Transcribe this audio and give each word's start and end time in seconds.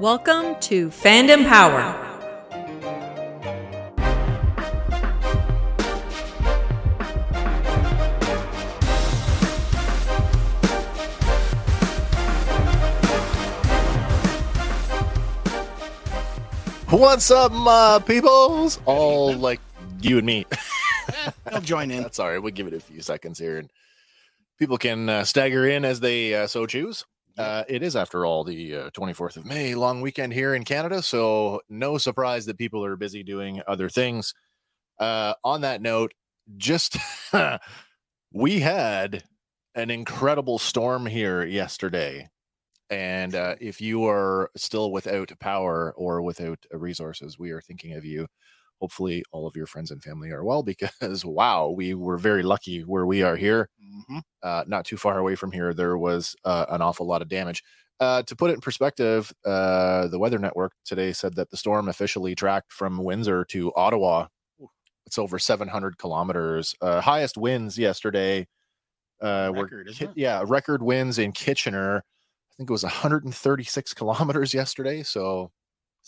Welcome 0.00 0.58
to 0.60 0.88
Fandom 0.88 1.46
Power. 1.46 1.92
What's 16.88 17.30
up, 17.30 17.52
my 17.52 18.02
peoples? 18.06 18.80
All 18.86 19.34
like 19.34 19.60
you 20.00 20.16
and 20.16 20.26
me. 20.26 20.46
I'll 21.52 21.60
join 21.60 21.90
in. 21.90 22.02
That's 22.02 22.18
all 22.18 22.30
right. 22.30 22.42
We'll 22.42 22.52
give 22.52 22.66
it 22.66 22.72
a 22.72 22.80
few 22.80 23.02
seconds 23.02 23.38
here, 23.38 23.58
and 23.58 23.70
people 24.58 24.78
can 24.78 25.10
uh, 25.10 25.24
stagger 25.24 25.68
in 25.68 25.84
as 25.84 26.00
they 26.00 26.34
uh, 26.34 26.46
so 26.46 26.64
choose. 26.64 27.04
Uh, 27.38 27.64
it 27.68 27.82
is, 27.82 27.96
after 27.96 28.26
all, 28.26 28.44
the 28.44 28.76
uh, 28.76 28.90
24th 28.90 29.36
of 29.36 29.46
May, 29.46 29.74
long 29.74 30.00
weekend 30.00 30.32
here 30.32 30.54
in 30.54 30.64
Canada. 30.64 31.02
So, 31.02 31.60
no 31.68 31.98
surprise 31.98 32.46
that 32.46 32.58
people 32.58 32.84
are 32.84 32.96
busy 32.96 33.22
doing 33.22 33.62
other 33.66 33.88
things. 33.88 34.34
Uh, 34.98 35.34
on 35.44 35.62
that 35.62 35.80
note, 35.80 36.12
just 36.56 36.96
we 38.32 38.60
had 38.60 39.24
an 39.74 39.90
incredible 39.90 40.58
storm 40.58 41.06
here 41.06 41.44
yesterday. 41.44 42.28
And 42.90 43.34
uh, 43.34 43.54
if 43.60 43.80
you 43.80 44.06
are 44.06 44.50
still 44.56 44.90
without 44.90 45.32
power 45.38 45.94
or 45.96 46.22
without 46.22 46.58
uh, 46.74 46.78
resources, 46.78 47.38
we 47.38 47.52
are 47.52 47.60
thinking 47.60 47.94
of 47.94 48.04
you. 48.04 48.26
Hopefully, 48.80 49.22
all 49.32 49.46
of 49.46 49.56
your 49.56 49.66
friends 49.66 49.90
and 49.90 50.02
family 50.02 50.30
are 50.30 50.44
well 50.44 50.62
because, 50.64 51.24
wow, 51.24 51.68
we 51.70 51.94
were 51.94 52.18
very 52.18 52.42
lucky 52.42 52.80
where 52.82 53.06
we 53.06 53.22
are 53.22 53.36
here 53.36 53.68
hmm 54.06 54.18
uh, 54.42 54.64
not 54.66 54.84
too 54.84 54.96
far 54.96 55.18
away 55.18 55.34
from 55.34 55.52
here, 55.52 55.74
there 55.74 55.98
was 55.98 56.34
uh, 56.44 56.66
an 56.70 56.82
awful 56.82 57.06
lot 57.06 57.22
of 57.22 57.28
damage. 57.28 57.62
Uh, 58.00 58.22
to 58.22 58.34
put 58.34 58.50
it 58.50 58.54
in 58.54 58.60
perspective, 58.60 59.32
uh, 59.44 60.08
the 60.08 60.18
Weather 60.18 60.38
Network 60.38 60.72
today 60.84 61.12
said 61.12 61.34
that 61.34 61.50
the 61.50 61.56
storm 61.56 61.88
officially 61.88 62.34
tracked 62.34 62.72
from 62.72 63.02
Windsor 63.04 63.44
to 63.46 63.72
Ottawa. 63.74 64.28
It's 65.06 65.18
over 65.18 65.38
700 65.38 65.98
kilometers. 65.98 66.74
Uh, 66.80 67.00
highest 67.00 67.36
winds 67.36 67.78
yesterday 67.78 68.46
uh, 69.20 69.52
were 69.54 69.64
Record, 69.64 69.88
it? 69.88 70.10
yeah, 70.14 70.42
record 70.46 70.82
winds 70.82 71.18
in 71.18 71.32
Kitchener. 71.32 71.98
I 71.98 72.54
think 72.56 72.70
it 72.70 72.72
was 72.72 72.84
136 72.84 73.94
kilometers 73.94 74.54
yesterday. 74.54 75.02
So, 75.02 75.50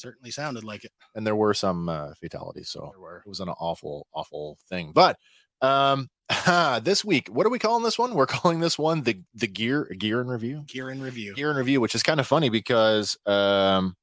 Certainly 0.02 0.32
sounded 0.32 0.64
like 0.64 0.84
it. 0.84 0.90
and 1.14 1.24
there 1.24 1.36
were 1.36 1.54
some 1.54 1.88
uh, 1.88 2.14
fatalities. 2.20 2.68
So 2.68 2.88
There 2.92 3.00
were. 3.00 3.22
it 3.24 3.28
was 3.28 3.38
an 3.38 3.48
awful, 3.48 4.08
awful 4.12 4.58
thing. 4.68 4.90
But 4.92 5.16
um, 5.60 6.08
this 6.82 7.04
week, 7.04 7.28
what 7.28 7.46
are 7.46 7.50
we 7.50 7.60
calling 7.60 7.84
this 7.84 7.98
one? 7.98 8.14
We're 8.14 8.26
calling 8.38 8.58
this 8.60 8.76
one 8.78 9.02
the 9.02 9.20
the 9.34 9.46
gear 9.46 9.84
gear 9.98 10.20
in 10.20 10.26
review. 10.26 10.64
Gear 10.66 10.90
in 10.90 11.00
review. 11.00 11.34
Gear 11.34 11.52
in 11.52 11.56
review, 11.56 11.80
which 11.80 11.94
is 11.94 12.02
kind 12.02 12.18
of 12.18 12.26
funny 12.26 12.48
because 12.48 13.16
um, 13.26 13.94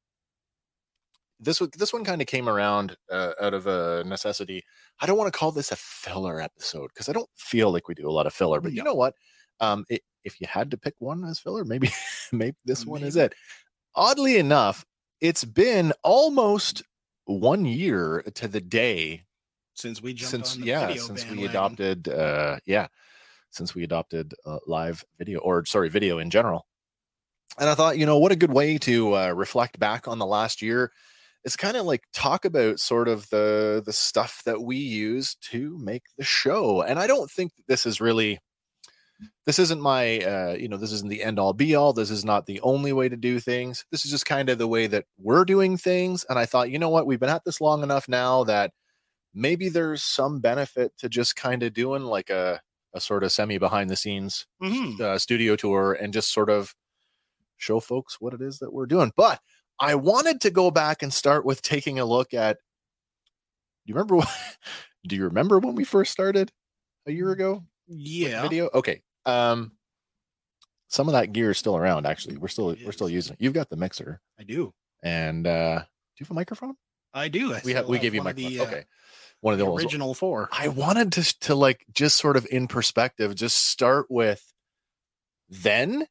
this 1.39 1.59
one 1.59 1.69
this 1.77 1.91
one 1.91 2.05
kind 2.05 2.21
of 2.21 2.27
came 2.27 2.47
around 2.47 2.95
uh, 3.11 3.33
out 3.41 3.53
of 3.53 3.67
a 3.67 4.03
necessity. 4.05 4.63
I 5.01 5.05
don't 5.05 5.17
want 5.17 5.31
to 5.31 5.37
call 5.37 5.51
this 5.51 5.71
a 5.71 5.75
filler 5.75 6.39
episode 6.41 6.91
because 6.93 7.09
I 7.09 7.13
don't 7.13 7.29
feel 7.35 7.71
like 7.71 7.87
we 7.87 7.93
do 7.95 8.09
a 8.09 8.11
lot 8.11 8.25
of 8.27 8.33
filler. 8.33 8.61
But 8.61 8.73
you 8.73 8.83
know 8.83 8.95
what? 8.95 9.15
Um, 9.59 9.83
it, 9.89 10.01
if 10.23 10.39
you 10.39 10.47
had 10.47 10.71
to 10.71 10.77
pick 10.77 10.95
one 10.99 11.23
as 11.25 11.39
filler, 11.39 11.65
maybe 11.65 11.89
maybe 12.31 12.55
this 12.65 12.85
one 12.85 13.03
is 13.03 13.15
it. 13.17 13.33
Oddly 13.95 14.37
enough, 14.37 14.85
it's 15.21 15.43
been 15.43 15.93
almost 16.03 16.83
one 17.25 17.65
year 17.65 18.23
to 18.35 18.47
the 18.47 18.61
day 18.61 19.23
Since 19.75 20.01
we 20.01 20.13
jumped 20.13 20.47
since 20.47 20.57
yeah 20.57 20.87
video 20.87 21.03
since 21.03 21.29
we 21.29 21.45
adopted 21.45 22.07
uh 22.07 22.57
yeah 22.65 22.87
since 23.51 23.73
we 23.73 23.83
adopted 23.83 24.33
uh, 24.45 24.59
live 24.67 25.03
video 25.17 25.39
or 25.39 25.65
sorry 25.65 25.89
video 25.89 26.19
in 26.19 26.29
general. 26.29 26.65
And 27.57 27.69
i 27.69 27.75
thought 27.75 27.97
you 27.97 28.05
know 28.05 28.17
what 28.17 28.31
a 28.31 28.37
good 28.37 28.53
way 28.53 28.77
to 28.79 29.15
uh, 29.15 29.31
reflect 29.31 29.79
back 29.79 30.07
on 30.07 30.19
the 30.19 30.25
last 30.25 30.61
year. 30.61 30.91
Is 31.45 31.55
kind 31.55 31.77
of 31.77 31.85
like 31.85 32.03
talk 32.13 32.43
about 32.43 32.79
sort 32.79 33.07
of 33.07 33.29
the 33.29 33.81
the 33.85 33.93
stuff 33.93 34.41
that 34.45 34.61
we 34.61 34.75
use 34.75 35.35
to 35.51 35.77
make 35.79 36.03
the 36.17 36.23
show. 36.23 36.81
And 36.81 36.99
i 36.99 37.07
don't 37.07 37.31
think 37.31 37.55
that 37.55 37.67
this 37.67 37.85
is 37.85 38.01
really 38.01 38.39
this 39.45 39.59
isn't 39.59 39.81
my 39.81 40.19
uh 40.19 40.53
you 40.59 40.67
know 40.69 40.77
this 40.77 40.91
isn't 40.91 41.09
the 41.09 41.23
end 41.23 41.39
all 41.39 41.53
be 41.53 41.75
all 41.75 41.91
this 41.93 42.09
is 42.11 42.23
not 42.23 42.45
the 42.45 42.59
only 42.61 42.93
way 42.93 43.09
to 43.09 43.17
do 43.17 43.39
things 43.39 43.85
this 43.91 44.05
is 44.05 44.11
just 44.11 44.25
kind 44.25 44.49
of 44.49 44.57
the 44.57 44.67
way 44.67 44.87
that 44.87 45.05
we're 45.17 45.43
doing 45.45 45.75
things 45.77 46.25
and 46.29 46.37
i 46.39 46.45
thought 46.45 46.69
you 46.69 46.79
know 46.79 46.89
what 46.89 47.05
we've 47.05 47.19
been 47.19 47.29
at 47.29 47.43
this 47.45 47.59
long 47.61 47.83
enough 47.83 48.07
now 48.07 48.43
that 48.43 48.71
maybe 49.33 49.69
there's 49.69 50.03
some 50.03 50.39
benefit 50.39 50.91
to 50.97 51.09
just 51.09 51.35
kind 51.35 51.63
of 51.63 51.73
doing 51.73 52.03
like 52.03 52.29
a 52.29 52.59
a 52.93 52.99
sort 53.01 53.23
of 53.23 53.31
semi 53.31 53.57
behind 53.57 53.89
the 53.89 53.95
scenes 53.95 54.47
Mhm. 54.63 54.99
uh, 54.99 55.17
studio 55.19 55.55
tour 55.55 55.93
and 55.93 56.11
just 56.13 56.33
sort 56.33 56.49
of 56.49 56.73
show 57.57 57.79
folks 57.79 58.19
what 58.21 58.33
it 58.33 58.41
is 58.41 58.59
that 58.59 58.73
we're 58.73 58.85
doing. 58.87 59.11
But 59.15 59.39
I 59.79 59.95
wanted 59.95 60.41
to 60.41 60.49
go 60.49 60.71
back 60.71 61.03
and 61.03 61.13
start 61.13 61.45
with 61.45 61.61
taking 61.61 61.99
a 61.99 62.05
look 62.05 62.33
at. 62.33 62.57
Do 63.85 63.91
you 63.91 63.93
remember? 63.95 64.15
What, 64.17 64.27
do 65.07 65.15
you 65.15 65.25
remember 65.25 65.59
when 65.59 65.75
we 65.75 65.83
first 65.83 66.11
started 66.11 66.51
a 67.05 67.11
year 67.11 67.31
ago? 67.31 67.63
Yeah. 67.87 68.41
Video. 68.43 68.69
Okay. 68.73 69.01
Um. 69.25 69.73
Some 70.91 71.07
of 71.07 71.13
that 71.13 71.33
gear 71.33 71.51
is 71.51 71.57
still 71.59 71.77
around. 71.77 72.07
Actually, 72.07 72.37
we're 72.37 72.47
still 72.47 72.75
we're 72.83 72.91
still 72.91 73.09
using 73.09 73.33
it. 73.33 73.41
You've 73.41 73.53
got 73.53 73.69
the 73.69 73.75
mixer, 73.75 74.21
I 74.39 74.43
do. 74.43 74.73
and 75.03 75.45
uh 75.45 75.79
do 75.79 75.85
you 76.17 76.23
have 76.25 76.31
a 76.31 76.33
microphone? 76.33 76.75
I 77.13 77.27
do. 77.27 77.53
I 77.53 77.61
We 77.63 77.73
have 77.73 77.87
we 77.87 77.99
give 77.99 78.15
you 78.15 78.23
microphone. 78.23 78.51
the, 78.51 78.59
uh, 78.59 78.63
okay. 78.65 78.83
One 79.41 79.53
of 79.53 79.59
the, 79.59 79.65
the 79.65 79.71
ones. 79.71 79.83
original 79.83 80.13
four. 80.15 80.49
I 80.51 80.67
wanted 80.67 81.11
to 81.13 81.39
to 81.41 81.55
like 81.55 81.85
just 81.93 82.17
sort 82.17 82.37
of 82.37 82.47
in 82.49 82.67
perspective, 82.67 83.35
just 83.35 83.67
start 83.67 84.07
with 84.09 84.51
then, 85.47 86.07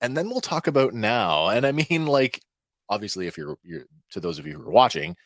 and 0.00 0.16
then 0.16 0.28
we'll 0.28 0.40
talk 0.40 0.66
about 0.68 0.94
now. 0.94 1.48
And 1.48 1.66
I 1.66 1.72
mean, 1.72 2.06
like, 2.06 2.40
obviously, 2.88 3.26
if 3.26 3.36
you're 3.36 3.58
you're 3.62 3.84
to 4.12 4.20
those 4.20 4.38
of 4.38 4.46
you 4.46 4.54
who 4.54 4.62
are 4.62 4.70
watching, 4.70 5.16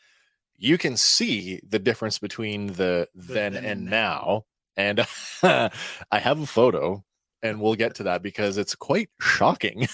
you 0.57 0.77
can 0.77 0.97
see 0.97 1.59
the 1.67 1.79
difference 1.79 2.17
between 2.19 2.67
the 2.73 3.07
then, 3.13 3.53
then 3.53 3.55
and 3.55 3.65
and 3.65 3.85
now. 3.85 4.45
And 4.77 5.07
I 5.43 5.71
have 6.19 6.41
a 6.41 6.45
photo, 6.45 7.03
and 7.45 7.61
we'll 7.61 7.75
get 7.75 7.95
to 7.95 8.03
that 8.03 8.21
because 8.21 8.57
it's 8.57 8.75
quite 8.75 9.09
shocking 9.21 9.87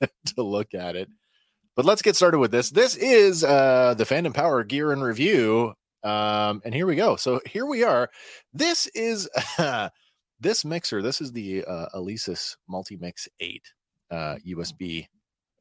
to 0.26 0.42
look 0.42 0.74
at 0.74 0.96
it. 0.96 1.08
But 1.76 1.84
let's 1.84 2.02
get 2.02 2.16
started 2.16 2.38
with 2.38 2.50
this. 2.52 2.70
This 2.70 2.96
is 2.96 3.44
uh 3.44 3.94
the 3.94 4.04
Fandom 4.04 4.34
Power 4.34 4.62
Gear 4.64 4.92
and 4.92 5.02
Review. 5.02 5.74
Um, 6.04 6.60
and 6.64 6.74
here 6.74 6.86
we 6.86 6.96
go. 6.96 7.16
So 7.16 7.40
here 7.46 7.66
we 7.66 7.82
are. 7.82 8.10
This 8.52 8.86
is 8.94 9.28
this 10.40 10.64
mixer. 10.64 11.02
This 11.02 11.20
is 11.20 11.32
the 11.32 11.64
uh, 11.64 11.86
Alesis 11.94 12.56
Multimix 12.70 13.26
8 13.40 13.62
uh, 14.10 14.36
USB 14.46 15.06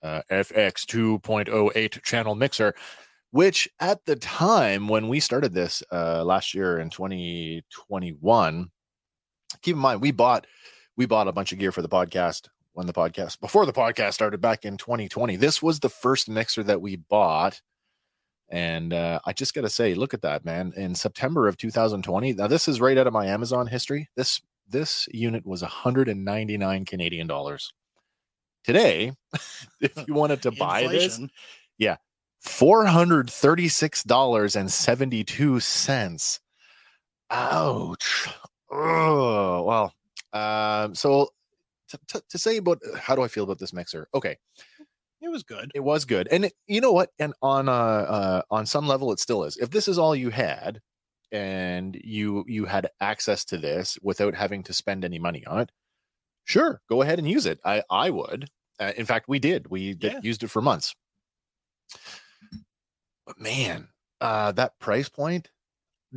uh, 0.04 0.22
FX 0.30 0.86
2.08 0.86 2.04
channel 2.04 2.36
mixer, 2.36 2.75
which 3.31 3.69
at 3.80 4.06
the 4.06 4.18
time 4.18 4.88
when 4.90 5.07
we 5.07 5.19
started 5.19 5.54
this 5.54 5.81
uh, 5.92 6.24
last 6.25 6.54
year 6.54 6.80
in 6.80 6.90
2021, 6.90 8.69
keep 9.62 9.75
in 9.75 9.81
mind 9.81 10.02
we 10.02 10.12
bought 10.12 10.46
we 10.95 11.06
bought 11.06 11.28
a 11.28 11.31
bunch 11.31 11.51
of 11.51 11.60
gear 11.60 11.72
for 11.72 11.81
the 11.81 11.90
podcast 11.90 12.50
when 12.74 12.88
the 12.88 12.94
podcast 12.94 13.40
before 13.40 13.66
the 13.66 13.74
podcast 13.74 14.13
started 14.13 14.42
back 14.42 14.66
in 14.66 14.78
2020. 14.78 15.36
This 15.36 15.62
was 15.62 15.80
the 15.80 15.90
first 15.90 16.30
mixer 16.30 16.63
that 16.63 16.81
we 16.81 16.95
bought. 16.95 17.62
And 18.50 18.94
uh, 18.94 19.19
I 19.25 19.34
just 19.34 19.54
got 19.54 19.62
to 19.62 19.69
say, 19.69 19.95
look 19.95 20.13
at 20.13 20.22
that, 20.22 20.45
man. 20.45 20.74
In 20.75 20.94
September 20.95 21.48
of 21.48 21.57
2020, 21.57 22.34
now 22.34 22.48
this 22.48 22.68
is 22.68 22.80
right 22.80 22.98
out 22.98 23.07
of 23.07 23.13
my 23.13 23.25
Amazon 23.25 23.68
history. 23.68 24.10
This 24.16 24.42
this 24.68 25.07
unit 25.12 25.45
was 25.45 25.62
199 25.62 26.86
Canadian 26.86 27.28
dollars. 27.28 27.74
Today, 28.63 29.12
if 29.81 30.07
you 30.07 30.13
wanted 30.13 30.42
to 30.44 30.51
buy 30.51 30.88
this, 30.88 31.19
yeah, 31.78 31.98
Four 32.44 32.86
hundred 32.86 33.30
thirty-six 33.30 34.04
dollars 34.04 34.57
and 34.57 34.69
seventy-two 34.69 35.62
cents. 35.62 36.42
Ouch. 37.31 38.28
Oh 38.69 39.63
well. 39.63 39.94
Um. 40.33 40.95
So 40.95 41.30
to, 41.89 42.00
to, 42.07 42.24
to 42.30 42.38
say 42.38 42.57
about 42.57 42.80
how 42.97 43.15
do 43.15 43.21
I 43.21 43.27
feel 43.27 43.44
about 43.44 43.59
this 43.59 43.74
mixer? 43.74 44.07
Okay, 44.13 44.38
It 45.21 45.30
was 45.30 45.44
good. 45.44 45.71
it 45.75 45.81
was 45.81 46.06
good, 46.06 46.27
and 46.31 46.45
it, 46.45 46.53
you 46.68 46.81
know 46.81 46.91
what? 46.91 47.12
And 47.19 47.33
on 47.41 47.69
uh, 47.69 47.71
uh 47.71 48.41
on 48.50 48.65
some 48.65 48.88
level, 48.88 49.12
it 49.12 49.19
still 49.19 49.44
is. 49.44 49.57
If 49.57 49.69
this 49.69 49.88
is 49.88 49.97
all 49.97 50.15
you 50.15 50.30
had, 50.30 50.81
and 51.31 51.95
you 52.03 52.45
you 52.47 52.65
had 52.65 52.89
access 53.00 53.45
to 53.45 53.57
this 53.57 53.97
without 54.01 54.35
having 54.35 54.63
to 54.63 54.74
spend 54.74 55.06
any 55.06 55.19
money 55.19 55.45
on 55.45 55.59
it, 55.59 55.71
sure, 56.45 56.81
go 56.89 57.01
ahead 57.01 57.19
and 57.19 57.30
use 57.30 57.45
it. 57.45 57.59
I 57.65 57.83
I 57.89 58.09
would. 58.09 58.50
Uh, 58.80 58.91
in 58.97 59.06
fact, 59.06 59.27
we 59.27 59.39
did. 59.39 59.68
We 59.69 59.94
did, 59.94 60.24
used 60.24 60.44
it 60.44 60.50
for 60.50 60.62
months. 60.62 60.95
But 63.25 63.39
man, 63.39 63.89
uh, 64.19 64.51
that 64.53 64.80
price 64.80 65.09
point, 65.09 65.51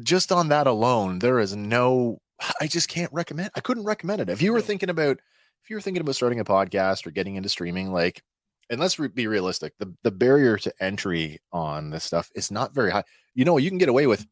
just 0.03 0.33
on 0.33 0.49
that 0.49 0.67
alone, 0.67 1.19
there 1.19 1.39
is 1.39 1.55
no. 1.55 2.19
I 2.61 2.67
just 2.67 2.89
can't 2.89 3.13
recommend. 3.13 3.51
I 3.55 3.61
couldn't 3.61 3.85
recommend 3.85 4.21
it. 4.21 4.29
If 4.29 4.43
you 4.43 4.53
were 4.53 4.61
thinking 4.61 4.91
about, 4.91 5.19
if 5.63 5.71
you 5.71 5.77
were 5.77 5.83
thinking 5.83 6.01
about 6.01 6.15
starting 6.15 6.41
a 6.41 6.45
podcast 6.45 7.07
or 7.07 7.11
getting 7.11 7.37
into 7.37 7.49
streaming, 7.49 7.93
like, 7.93 8.23
and 8.71 8.81
let's 8.81 8.99
re- 8.99 9.09
be 9.09 9.27
realistic, 9.27 9.75
the 9.79 9.95
the 10.03 10.11
barrier 10.11 10.57
to 10.59 10.73
entry 10.81 11.39
on 11.53 11.91
this 11.91 12.05
stuff 12.05 12.31
is 12.35 12.51
not 12.51 12.75
very 12.75 12.91
high. 12.91 13.05
You 13.35 13.45
know, 13.45 13.59
you 13.59 13.71
can 13.71 13.79
get 13.79 13.89
away 13.89 14.07
with 14.07 14.27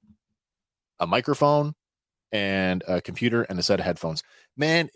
a 1.01 1.06
microphone 1.06 1.75
and 2.33 2.83
a 2.89 3.01
computer 3.01 3.43
and 3.43 3.59
a 3.59 3.62
set 3.62 3.79
of 3.79 3.87
headphones. 3.87 4.23
Man, 4.56 4.89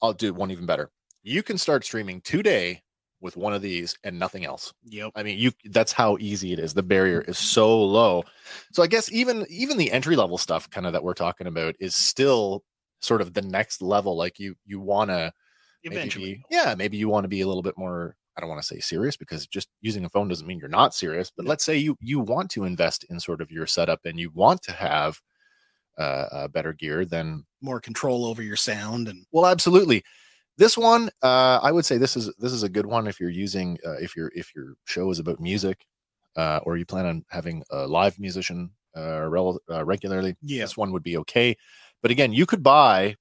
I'll 0.00 0.12
do 0.12 0.32
one 0.32 0.50
even 0.50 0.66
better. 0.66 0.90
You 1.22 1.42
can 1.42 1.58
start 1.58 1.84
streaming 1.84 2.20
today 2.22 2.82
with 3.20 3.36
one 3.36 3.54
of 3.54 3.62
these 3.62 3.96
and 4.04 4.18
nothing 4.18 4.44
else. 4.44 4.72
Yep. 4.84 5.12
I 5.14 5.22
mean, 5.22 5.38
you 5.38 5.52
that's 5.66 5.92
how 5.92 6.16
easy 6.20 6.52
it 6.52 6.58
is. 6.58 6.74
The 6.74 6.82
barrier 6.82 7.22
is 7.22 7.38
so 7.38 7.82
low. 7.82 8.24
So 8.72 8.82
I 8.82 8.86
guess 8.86 9.10
even 9.10 9.46
even 9.48 9.78
the 9.78 9.90
entry 9.90 10.16
level 10.16 10.38
stuff 10.38 10.68
kind 10.70 10.86
of 10.86 10.92
that 10.92 11.02
we're 11.02 11.14
talking 11.14 11.46
about 11.46 11.74
is 11.80 11.94
still 11.94 12.62
sort 13.00 13.20
of 13.20 13.34
the 13.34 13.42
next 13.42 13.82
level. 13.82 14.16
Like 14.16 14.38
you 14.38 14.54
you 14.64 14.80
want 14.80 15.10
to 15.10 15.32
Eventually. 15.82 16.42
yeah, 16.50 16.74
maybe 16.76 16.96
you 16.96 17.08
want 17.08 17.24
to 17.24 17.28
be 17.28 17.42
a 17.42 17.46
little 17.46 17.62
bit 17.62 17.78
more 17.78 18.16
I 18.36 18.40
don't 18.40 18.50
want 18.50 18.60
to 18.60 18.66
say 18.66 18.80
serious 18.80 19.16
because 19.16 19.46
just 19.46 19.68
using 19.80 20.04
a 20.04 20.08
phone 20.08 20.28
doesn't 20.28 20.46
mean 20.46 20.58
you're 20.58 20.68
not 20.68 20.94
serious, 20.94 21.32
but 21.34 21.46
let's 21.46 21.64
say 21.64 21.76
you 21.76 21.96
you 22.00 22.20
want 22.20 22.50
to 22.52 22.64
invest 22.64 23.04
in 23.08 23.18
sort 23.18 23.40
of 23.40 23.50
your 23.50 23.66
setup 23.66 24.00
and 24.04 24.18
you 24.18 24.30
want 24.34 24.62
to 24.62 24.72
have 24.72 25.20
uh, 25.98 26.26
uh 26.32 26.48
better 26.48 26.74
gear 26.74 27.06
than 27.06 27.46
More 27.62 27.80
control 27.80 28.26
over 28.26 28.42
your 28.42 28.56
sound 28.56 29.08
and 29.08 29.24
well, 29.32 29.46
absolutely. 29.46 30.04
This 30.58 30.76
one, 30.78 31.10
uh, 31.22 31.60
I 31.62 31.70
would 31.70 31.84
say 31.84 31.98
this 31.98 32.16
is 32.16 32.32
this 32.38 32.52
is 32.52 32.62
a 32.62 32.68
good 32.68 32.86
one 32.86 33.06
if 33.06 33.20
you're 33.20 33.30
using 33.30 33.78
uh, 33.86 33.96
if 34.00 34.16
your 34.16 34.30
if 34.34 34.54
your 34.54 34.74
show 34.84 35.10
is 35.10 35.18
about 35.18 35.40
music, 35.40 35.86
uh, 36.36 36.60
or 36.64 36.76
you 36.76 36.86
plan 36.86 37.06
on 37.06 37.24
having 37.28 37.62
a 37.70 37.86
live 37.86 38.18
musician 38.18 38.70
uh, 38.96 39.26
rel- 39.28 39.60
uh, 39.70 39.84
regularly. 39.84 40.36
yeah. 40.42 40.62
This 40.62 40.76
one 40.76 40.92
would 40.92 41.02
be 41.02 41.18
okay. 41.18 41.56
But 42.02 42.10
again, 42.10 42.32
you 42.32 42.46
could 42.46 42.62
buy 42.62 43.16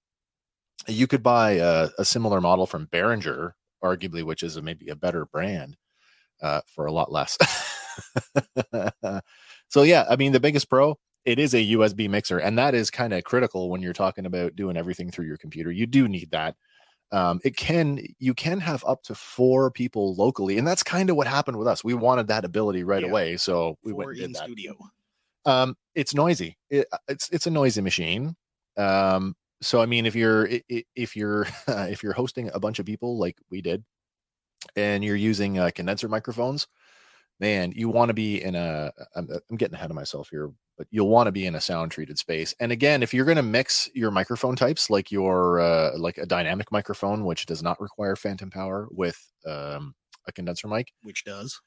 you 0.87 1.07
could 1.07 1.23
buy 1.23 1.51
a, 1.53 1.89
a 1.97 2.05
similar 2.05 2.39
model 2.41 2.65
from 2.65 2.87
Behringer, 2.87 3.51
arguably, 3.83 4.23
which 4.23 4.43
is 4.43 4.55
a, 4.55 4.61
maybe 4.61 4.89
a 4.89 4.95
better 4.95 5.25
brand 5.25 5.77
uh, 6.41 6.61
for 6.67 6.85
a 6.85 6.91
lot 6.91 7.11
less. 7.11 7.37
so 9.69 9.83
yeah, 9.83 10.05
I 10.09 10.15
mean 10.15 10.31
the 10.31 10.39
biggest 10.39 10.69
pro 10.69 10.97
it 11.25 11.39
is 11.39 11.53
a 11.55 11.71
USB 11.73 12.07
mixer, 12.07 12.37
and 12.37 12.57
that 12.57 12.75
is 12.75 12.91
kind 12.91 13.11
of 13.13 13.23
critical 13.23 13.69
when 13.69 13.81
you're 13.81 13.93
talking 13.93 14.25
about 14.25 14.55
doing 14.55 14.77
everything 14.77 15.09
through 15.09 15.25
your 15.25 15.37
computer. 15.37 15.71
You 15.71 15.87
do 15.87 16.07
need 16.07 16.31
that. 16.31 16.55
Um, 17.11 17.39
it 17.43 17.55
can 17.55 17.99
you 18.19 18.33
can 18.33 18.59
have 18.59 18.83
up 18.85 19.03
to 19.03 19.15
four 19.15 19.71
people 19.71 20.15
locally, 20.15 20.57
and 20.57 20.67
that's 20.67 20.83
kind 20.83 21.09
of 21.09 21.15
what 21.15 21.27
happened 21.27 21.57
with 21.57 21.67
us. 21.67 21.83
We 21.83 21.93
wanted 21.93 22.27
that 22.27 22.45
ability 22.45 22.83
right 22.83 23.03
Yeah. 23.03 23.09
away, 23.09 23.37
so 23.37 23.77
we 23.83 23.91
Four 23.91 24.05
went 24.05 24.19
in 24.19 24.31
that. 24.33 24.43
studio. 24.45 24.75
Um, 25.45 25.77
it's 25.93 26.13
noisy. 26.15 26.57
It, 26.69 26.87
it's 27.07 27.29
it's 27.29 27.47
a 27.47 27.51
noisy 27.51 27.81
machine. 27.81 28.35
Um, 28.77 29.35
so 29.61 29.79
I 29.81 29.85
mean, 29.85 30.05
if 30.05 30.15
you're 30.15 30.49
if 30.69 31.15
you're 31.15 31.47
if 31.67 32.01
you're 32.03 32.13
hosting 32.13 32.49
a 32.53 32.59
bunch 32.59 32.79
of 32.79 32.85
people 32.85 33.17
like 33.17 33.37
we 33.49 33.61
did, 33.61 33.83
and 34.75 35.03
you're 35.03 35.15
using 35.15 35.59
uh, 35.59 35.69
condenser 35.73 36.07
microphones, 36.09 36.67
man, 37.39 37.71
you 37.75 37.89
want 37.89 38.09
to 38.09 38.13
be 38.13 38.41
in 38.41 38.55
a. 38.55 38.91
I'm, 39.15 39.29
I'm 39.49 39.57
getting 39.57 39.75
ahead 39.75 39.91
of 39.91 39.95
myself 39.95 40.29
here, 40.29 40.51
but 40.77 40.87
you'll 40.91 41.09
want 41.09 41.27
to 41.27 41.31
be 41.31 41.45
in 41.45 41.55
a 41.55 41.61
sound 41.61 41.91
treated 41.91 42.17
space. 42.17 42.53
And 42.59 42.71
again, 42.71 43.01
if 43.03 43.13
you're 43.13 43.25
going 43.25 43.37
to 43.37 43.43
mix 43.43 43.89
your 43.93 44.11
microphone 44.11 44.55
types, 44.55 44.89
like 44.89 45.11
your 45.11 45.59
uh, 45.59 45.91
like 45.97 46.17
a 46.17 46.25
dynamic 46.25 46.71
microphone, 46.71 47.25
which 47.25 47.45
does 47.45 47.63
not 47.63 47.79
require 47.79 48.15
phantom 48.15 48.49
power, 48.49 48.87
with 48.91 49.17
um, 49.47 49.95
a 50.27 50.31
condenser 50.31 50.67
mic, 50.67 50.91
Which 51.03 51.23
does. 51.23 51.61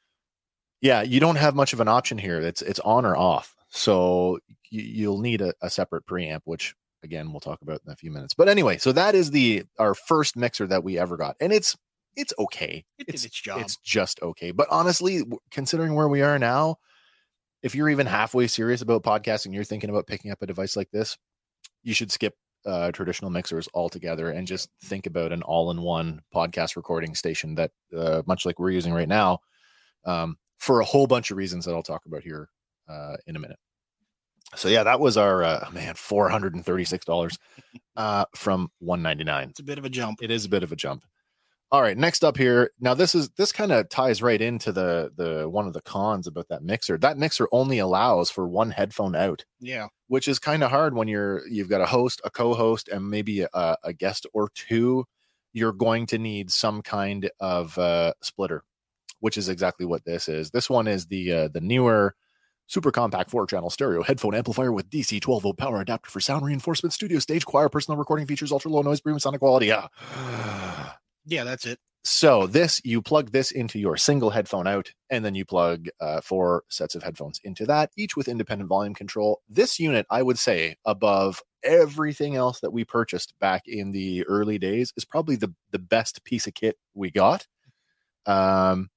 yeah 0.80 1.02
you 1.02 1.20
don't 1.20 1.36
have 1.36 1.54
much 1.54 1.72
of 1.72 1.80
an 1.80 1.88
option 1.88 2.18
here. 2.18 2.40
It's 2.40 2.62
it's 2.62 2.80
on 2.80 3.04
or 3.04 3.16
off. 3.16 3.54
So 3.70 4.38
you, 4.70 4.82
you'll 4.82 5.20
need 5.20 5.40
a, 5.40 5.52
a 5.62 5.70
separate 5.70 6.06
preamp 6.06 6.40
which 6.44 6.74
again 7.04 7.30
we'll 7.30 7.40
talk 7.40 7.62
about 7.62 7.80
in 7.86 7.92
a 7.92 7.96
few 7.96 8.10
minutes. 8.10 8.34
But 8.34 8.48
anyway 8.48 8.78
so 8.78 8.92
that 8.92 9.14
is 9.14 9.30
the 9.30 9.64
our 9.78 9.94
first 9.94 10.36
mixer 10.36 10.66
that 10.66 10.84
we 10.84 10.98
ever 10.98 11.16
got. 11.16 11.36
And 11.40 11.52
it's 11.52 11.76
it's 12.16 12.32
okay. 12.38 12.84
It 12.98 13.06
did 13.06 13.14
it's 13.14 13.24
its 13.24 13.40
job. 13.40 13.60
it's 13.60 13.76
just 13.76 14.20
okay. 14.22 14.50
But 14.50 14.68
honestly 14.70 15.22
considering 15.50 15.94
where 15.94 16.08
we 16.08 16.20
are 16.22 16.38
now 16.38 16.76
if 17.62 17.74
you're 17.74 17.88
even 17.88 18.06
halfway 18.06 18.46
serious 18.46 18.82
about 18.82 19.02
podcasting 19.02 19.52
you're 19.52 19.64
thinking 19.64 19.90
about 19.90 20.06
picking 20.06 20.30
up 20.30 20.42
a 20.42 20.46
device 20.46 20.76
like 20.76 20.90
this 20.90 21.16
you 21.82 21.94
should 21.94 22.10
skip 22.10 22.34
uh, 22.66 22.90
traditional 22.92 23.30
mixers 23.30 23.68
altogether 23.72 24.30
and 24.30 24.46
just 24.46 24.68
think 24.82 25.06
about 25.06 25.32
an 25.32 25.42
all-in-one 25.42 26.20
podcast 26.34 26.76
recording 26.76 27.14
station 27.14 27.54
that 27.54 27.70
uh, 27.96 28.22
much 28.26 28.44
like 28.44 28.58
we're 28.58 28.70
using 28.70 28.92
right 28.92 29.08
now 29.08 29.38
um, 30.04 30.36
for 30.58 30.80
a 30.80 30.84
whole 30.84 31.06
bunch 31.06 31.30
of 31.30 31.36
reasons 31.36 31.64
that 31.64 31.74
i'll 31.74 31.82
talk 31.82 32.04
about 32.06 32.22
here 32.22 32.48
uh, 32.88 33.16
in 33.26 33.36
a 33.36 33.38
minute 33.38 33.58
so 34.54 34.68
yeah 34.68 34.82
that 34.82 35.00
was 35.00 35.16
our 35.16 35.44
uh, 35.44 35.68
man 35.72 35.94
$436 35.94 37.38
uh, 37.96 38.24
from 38.34 38.70
199 38.80 39.50
It's 39.50 39.60
a 39.60 39.64
bit 39.64 39.78
of 39.78 39.84
a 39.84 39.90
jump. 39.90 40.22
it 40.22 40.30
is 40.30 40.44
a 40.44 40.48
bit 40.48 40.62
of 40.62 40.72
a 40.72 40.76
jump. 40.76 41.04
All 41.70 41.82
right, 41.82 41.98
next 41.98 42.24
up 42.24 42.38
here. 42.38 42.70
Now 42.80 42.94
this 42.94 43.14
is 43.14 43.28
this 43.36 43.52
kind 43.52 43.72
of 43.72 43.90
ties 43.90 44.22
right 44.22 44.40
into 44.40 44.72
the 44.72 45.12
the 45.14 45.46
one 45.48 45.66
of 45.66 45.74
the 45.74 45.82
cons 45.82 46.26
about 46.26 46.48
that 46.48 46.62
mixer. 46.62 46.96
That 46.96 47.18
mixer 47.18 47.46
only 47.52 47.78
allows 47.78 48.30
for 48.30 48.48
one 48.48 48.70
headphone 48.70 49.14
out, 49.14 49.44
Yeah. 49.60 49.88
which 50.06 50.28
is 50.28 50.38
kind 50.38 50.64
of 50.64 50.70
hard 50.70 50.94
when 50.94 51.08
you're 51.08 51.46
you've 51.46 51.68
got 51.68 51.82
a 51.82 51.86
host, 51.86 52.22
a 52.24 52.30
co-host, 52.30 52.88
and 52.88 53.10
maybe 53.10 53.42
a, 53.42 53.76
a 53.84 53.92
guest 53.92 54.26
or 54.32 54.48
two. 54.54 55.04
You're 55.52 55.72
going 55.72 56.06
to 56.06 56.18
need 56.18 56.50
some 56.50 56.80
kind 56.80 57.30
of 57.40 57.76
uh, 57.78 58.12
splitter, 58.22 58.62
which 59.20 59.36
is 59.36 59.50
exactly 59.50 59.84
what 59.84 60.04
this 60.06 60.26
is. 60.28 60.50
This 60.50 60.70
one 60.70 60.86
is 60.88 61.06
the 61.06 61.32
uh, 61.32 61.48
the 61.48 61.60
Neewer 61.60 62.14
super 62.66 62.90
compact 62.90 63.30
four 63.30 63.46
channel 63.46 63.68
stereo 63.70 64.02
headphone 64.02 64.34
amplifier 64.34 64.72
with 64.72 64.88
DC 64.88 65.20
12 65.20 65.42
volt 65.42 65.58
power 65.58 65.82
adapter 65.82 66.10
for 66.10 66.20
sound 66.20 66.46
reinforcement, 66.46 66.94
studio 66.94 67.18
stage, 67.18 67.44
choir, 67.44 67.68
personal 67.68 67.98
recording 67.98 68.26
features, 68.26 68.52
ultra 68.52 68.70
low 68.70 68.80
noise, 68.80 69.02
premium 69.02 69.18
sound 69.20 69.38
quality. 69.38 69.66
Yeah. 69.66 69.88
Yeah, 71.28 71.44
that's 71.44 71.66
it. 71.66 71.78
So 72.04 72.46
this 72.46 72.80
you 72.84 73.02
plug 73.02 73.32
this 73.32 73.50
into 73.50 73.78
your 73.78 73.98
single 73.98 74.30
headphone 74.30 74.66
out, 74.66 74.90
and 75.10 75.22
then 75.22 75.34
you 75.34 75.44
plug 75.44 75.88
uh, 76.00 76.22
four 76.22 76.62
sets 76.68 76.94
of 76.94 77.02
headphones 77.02 77.38
into 77.44 77.66
that, 77.66 77.90
each 77.98 78.16
with 78.16 78.28
independent 78.28 78.68
volume 78.68 78.94
control. 78.94 79.42
This 79.48 79.78
unit, 79.78 80.06
I 80.10 80.22
would 80.22 80.38
say, 80.38 80.76
above 80.86 81.42
everything 81.62 82.34
else 82.34 82.60
that 82.60 82.72
we 82.72 82.84
purchased 82.84 83.34
back 83.40 83.64
in 83.66 83.90
the 83.90 84.24
early 84.24 84.58
days, 84.58 84.92
is 84.96 85.04
probably 85.04 85.36
the 85.36 85.52
the 85.70 85.78
best 85.78 86.24
piece 86.24 86.46
of 86.46 86.54
kit 86.54 86.76
we 86.94 87.10
got. 87.10 87.46
Um, 88.24 88.88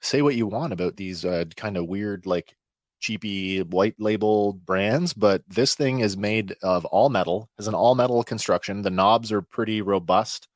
say 0.00 0.22
what 0.22 0.36
you 0.36 0.46
want 0.46 0.72
about 0.72 0.96
these 0.96 1.24
uh, 1.24 1.46
kind 1.56 1.76
of 1.76 1.88
weird, 1.88 2.26
like 2.26 2.54
cheapy 3.00 3.62
white 3.62 3.96
labeled 3.98 4.64
brands, 4.64 5.14
but 5.14 5.42
this 5.48 5.74
thing 5.74 5.98
is 5.98 6.16
made 6.16 6.54
of 6.62 6.84
all 6.86 7.08
metal, 7.08 7.50
has 7.58 7.66
an 7.66 7.74
all 7.74 7.96
metal 7.96 8.22
construction. 8.22 8.82
The 8.82 8.90
knobs 8.90 9.32
are 9.32 9.42
pretty 9.42 9.82
robust 9.82 10.46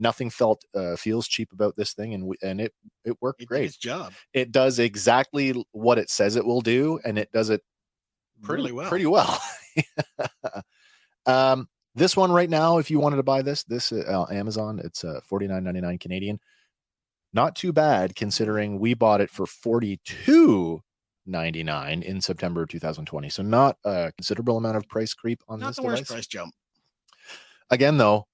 nothing 0.00 0.30
felt 0.30 0.64
uh, 0.74 0.96
feels 0.96 1.28
cheap 1.28 1.52
about 1.52 1.76
this 1.76 1.92
thing 1.92 2.14
and 2.14 2.26
we, 2.26 2.36
and 2.42 2.60
it 2.60 2.72
it 3.04 3.16
worked 3.20 3.42
It 3.42 3.46
great 3.48 3.66
its 3.66 3.76
job. 3.76 4.12
it 4.32 4.50
does 4.50 4.78
exactly 4.78 5.62
what 5.72 5.98
it 5.98 6.10
says 6.10 6.36
it 6.36 6.44
will 6.44 6.60
do 6.62 6.98
and 7.04 7.18
it 7.18 7.30
does 7.32 7.50
it 7.50 7.62
pretty 8.42 8.72
well. 8.72 8.88
pretty 8.88 9.06
well 9.06 9.40
um 11.26 11.68
this 11.94 12.16
one 12.16 12.32
right 12.32 12.48
now 12.50 12.78
if 12.78 12.90
you 12.90 12.98
wanted 12.98 13.16
to 13.16 13.22
buy 13.22 13.42
this 13.42 13.62
this 13.64 13.92
uh, 13.92 14.24
amazon 14.30 14.80
it's 14.82 15.04
uh 15.04 15.20
49.99 15.30 16.00
canadian 16.00 16.40
not 17.32 17.54
too 17.54 17.72
bad 17.72 18.16
considering 18.16 18.78
we 18.80 18.94
bought 18.94 19.20
it 19.20 19.30
for 19.30 19.44
42.99 19.46 20.82
in 22.02 22.20
september 22.20 22.66
2020 22.66 23.28
so 23.28 23.42
not 23.42 23.76
a 23.84 24.12
considerable 24.16 24.56
amount 24.56 24.76
of 24.76 24.88
price 24.88 25.12
creep 25.14 25.40
on 25.48 25.60
Not 25.60 25.68
this 25.68 25.76
the 25.76 25.82
worst 25.82 26.06
price 26.06 26.26
jump. 26.26 26.54
again 27.70 27.98
though 27.98 28.26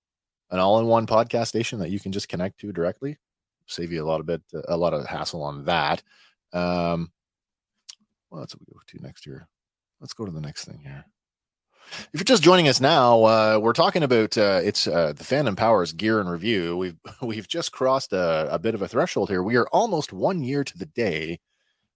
an 0.50 0.58
all-in-one 0.58 1.06
podcast 1.06 1.48
station 1.48 1.78
that 1.80 1.90
you 1.90 2.00
can 2.00 2.12
just 2.12 2.28
connect 2.28 2.58
to 2.60 2.72
directly. 2.72 3.18
Save 3.66 3.92
you 3.92 4.04
a 4.04 4.06
lot 4.06 4.20
of 4.20 4.26
bit 4.26 4.42
a 4.68 4.76
lot 4.76 4.94
of 4.94 5.06
hassle 5.06 5.42
on 5.42 5.64
that. 5.64 6.02
Um 6.52 7.10
well 8.30 8.40
that's 8.40 8.54
what 8.54 8.60
we 8.60 8.72
go 8.72 8.80
to 8.86 9.02
next 9.02 9.24
here? 9.24 9.48
Let's 10.00 10.14
go 10.14 10.24
to 10.24 10.32
the 10.32 10.40
next 10.40 10.64
thing 10.64 10.78
here. 10.82 11.04
If 12.12 12.20
you're 12.20 12.24
just 12.24 12.42
joining 12.42 12.68
us 12.68 12.80
now 12.80 13.24
uh 13.24 13.58
we're 13.60 13.72
talking 13.72 14.04
about 14.04 14.38
uh 14.38 14.60
it's 14.62 14.86
uh 14.86 15.12
the 15.14 15.24
Fandom 15.24 15.56
Power's 15.56 15.92
gear 15.92 16.20
and 16.20 16.30
review. 16.30 16.76
We've 16.76 16.96
we've 17.22 17.48
just 17.48 17.72
crossed 17.72 18.12
a, 18.12 18.48
a 18.52 18.58
bit 18.58 18.74
of 18.74 18.82
a 18.82 18.88
threshold 18.88 19.28
here. 19.28 19.42
We 19.42 19.56
are 19.56 19.68
almost 19.72 20.12
one 20.12 20.42
year 20.42 20.62
to 20.62 20.78
the 20.78 20.86
day 20.86 21.40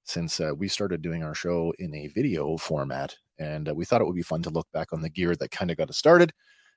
since 0.05 0.41
uh, 0.41 0.53
we 0.57 0.67
started 0.67 1.03
doing 1.03 1.23
our 1.23 1.35
show 1.35 1.73
in 1.79 1.95
a 1.95 2.09
video 2.09 2.57
format. 2.57 3.17
And 3.39 3.69
uh, 3.69 3.75
we 3.75 3.85
thought 3.85 4.01
it 4.01 4.07
would 4.07 4.17
be 4.17 4.23
fun 4.23 4.43
to 4.43 4.51
look 4.51 4.67
back 4.73 4.93
on 4.93 5.01
the 5.01 5.09
gear 5.09 5.35
that 5.37 5.51
kind 5.51 5.71
of 5.71 5.77
got 5.77 5.89
us 5.89 5.97
started 5.97 6.33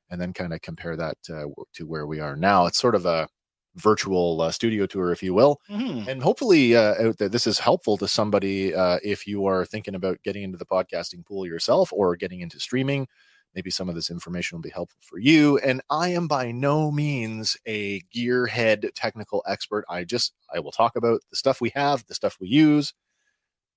and 0.10 0.20
then 0.22 0.34
kind 0.34 0.54
of 0.54 0.62
compare 0.62 0.96
that 0.96 1.18
uh, 1.30 1.46
to 1.74 1.86
where 1.88 2.06
we 2.08 2.20
are 2.20 2.36
now. 2.36 2.66
It's 2.66 2.80
sort 2.80 2.96
of 2.96 3.06
a 3.06 3.28
virtual 3.76 4.42
uh, 4.42 4.52
studio 4.52 4.86
tour, 4.86 5.12
if 5.12 5.24
you 5.24 5.34
will. 5.34 5.60
Mhm. 5.70 6.08
And 6.08 6.22
hopefully, 6.22 6.76
uh, 6.76 7.14
this 7.18 7.48
is 7.48 7.58
helpful 7.60 7.98
to 7.98 8.08
somebody 8.08 8.74
uh, 8.74 9.00
if 9.04 9.26
you 9.26 9.46
are 9.48 9.66
thinking 9.66 9.96
about 9.96 10.22
getting 10.24 10.44
into 10.44 10.58
the 10.58 10.66
podcasting 10.66 11.26
pool 11.26 11.46
yourself 11.46 11.92
or 11.92 12.16
getting 12.16 12.42
into 12.42 12.60
streaming. 12.60 13.08
Maybe 13.56 13.70
some 13.70 13.88
of 13.88 13.94
this 13.96 14.10
information 14.10 14.58
will 14.58 14.64
be 14.64 14.70
helpful 14.72 15.00
for 15.02 15.20
you. 15.20 15.60
And 15.60 15.82
I 15.90 16.10
am 16.10 16.28
by 16.28 16.52
no 16.52 16.92
means 16.92 17.56
a 17.68 18.02
gearhead 18.16 18.90
technical 18.96 19.44
expert. 19.48 19.86
I 19.88 20.04
just 20.06 20.34
I 20.54 20.60
will 20.60 20.72
talk 20.72 20.96
about 20.96 21.22
the 21.30 21.36
stuff 21.36 21.62
we 21.62 21.72
have, 21.76 22.06
the 22.08 22.16
stuff 22.16 22.38
we 22.40 22.48
use, 22.48 22.94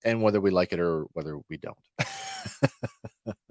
and 0.04 0.22
whether 0.22 0.40
we 0.40 0.50
like 0.50 0.72
it 0.72 0.80
or 0.80 1.04
whether 1.12 1.38
we 1.50 1.58
don't. 1.58 1.76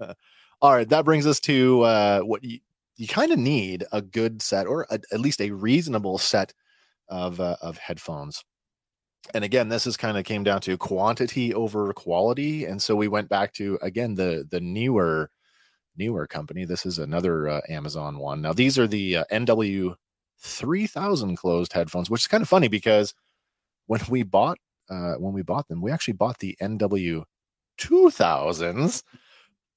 All 0.62 0.72
right, 0.72 0.88
that 0.88 1.04
brings 1.04 1.26
us 1.26 1.38
to 1.40 1.82
uh, 1.82 2.20
what 2.20 2.42
you, 2.42 2.60
you 2.96 3.06
kind 3.06 3.30
of 3.30 3.38
need 3.38 3.84
a 3.92 4.00
good 4.00 4.40
set 4.40 4.66
or 4.66 4.86
a, 4.90 4.98
at 5.12 5.20
least 5.20 5.40
a 5.40 5.50
reasonable 5.50 6.16
set 6.18 6.54
of 7.08 7.40
uh, 7.40 7.56
of 7.60 7.76
headphones. 7.76 8.42
And 9.34 9.44
again, 9.44 9.68
this 9.68 9.86
is 9.86 9.96
kind 9.96 10.16
of 10.16 10.24
came 10.24 10.44
down 10.44 10.60
to 10.62 10.78
quantity 10.78 11.52
over 11.52 11.92
quality, 11.92 12.64
and 12.64 12.80
so 12.80 12.96
we 12.96 13.08
went 13.08 13.28
back 13.28 13.52
to 13.54 13.78
again 13.82 14.14
the 14.14 14.46
the 14.50 14.60
Neewer 14.60 15.28
Neewer 15.98 16.26
company. 16.26 16.64
This 16.64 16.86
is 16.86 16.98
another 16.98 17.48
uh, 17.48 17.60
Amazon 17.68 18.18
one. 18.18 18.40
Now 18.40 18.54
these 18.54 18.78
are 18.78 18.86
the 18.86 19.18
uh, 19.18 19.24
NW 19.30 19.94
three 20.38 20.86
thousand 20.86 21.36
closed 21.36 21.74
headphones, 21.74 22.08
which 22.08 22.22
is 22.22 22.28
kind 22.28 22.42
of 22.42 22.48
funny 22.48 22.68
because 22.68 23.12
when 23.86 24.00
we 24.08 24.22
bought 24.22 24.58
uh, 24.88 25.14
when 25.14 25.34
we 25.34 25.42
bought 25.42 25.68
them, 25.68 25.82
we 25.82 25.90
actually 25.90 26.14
bought 26.14 26.38
the 26.38 26.56
NW 26.62 27.24
two 27.76 28.10
thousands 28.10 29.02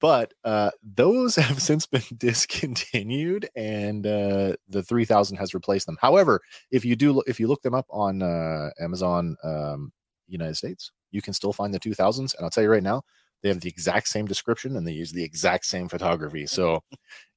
but 0.00 0.32
uh, 0.44 0.70
those 0.82 1.36
have 1.36 1.60
since 1.62 1.86
been 1.86 2.02
discontinued 2.16 3.48
and 3.54 4.06
uh, 4.06 4.54
the 4.68 4.82
3000 4.82 5.36
has 5.36 5.54
replaced 5.54 5.86
them. 5.86 5.98
However 6.00 6.40
if 6.70 6.84
you 6.84 6.96
do 6.96 7.22
if 7.26 7.38
you 7.40 7.46
look 7.46 7.62
them 7.62 7.74
up 7.74 7.86
on 7.90 8.22
uh, 8.22 8.70
amazon 8.80 9.36
um, 9.44 9.92
united 10.28 10.56
states 10.56 10.92
you 11.10 11.20
can 11.20 11.34
still 11.34 11.52
find 11.52 11.74
the 11.74 11.80
2000s 11.80 12.18
and 12.18 12.44
i'll 12.44 12.50
tell 12.50 12.62
you 12.62 12.70
right 12.70 12.82
now 12.82 13.02
they 13.42 13.48
have 13.48 13.60
the 13.60 13.68
exact 13.68 14.08
same 14.08 14.26
description 14.26 14.76
and 14.76 14.86
they 14.86 14.92
use 14.92 15.12
the 15.12 15.24
exact 15.24 15.64
same 15.64 15.88
photography. 15.88 16.46
So 16.46 16.82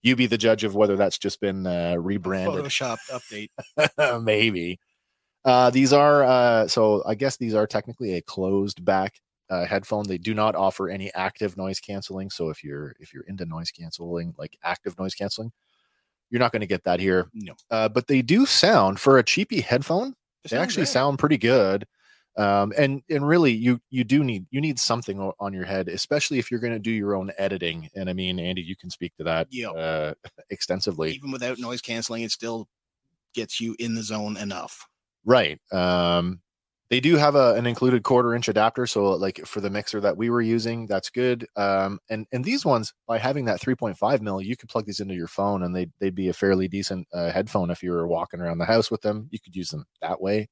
you 0.01 0.15
be 0.15 0.25
the 0.25 0.37
judge 0.37 0.63
of 0.63 0.75
whether 0.75 0.95
that's 0.95 1.17
just 1.17 1.39
been 1.39 1.65
uh, 1.65 1.95
rebranded. 1.97 2.65
Photoshop 2.65 2.97
update. 3.09 4.21
maybe. 4.23 4.79
Uh, 5.45 5.69
these 5.69 5.91
are 5.91 6.23
uh, 6.23 6.67
so 6.69 7.03
i 7.05 7.15
guess 7.15 7.35
these 7.35 7.53
are 7.53 7.67
technically 7.67 8.15
a 8.15 8.21
closed 8.21 8.85
back 8.85 9.19
uh, 9.49 9.65
headphone. 9.65 10.07
They 10.07 10.17
do 10.17 10.33
not 10.33 10.55
offer 10.55 10.89
any 10.89 11.13
active 11.13 11.57
noise 11.57 11.79
canceling. 11.79 12.29
So 12.29 12.49
if 12.49 12.63
you're 12.63 12.95
if 12.99 13.13
you're 13.13 13.23
into 13.23 13.45
noise 13.45 13.71
canceling, 13.71 14.33
like 14.37 14.57
active 14.63 14.97
noise 14.97 15.15
canceling, 15.15 15.51
you're 16.29 16.39
not 16.39 16.51
going 16.51 16.61
to 16.61 16.67
get 16.67 16.83
that 16.85 16.99
here. 16.99 17.27
No. 17.33 17.53
Uh, 17.69 17.89
but 17.89 18.07
they 18.07 18.21
do 18.21 18.45
sound 18.45 18.99
for 18.99 19.17
a 19.17 19.23
cheapy 19.23 19.61
headphone. 19.61 20.15
They 20.49 20.57
actually 20.57 20.85
sound 20.87 21.19
pretty 21.19 21.37
good. 21.37 21.85
Um, 22.35 22.73
and 22.77 23.03
and 23.09 23.27
really, 23.27 23.51
you 23.51 23.79
you 23.91 24.03
do 24.03 24.23
need 24.23 24.47
you 24.49 24.59
need 24.59 24.79
something 24.79 25.31
on 25.39 25.53
your 25.53 25.65
head, 25.65 25.87
especially 25.87 26.39
if 26.39 26.49
you're 26.49 26.59
going 26.59 26.73
to 26.73 26.79
do 26.79 26.89
your 26.89 27.15
own 27.15 27.31
editing. 27.37 27.89
And 27.95 28.09
I 28.09 28.13
mean, 28.13 28.39
Andy, 28.39 28.61
you 28.61 28.75
can 28.75 28.89
speak 28.89 29.15
to 29.17 29.23
that 29.25 29.47
Yeah. 29.51 29.69
uh, 29.69 30.13
extensively. 30.49 31.11
Even 31.13 31.31
without 31.31 31.59
noise 31.59 31.81
canceling, 31.81 32.23
it 32.23 32.31
still 32.31 32.67
gets 33.35 33.61
you 33.61 33.75
in 33.77 33.93
the 33.93 34.01
zone 34.01 34.35
enough. 34.37 34.87
Right. 35.25 35.59
Um, 35.71 36.41
they 36.93 36.99
do 36.99 37.15
have 37.15 37.33
a, 37.33 37.55
an 37.55 37.65
included 37.65 38.03
quarter 38.03 38.35
inch 38.35 38.47
adapter. 38.47 38.85
So 38.85 39.13
like 39.13 39.43
for 39.47 39.61
the 39.61 39.69
mixer 39.71 39.99
that 40.01 40.15
we 40.15 40.29
were 40.29 40.43
using, 40.43 40.85
that's 40.85 41.09
good. 41.09 41.47
Um, 41.55 41.97
and, 42.07 42.27
and 42.31 42.45
these 42.45 42.65
ones 42.65 42.93
by 43.07 43.17
having 43.17 43.45
that 43.45 43.59
3.5 43.59 44.21
mil, 44.21 44.39
you 44.39 44.55
could 44.55 44.69
plug 44.69 44.85
these 44.85 44.99
into 44.99 45.15
your 45.15 45.25
phone 45.25 45.63
and 45.63 45.75
they'd, 45.75 45.91
they'd 45.99 46.13
be 46.13 46.29
a 46.29 46.33
fairly 46.33 46.67
decent 46.67 47.07
uh, 47.11 47.31
headphone. 47.31 47.71
If 47.71 47.81
you 47.81 47.89
were 47.89 48.07
walking 48.07 48.41
around 48.41 48.59
the 48.59 48.65
house 48.65 48.91
with 48.91 49.01
them, 49.01 49.27
you 49.31 49.39
could 49.39 49.55
use 49.55 49.69
them 49.69 49.85
that 50.03 50.21
way. 50.21 50.49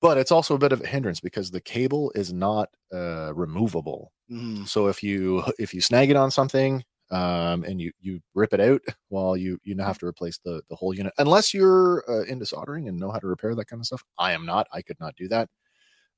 But 0.00 0.18
it's 0.18 0.30
also 0.30 0.54
a 0.54 0.58
bit 0.58 0.72
of 0.72 0.80
a 0.80 0.86
hindrance 0.86 1.18
because 1.18 1.50
the 1.50 1.60
cable 1.60 2.12
is 2.14 2.32
not 2.32 2.68
uh, 2.94 3.34
removable. 3.34 4.12
Mhm. 4.30 4.68
So 4.68 4.86
if 4.86 5.02
you 5.02 5.42
if 5.58 5.74
you 5.74 5.80
snag 5.80 6.10
it 6.10 6.16
on 6.16 6.30
something 6.30 6.84
um, 7.12 7.62
and 7.64 7.80
you 7.80 7.92
you 8.00 8.20
rip 8.34 8.52
it 8.52 8.60
out, 8.60 8.80
while 9.08 9.36
you 9.36 9.58
you 9.62 9.74
now 9.74 9.86
have 9.86 9.98
to 9.98 10.06
replace 10.06 10.38
the 10.44 10.62
the 10.68 10.76
whole 10.76 10.94
unit 10.94 11.12
unless 11.18 11.54
you're 11.54 12.04
uh, 12.08 12.24
into 12.24 12.46
soldering 12.46 12.88
and 12.88 12.98
know 12.98 13.10
how 13.10 13.18
to 13.18 13.26
repair 13.26 13.54
that 13.54 13.66
kind 13.66 13.80
of 13.80 13.86
stuff. 13.86 14.02
I 14.18 14.32
am 14.32 14.46
not. 14.46 14.66
I 14.72 14.82
could 14.82 14.98
not 14.98 15.14
do 15.16 15.28
that. 15.28 15.48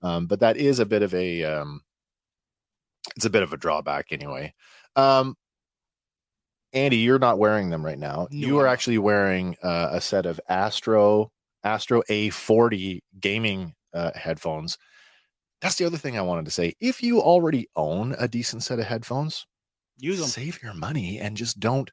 Um, 0.03 0.27
but 0.27 0.41
that 0.41 0.57
is 0.57 0.79
a 0.79 0.87
bit 0.87 1.03
of 1.03 1.13
a 1.15 1.45
um, 1.45 1.83
it's 3.17 3.25
a 3.25 3.31
bit 3.31 3.43
of 3.43 3.53
a 3.53 3.57
drawback 3.57 4.07
anyway. 4.11 4.55
Um, 4.97 5.37
Andy, 6.73 6.97
you're 6.97 7.19
not 7.19 7.39
wearing 7.39 7.71
them 7.71 7.85
right 7.85 7.99
now. 7.99 8.27
No, 8.31 8.47
you 8.47 8.59
are 8.59 8.67
actually 8.67 8.99
wearing 8.99 9.57
uh, 9.63 9.91
a 9.93 10.01
set 10.01 10.27
of 10.27 10.41
Astro 10.49 11.31
Astro 11.63 12.03
A40 12.11 13.01
gaming 13.21 13.75
uh, 13.95 14.11
headphones. 14.15 14.77
That's 15.61 15.77
the 15.77 15.87
other 15.87 15.97
thing 15.97 16.19
I 16.19 16.23
wanted 16.23 16.45
to 16.45 16.51
say. 16.51 16.75
If 16.81 17.03
you 17.03 17.21
already 17.21 17.69
own 17.75 18.15
a 18.19 18.29
decent 18.29 18.63
set 18.63 18.79
of 18.79 18.85
headphones, 18.85 19.47
Use 19.99 20.19
them. 20.19 20.29
save 20.29 20.63
your 20.63 20.75
money 20.75 21.19
and 21.19 21.37
just 21.37 21.61
don't 21.61 21.91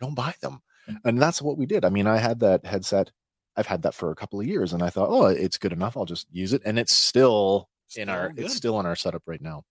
don't 0.00 0.14
buy 0.14 0.34
them. 0.40 0.60
And 1.04 1.20
that's 1.20 1.42
what 1.42 1.58
we 1.58 1.66
did. 1.66 1.84
I 1.84 1.88
mean, 1.88 2.06
I 2.06 2.18
had 2.18 2.40
that 2.40 2.64
headset. 2.64 3.10
I've 3.56 3.66
had 3.66 3.82
that 3.82 3.94
for 3.94 4.10
a 4.10 4.14
couple 4.14 4.38
of 4.38 4.46
years, 4.46 4.72
and 4.72 4.82
I 4.82 4.90
thought, 4.90 5.08
oh, 5.10 5.26
it's 5.26 5.58
good 5.58 5.72
enough. 5.72 5.96
I'll 5.96 6.04
just 6.04 6.26
use 6.30 6.52
it, 6.52 6.62
and 6.64 6.78
it's 6.78 6.94
still 6.94 7.68
in 7.96 8.08
our 8.08 8.30
Still 8.32 8.44
it's 8.44 8.54
still 8.54 8.80
in 8.80 8.86
our 8.86 8.96
setup 8.96 9.22
right 9.26 9.40
now. 9.40 9.64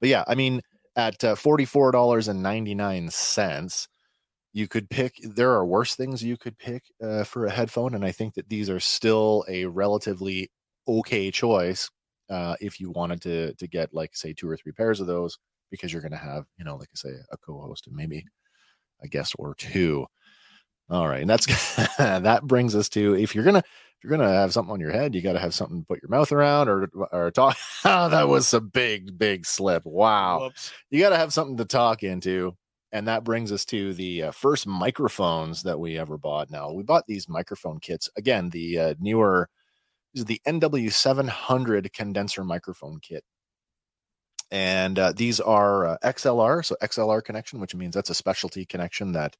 But 0.00 0.08
yeah, 0.08 0.24
I 0.26 0.34
mean, 0.34 0.62
at 0.94 1.22
uh, 1.24 1.34
forty 1.34 1.64
four 1.64 1.90
dollars 1.90 2.28
and 2.28 2.42
ninety 2.42 2.74
nine 2.74 3.10
cents, 3.10 3.88
you 4.52 4.68
could 4.68 4.88
pick. 4.88 5.14
There 5.22 5.52
are 5.52 5.66
worse 5.66 5.94
things 5.96 6.22
you 6.22 6.36
could 6.36 6.56
pick 6.58 6.84
uh, 7.02 7.24
for 7.24 7.46
a 7.46 7.50
headphone, 7.50 7.94
and 7.94 8.04
I 8.04 8.12
think 8.12 8.34
that 8.34 8.48
these 8.48 8.70
are 8.70 8.80
still 8.80 9.44
a 9.48 9.66
relatively 9.66 10.50
okay 10.88 11.30
choice 11.30 11.90
uh, 12.30 12.54
if 12.60 12.78
you 12.80 12.90
wanted 12.90 13.20
to 13.22 13.54
to 13.54 13.66
get 13.66 13.92
like 13.92 14.14
say 14.14 14.32
two 14.32 14.48
or 14.48 14.56
three 14.56 14.72
pairs 14.72 15.00
of 15.00 15.06
those 15.06 15.38
because 15.70 15.92
you're 15.92 16.02
going 16.02 16.12
to 16.12 16.18
have 16.18 16.44
you 16.58 16.64
know 16.64 16.76
like 16.76 16.88
I 16.92 16.96
say 16.96 17.10
a 17.30 17.36
co-host 17.36 17.86
and 17.86 17.96
maybe 17.96 18.24
a 19.02 19.08
guest 19.08 19.34
or 19.38 19.54
two. 19.54 20.06
All 20.88 21.08
right, 21.08 21.20
and 21.20 21.30
that's 21.30 21.46
that 21.98 22.44
brings 22.44 22.74
us 22.74 22.88
to 22.90 23.14
if 23.14 23.34
you're 23.34 23.44
gonna 23.44 23.58
if 23.58 24.04
you're 24.04 24.16
gonna 24.16 24.32
have 24.32 24.52
something 24.52 24.72
on 24.72 24.80
your 24.80 24.92
head, 24.92 25.14
you 25.14 25.22
got 25.22 25.32
to 25.32 25.40
have 25.40 25.54
something 25.54 25.80
to 25.80 25.86
put 25.86 26.00
your 26.02 26.10
mouth 26.10 26.30
around 26.30 26.68
or 26.68 26.88
or 27.12 27.30
talk. 27.30 27.56
oh, 27.84 28.08
that 28.08 28.28
was 28.28 28.54
a 28.54 28.60
big 28.60 29.18
big 29.18 29.44
slip. 29.44 29.84
Wow, 29.84 30.40
Whoops. 30.42 30.72
you 30.90 31.00
got 31.00 31.10
to 31.10 31.16
have 31.16 31.32
something 31.32 31.56
to 31.56 31.64
talk 31.64 32.02
into. 32.02 32.56
And 32.92 33.08
that 33.08 33.24
brings 33.24 33.50
us 33.50 33.64
to 33.66 33.92
the 33.94 34.22
uh, 34.22 34.30
first 34.30 34.66
microphones 34.66 35.64
that 35.64 35.78
we 35.78 35.98
ever 35.98 36.16
bought. 36.16 36.50
Now 36.50 36.70
we 36.70 36.84
bought 36.84 37.04
these 37.06 37.28
microphone 37.28 37.80
kits 37.80 38.08
again. 38.16 38.48
The 38.48 38.78
uh, 38.78 38.94
Neewer 39.00 39.48
is 40.14 40.24
the 40.24 40.40
NW700 40.46 41.92
condenser 41.92 42.44
microphone 42.44 42.98
kit, 43.00 43.24
and 44.50 44.98
uh, 44.98 45.12
these 45.12 45.40
are 45.40 45.86
uh, 45.86 45.96
XLR, 46.04 46.64
so 46.64 46.76
XLR 46.82 47.22
connection, 47.22 47.60
which 47.60 47.74
means 47.74 47.94
that's 47.94 48.10
a 48.10 48.14
specialty 48.14 48.64
connection 48.64 49.12
that 49.12 49.36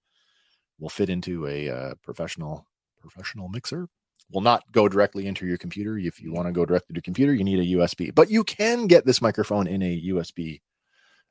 will 0.78 0.88
fit 0.88 1.08
into 1.08 1.46
a 1.46 1.68
uh, 1.68 1.94
professional 2.02 2.66
professional 3.00 3.48
mixer. 3.48 3.88
Will 4.32 4.40
not 4.40 4.64
go 4.72 4.88
directly 4.88 5.26
into 5.26 5.46
your 5.46 5.56
computer. 5.56 5.96
If 5.96 6.20
you 6.20 6.32
want 6.32 6.48
to 6.48 6.52
go 6.52 6.66
directly 6.66 6.94
to 6.94 6.96
your 6.96 7.02
computer, 7.02 7.32
you 7.32 7.44
need 7.44 7.60
a 7.60 7.78
USB, 7.78 8.12
but 8.12 8.28
you 8.28 8.42
can 8.42 8.88
get 8.88 9.06
this 9.06 9.22
microphone 9.22 9.68
in 9.68 9.82
a 9.82 10.02
USB 10.06 10.62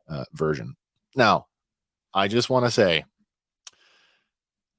uh, 0.07 0.23
version. 0.31 0.75
Now, 1.13 1.47
I 2.13 2.29
just 2.29 2.49
want 2.49 2.65
to 2.65 2.71
say 2.71 3.03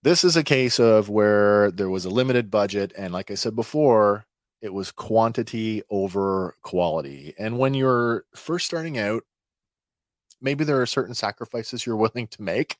this 0.03 0.25
is 0.25 0.37
a 0.37 0.45
case 0.45 0.79
of 0.79 1.11
where 1.11 1.71
there 1.71 1.91
was 1.91 2.05
a 2.05 2.11
limited 2.11 2.51
budget. 2.51 2.93
And 2.97 3.13
like 3.13 3.31
I 3.31 3.35
said 3.35 3.55
before, 3.55 4.25
it 4.67 4.75
was 4.75 4.91
quantity 4.91 5.83
over 5.89 6.57
quality. 6.63 7.35
And 7.39 7.57
when 7.59 7.73
you're 7.73 8.25
first 8.35 8.67
starting 8.67 8.99
out, 8.99 9.23
maybe 10.41 10.65
there 10.65 10.83
are 10.83 10.87
certain 10.87 11.15
sacrifices 11.15 11.87
you're 11.87 11.97
willing 12.07 12.27
to 12.27 12.43
make. 12.43 12.77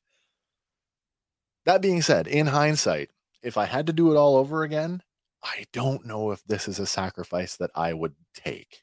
That 1.65 1.81
being 1.81 2.03
said, 2.03 2.27
in 2.27 2.49
hindsight, 2.49 3.11
if 3.43 3.57
I 3.57 3.65
had 3.65 3.87
to 3.87 3.93
do 3.93 4.13
it 4.13 4.17
all 4.17 4.37
over 4.37 4.65
again, 4.65 5.03
I 5.43 5.67
don't 5.73 6.05
know 6.05 6.33
if 6.33 6.43
this 6.45 6.67
is 6.67 6.81
a 6.81 6.87
sacrifice 6.87 7.57
that 7.59 7.71
I 7.75 7.93
would 7.93 8.15
take. 8.35 8.83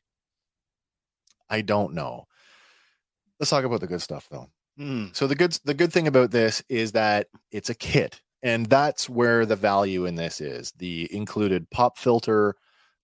I 1.50 1.62
don't 1.62 1.94
know. 1.94 2.28
Let's 3.40 3.50
talk 3.50 3.66
about 3.66 3.82
the 3.82 3.88
good 3.88 4.02
stuff 4.02 4.28
though. 4.32 4.48
Mm. 4.80 5.16
So 5.16 5.28
the 5.28 5.36
good 5.36 5.58
the 5.66 5.74
good 5.74 5.92
thing 5.92 6.08
about 6.08 6.32
this 6.32 6.64
is 6.70 6.94
that 6.94 7.28
it's 7.52 7.70
a 7.70 7.76
kit, 7.76 8.22
and 8.42 8.66
that's 8.66 9.10
where 9.10 9.46
the 9.46 9.56
value 9.56 10.06
in 10.06 10.16
this 10.16 10.42
is. 10.42 10.72
The 10.78 11.14
included 11.14 11.70
pop 11.70 11.98
filter, 11.98 12.56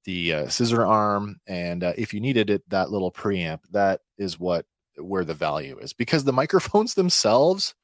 the 0.06 0.34
uh, 0.34 0.48
scissor 0.48 0.86
arm, 0.86 1.40
and 1.48 1.84
uh, 1.84 1.94
if 1.98 2.14
you 2.14 2.20
needed 2.20 2.50
it, 2.50 2.68
that 2.70 2.92
little 2.92 3.12
preamp. 3.12 3.60
That 3.72 4.02
is 4.18 4.40
what 4.40 4.66
where 4.98 5.24
the 5.24 5.34
value 5.34 5.78
is 5.80 5.94
because 5.94 6.24
the 6.24 6.34
microphones 6.42 6.94
themselves, 6.96 7.76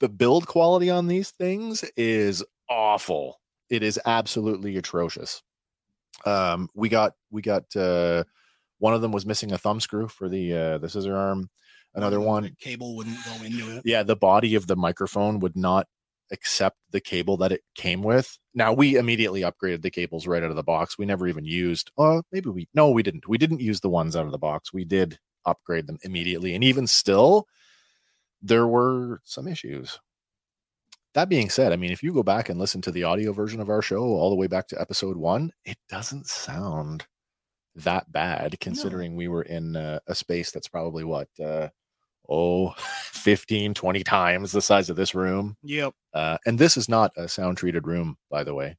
the 0.00 0.08
build 0.08 0.46
quality 0.46 0.90
on 0.90 1.06
these 1.06 1.30
things 1.30 1.84
is 1.96 2.44
awful. 2.68 3.40
It 3.68 3.82
is 3.82 4.00
absolutely 4.04 4.76
atrocious. 4.76 5.42
Um, 6.26 6.68
we 6.74 6.88
got 6.88 7.14
we 7.30 7.40
got 7.42 7.74
uh, 7.76 8.24
One 8.78 8.94
of 8.94 9.00
them 9.02 9.12
was 9.12 9.26
missing 9.26 9.52
a 9.52 9.58
thumb 9.58 9.80
screw 9.80 10.08
for 10.08 10.28
the 10.28 10.54
uh, 10.54 10.78
the 10.78 10.88
scissor 10.88 11.16
arm. 11.16 11.48
Another 11.94 12.16
The 12.16 12.22
one, 12.22 12.56
cable 12.60 12.96
wouldn't 12.96 13.18
go 13.24 13.44
into 13.44 13.76
it. 13.76 13.82
yeah, 13.84 14.02
the 14.02 14.16
body 14.16 14.54
of 14.54 14.66
the 14.66 14.76
microphone 14.76 15.40
would 15.40 15.56
not 15.56 15.86
accept 16.30 16.76
the 16.90 17.00
cable 17.00 17.36
that 17.38 17.52
it 17.52 17.62
came 17.74 18.02
with. 18.02 18.38
Now 18.54 18.72
we 18.72 18.96
immediately 18.96 19.42
upgraded 19.42 19.82
the 19.82 19.90
cables 19.90 20.26
right 20.26 20.42
out 20.42 20.50
of 20.50 20.56
the 20.56 20.62
box. 20.62 20.98
We 20.98 21.06
never 21.06 21.26
even 21.26 21.44
used. 21.44 21.90
Uh, 21.98 22.22
maybe 22.32 22.50
we 22.50 22.68
no, 22.74 22.90
we 22.90 23.02
didn't. 23.02 23.28
We 23.28 23.38
didn't 23.38 23.60
use 23.60 23.80
the 23.80 23.90
ones 23.90 24.16
out 24.16 24.26
of 24.26 24.32
the 24.32 24.38
box. 24.38 24.72
We 24.72 24.84
did 24.84 25.18
upgrade 25.44 25.86
them 25.86 25.98
immediately, 26.02 26.54
and 26.54 26.64
even 26.64 26.86
still, 26.86 27.46
there 28.42 28.66
were 28.66 29.20
some 29.24 29.48
issues. 29.48 29.98
That 31.14 31.28
being 31.28 31.50
said, 31.50 31.72
I 31.72 31.76
mean, 31.76 31.90
if 31.90 32.04
you 32.04 32.12
go 32.12 32.22
back 32.22 32.48
and 32.48 32.60
listen 32.60 32.80
to 32.82 32.92
the 32.92 33.02
audio 33.02 33.32
version 33.32 33.60
of 33.60 33.68
our 33.68 33.82
show 33.82 34.02
all 34.02 34.30
the 34.30 34.36
way 34.36 34.46
back 34.46 34.68
to 34.68 34.80
episode 34.80 35.16
one, 35.16 35.50
it 35.64 35.76
doesn't 35.88 36.28
sound 36.28 37.06
that 37.74 38.10
bad 38.12 38.58
considering 38.60 39.16
we 39.16 39.28
were 39.28 39.42
in 39.42 39.76
uh, 39.76 39.98
a 40.06 40.14
space 40.14 40.50
that's 40.50 40.68
probably 40.68 41.04
what 41.04 41.28
uh, 41.44 41.68
oh 42.30 42.70
15 43.12 43.74
20 43.74 44.02
times 44.04 44.52
the 44.52 44.62
size 44.62 44.88
of 44.88 44.96
this 44.96 45.14
room 45.14 45.56
Yep. 45.62 45.92
uh, 46.14 46.38
and 46.46 46.58
this 46.58 46.76
is 46.76 46.88
not 46.88 47.12
a 47.16 47.28
sound 47.28 47.58
treated 47.58 47.86
room 47.86 48.16
by 48.30 48.44
the 48.44 48.54
way 48.54 48.76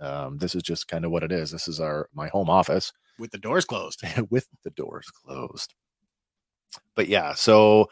um, 0.00 0.38
this 0.38 0.54
is 0.54 0.62
just 0.62 0.88
kind 0.88 1.04
of 1.04 1.10
what 1.10 1.22
it 1.22 1.32
is 1.32 1.50
this 1.50 1.68
is 1.68 1.80
our 1.80 2.08
my 2.14 2.28
home 2.28 2.50
office 2.50 2.92
With 3.18 3.30
the 3.30 3.38
doors 3.38 3.64
closed. 3.64 4.02
with 4.30 4.46
the 4.64 4.70
doors 4.70 5.06
closed 5.10 5.74
but 6.94 7.08
yeah 7.08 7.34
so 7.34 7.88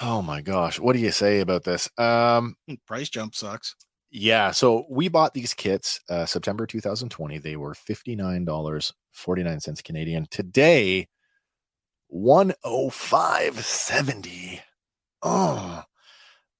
oh 0.00 0.22
my 0.22 0.40
gosh 0.40 0.78
what 0.78 0.92
do 0.94 0.98
you 1.00 1.10
say 1.10 1.40
about 1.40 1.64
this 1.64 1.88
um 1.98 2.54
Price 2.86 3.08
jump 3.08 3.34
sucks. 3.34 3.74
yeah, 4.10 4.50
so 4.50 4.84
we 4.90 5.08
bought 5.08 5.34
these 5.34 5.54
kits 5.54 6.00
uh, 6.08 6.26
September 6.26 6.66
2020. 6.66 7.38
They 7.38 7.56
were 7.56 7.74
$59.49 7.74 9.84
Canadian. 9.84 10.26
Today, 10.30 11.06
105.70. 12.14 14.60
Oh. 15.22 15.82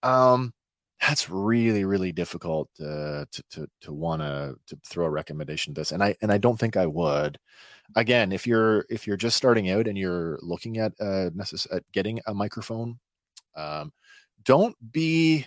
Um 0.02 0.52
that's 1.00 1.30
really 1.30 1.84
really 1.84 2.12
difficult 2.12 2.68
uh, 2.80 3.24
to 3.32 3.42
to 3.50 3.66
to 3.80 3.92
want 3.92 4.22
to 4.22 4.54
to 4.66 4.78
throw 4.86 5.06
a 5.06 5.10
recommendation 5.10 5.74
to 5.74 5.80
this 5.80 5.92
and 5.92 6.02
I 6.02 6.14
and 6.22 6.32
I 6.32 6.38
don't 6.38 6.58
think 6.58 6.76
I 6.76 6.86
would. 6.86 7.38
Again, 7.96 8.32
if 8.32 8.46
you're 8.46 8.84
if 8.90 9.06
you're 9.06 9.16
just 9.16 9.36
starting 9.36 9.70
out 9.70 9.88
and 9.88 9.96
you're 9.98 10.38
looking 10.42 10.78
at 10.78 10.92
uh 11.00 11.30
necess- 11.36 11.72
at 11.74 11.84
getting 11.92 12.20
a 12.26 12.34
microphone, 12.34 12.98
um 13.56 13.92
don't 14.44 14.76
be 14.92 15.46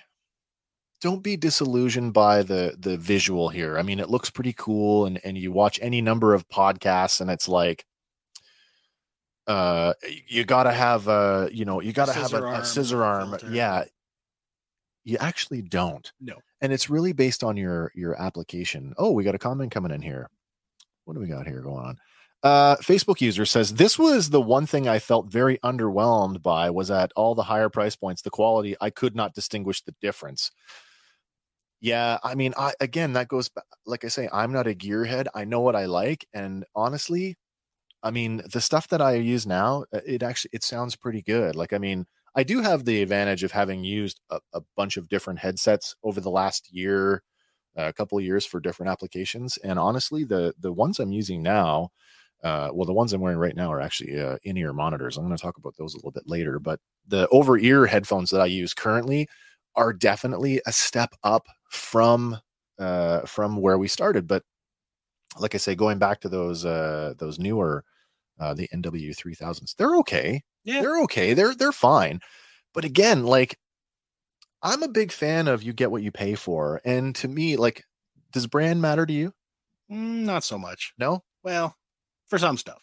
don't 1.02 1.22
be 1.24 1.36
disillusioned 1.38 2.14
by 2.14 2.44
the 2.44 2.76
the 2.80 2.98
visual 2.98 3.50
here. 3.50 3.78
I 3.78 3.82
mean, 3.84 4.00
it 4.00 4.10
looks 4.10 4.30
pretty 4.30 4.54
cool, 4.54 5.06
and 5.06 5.20
and 5.26 5.38
you 5.38 5.52
watch 5.52 5.80
any 5.82 6.02
number 6.02 6.34
of 6.34 6.48
podcasts, 6.50 7.20
and 7.22 7.30
it's 7.30 7.48
like, 7.50 7.86
uh, 9.48 9.94
you 10.28 10.44
gotta 10.46 10.72
have 10.72 11.08
a, 11.08 11.50
you 11.52 11.66
know, 11.66 11.82
you 11.82 11.94
gotta 11.94 12.14
have 12.14 12.34
a, 12.34 12.44
a 12.46 12.66
scissor 12.66 13.04
arm. 13.04 13.32
filter. 13.32 13.50
Yeah, 13.52 13.84
you 15.04 15.18
actually 15.20 15.62
don't. 15.62 16.12
No. 16.22 16.36
and 16.62 16.72
it's 16.72 16.90
really 16.90 17.14
based 17.14 17.44
on 17.44 17.58
your 17.58 17.92
your 17.94 18.20
application. 18.22 18.94
Oh, 18.98 19.12
we 19.12 19.24
got 19.24 19.36
a 19.36 19.40
comment 19.40 19.72
coming 19.72 19.92
in 19.92 20.02
here. 20.02 20.30
What 21.06 21.16
do 21.16 21.20
we 21.20 21.28
got 21.28 21.46
here 21.46 21.62
going 21.62 21.86
on? 21.86 21.98
Uh, 22.42 22.76
Facebook 22.78 23.22
user 23.22 23.46
says 23.46 23.74
this 23.74 23.98
was 23.98 24.30
the 24.30 24.42
one 24.42 24.66
thing 24.66 24.88
I 24.88 25.00
felt 25.00 25.28
very 25.28 25.58
underwhelmed 25.60 26.42
by 26.42 26.70
was 26.70 26.92
at 26.92 27.12
all 27.16 27.36
the 27.36 27.44
higher 27.44 27.70
price 27.70 27.96
points, 27.96 28.22
the 28.22 28.30
quality 28.30 28.76
I 28.82 28.90
could 28.90 29.16
not 29.16 29.34
distinguish 29.34 29.82
the 29.82 29.96
difference. 30.02 30.52
Yeah, 31.80 32.18
I 32.24 32.36
mean, 32.36 32.54
I 32.58 32.74
again 32.80 33.14
that 33.14 33.28
goes 33.28 33.50
back, 33.50 33.66
like 33.86 34.06
I 34.06 34.08
say, 34.08 34.30
I'm 34.32 34.54
not 34.54 34.68
a 34.68 34.74
gearhead. 34.74 35.28
I 35.36 35.44
know 35.44 35.60
what 35.62 35.76
I 35.76 35.86
like, 35.86 36.26
and 36.34 36.66
honestly, 36.76 37.36
I 38.04 38.12
mean, 38.12 38.42
the 38.52 38.62
stuff 38.62 38.90
that 38.90 39.02
I 39.02 39.16
use 39.16 39.48
now, 39.48 39.86
uh, 39.94 40.02
it 40.06 40.24
actually 40.24 40.52
it 40.54 40.64
sounds 40.64 40.96
pretty 40.96 41.22
good. 41.22 41.56
Like, 41.56 41.74
I 41.74 41.78
mean, 41.80 42.06
I 42.36 42.44
do 42.44 42.62
have 42.62 42.86
the 42.86 43.02
advantage 43.02 43.44
of 43.44 43.52
having 43.54 43.84
used 43.84 44.20
a, 44.30 44.40
a 44.54 44.62
bunch 44.78 44.98
of 44.98 45.10
different 45.10 45.40
headsets 45.40 45.96
over 46.04 46.20
the 46.22 46.30
last 46.32 46.74
year, 46.74 47.24
a 47.76 47.94
couple 47.94 48.18
of 48.18 48.24
years 48.26 48.46
for 48.46 48.60
different 48.60 48.92
applications, 48.92 49.58
and 49.64 49.80
honestly, 49.80 50.24
the 50.26 50.54
the 50.60 50.74
ones 50.74 51.00
I'm 51.00 51.12
using 51.14 51.42
now, 51.44 51.90
uh, 52.44 52.70
well, 52.74 52.86
the 52.86 52.94
ones 52.94 53.14
I'm 53.14 53.22
wearing 53.22 53.40
right 53.40 53.56
now 53.56 53.72
are 53.72 53.82
actually 53.82 54.20
uh, 54.20 54.38
in-ear 54.44 54.74
monitors. 54.74 55.18
I'm 55.18 55.26
going 55.26 55.36
to 55.38 55.42
talk 55.42 55.58
about 55.58 55.76
those 55.78 55.94
a 55.94 55.98
little 55.98 56.12
bit 56.12 56.28
later, 56.28 56.60
but 56.60 56.80
the 57.08 57.28
over-ear 57.30 57.86
headphones 57.88 58.30
that 58.32 58.42
I 58.42 58.48
use 58.48 58.74
currently 58.74 59.28
are 59.76 59.94
definitely 59.94 60.62
a 60.68 60.72
step 60.72 61.14
up 61.24 61.48
from 61.70 62.38
uh 62.80 63.22
from 63.22 63.58
where 63.58 63.78
we 63.78 63.88
started 63.88 64.28
but 64.28 64.44
like 65.40 65.56
i 65.56 65.58
say 65.58 65.76
going 65.76 65.98
back 66.00 66.20
to 66.20 66.30
those 66.30 66.66
uh 66.66 67.14
those 67.18 67.40
Neewer 67.40 67.84
uh 68.40 68.54
the 68.54 68.68
nw 68.74 69.16
3000s 69.16 69.76
they're 69.76 69.98
okay. 69.98 70.42
Yeah. 70.64 70.82
they're 70.82 71.02
okay. 71.04 71.34
They're 71.34 71.56
they're 71.56 71.72
fine. 71.72 72.20
But 72.74 72.86
again 72.86 73.24
like 73.26 73.58
i'm 74.62 74.84
a 74.84 74.88
big 74.88 75.12
fan 75.12 75.48
of 75.48 75.64
you 75.64 75.74
get 75.74 75.92
what 75.92 76.04
you 76.04 76.12
pay 76.12 76.36
for. 76.36 76.82
And 76.86 77.16
to 77.16 77.28
me 77.28 77.58
like 77.58 77.84
does 78.32 78.48
brand 78.48 78.82
matter 78.82 79.06
to 79.06 79.14
you? 79.14 79.34
Mm, 79.92 80.24
not 80.26 80.44
so 80.44 80.58
much. 80.58 80.94
no? 80.98 81.24
Well, 81.44 81.76
for 82.28 82.40
some 82.40 82.58
stuff. 82.58 82.82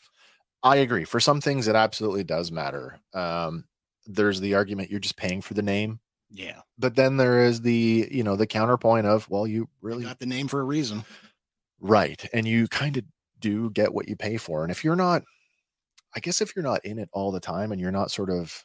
i 0.63 0.77
agree. 0.77 1.05
For 1.05 1.21
some 1.21 1.41
things 1.41 1.69
it 1.69 1.77
absolutely 1.77 2.25
does 2.25 2.53
matter. 2.53 2.99
Um 3.15 3.65
there's 4.07 4.41
the 4.41 4.55
argument 4.55 4.91
you're 4.91 5.01
just 5.01 5.17
paying 5.17 5.41
for 5.43 5.55
the 5.55 5.63
name. 5.63 6.01
Yeah. 6.33 6.61
but 6.79 6.95
then 6.95 7.17
there 7.17 7.45
is 7.45 7.61
the 7.63 8.09
you 8.11 8.23
know 8.23 8.37
the 8.37 8.47
counterpoint 8.47 9.07
of 9.07 9.29
well 9.31 9.47
you 9.47 9.69
Really 9.83 9.99
really 9.99 10.05
got 10.05 10.19
the 10.21 10.27
name 10.27 10.47
for 10.49 10.61
a 10.61 10.65
reason. 10.65 11.05
right. 11.81 12.25
And 12.33 12.47
you 12.47 12.69
kind 12.69 12.97
of 12.97 13.05
do 13.41 13.71
get 13.71 13.93
what 13.95 14.09
you 14.09 14.17
pay 14.17 14.37
for. 14.37 14.63
And 14.63 14.71
if 14.71 14.85
you're 14.85 14.97
not 14.97 15.23
i 16.15 16.21
guess 16.21 16.41
if 16.41 16.55
you're 16.55 16.63
not 16.63 16.85
in 16.85 16.99
it 16.99 17.09
all 17.13 17.31
the 17.31 17.41
time 17.41 17.73
and 17.73 17.81
you're 17.81 17.91
not 17.91 18.11
sort 18.11 18.31
of 18.31 18.65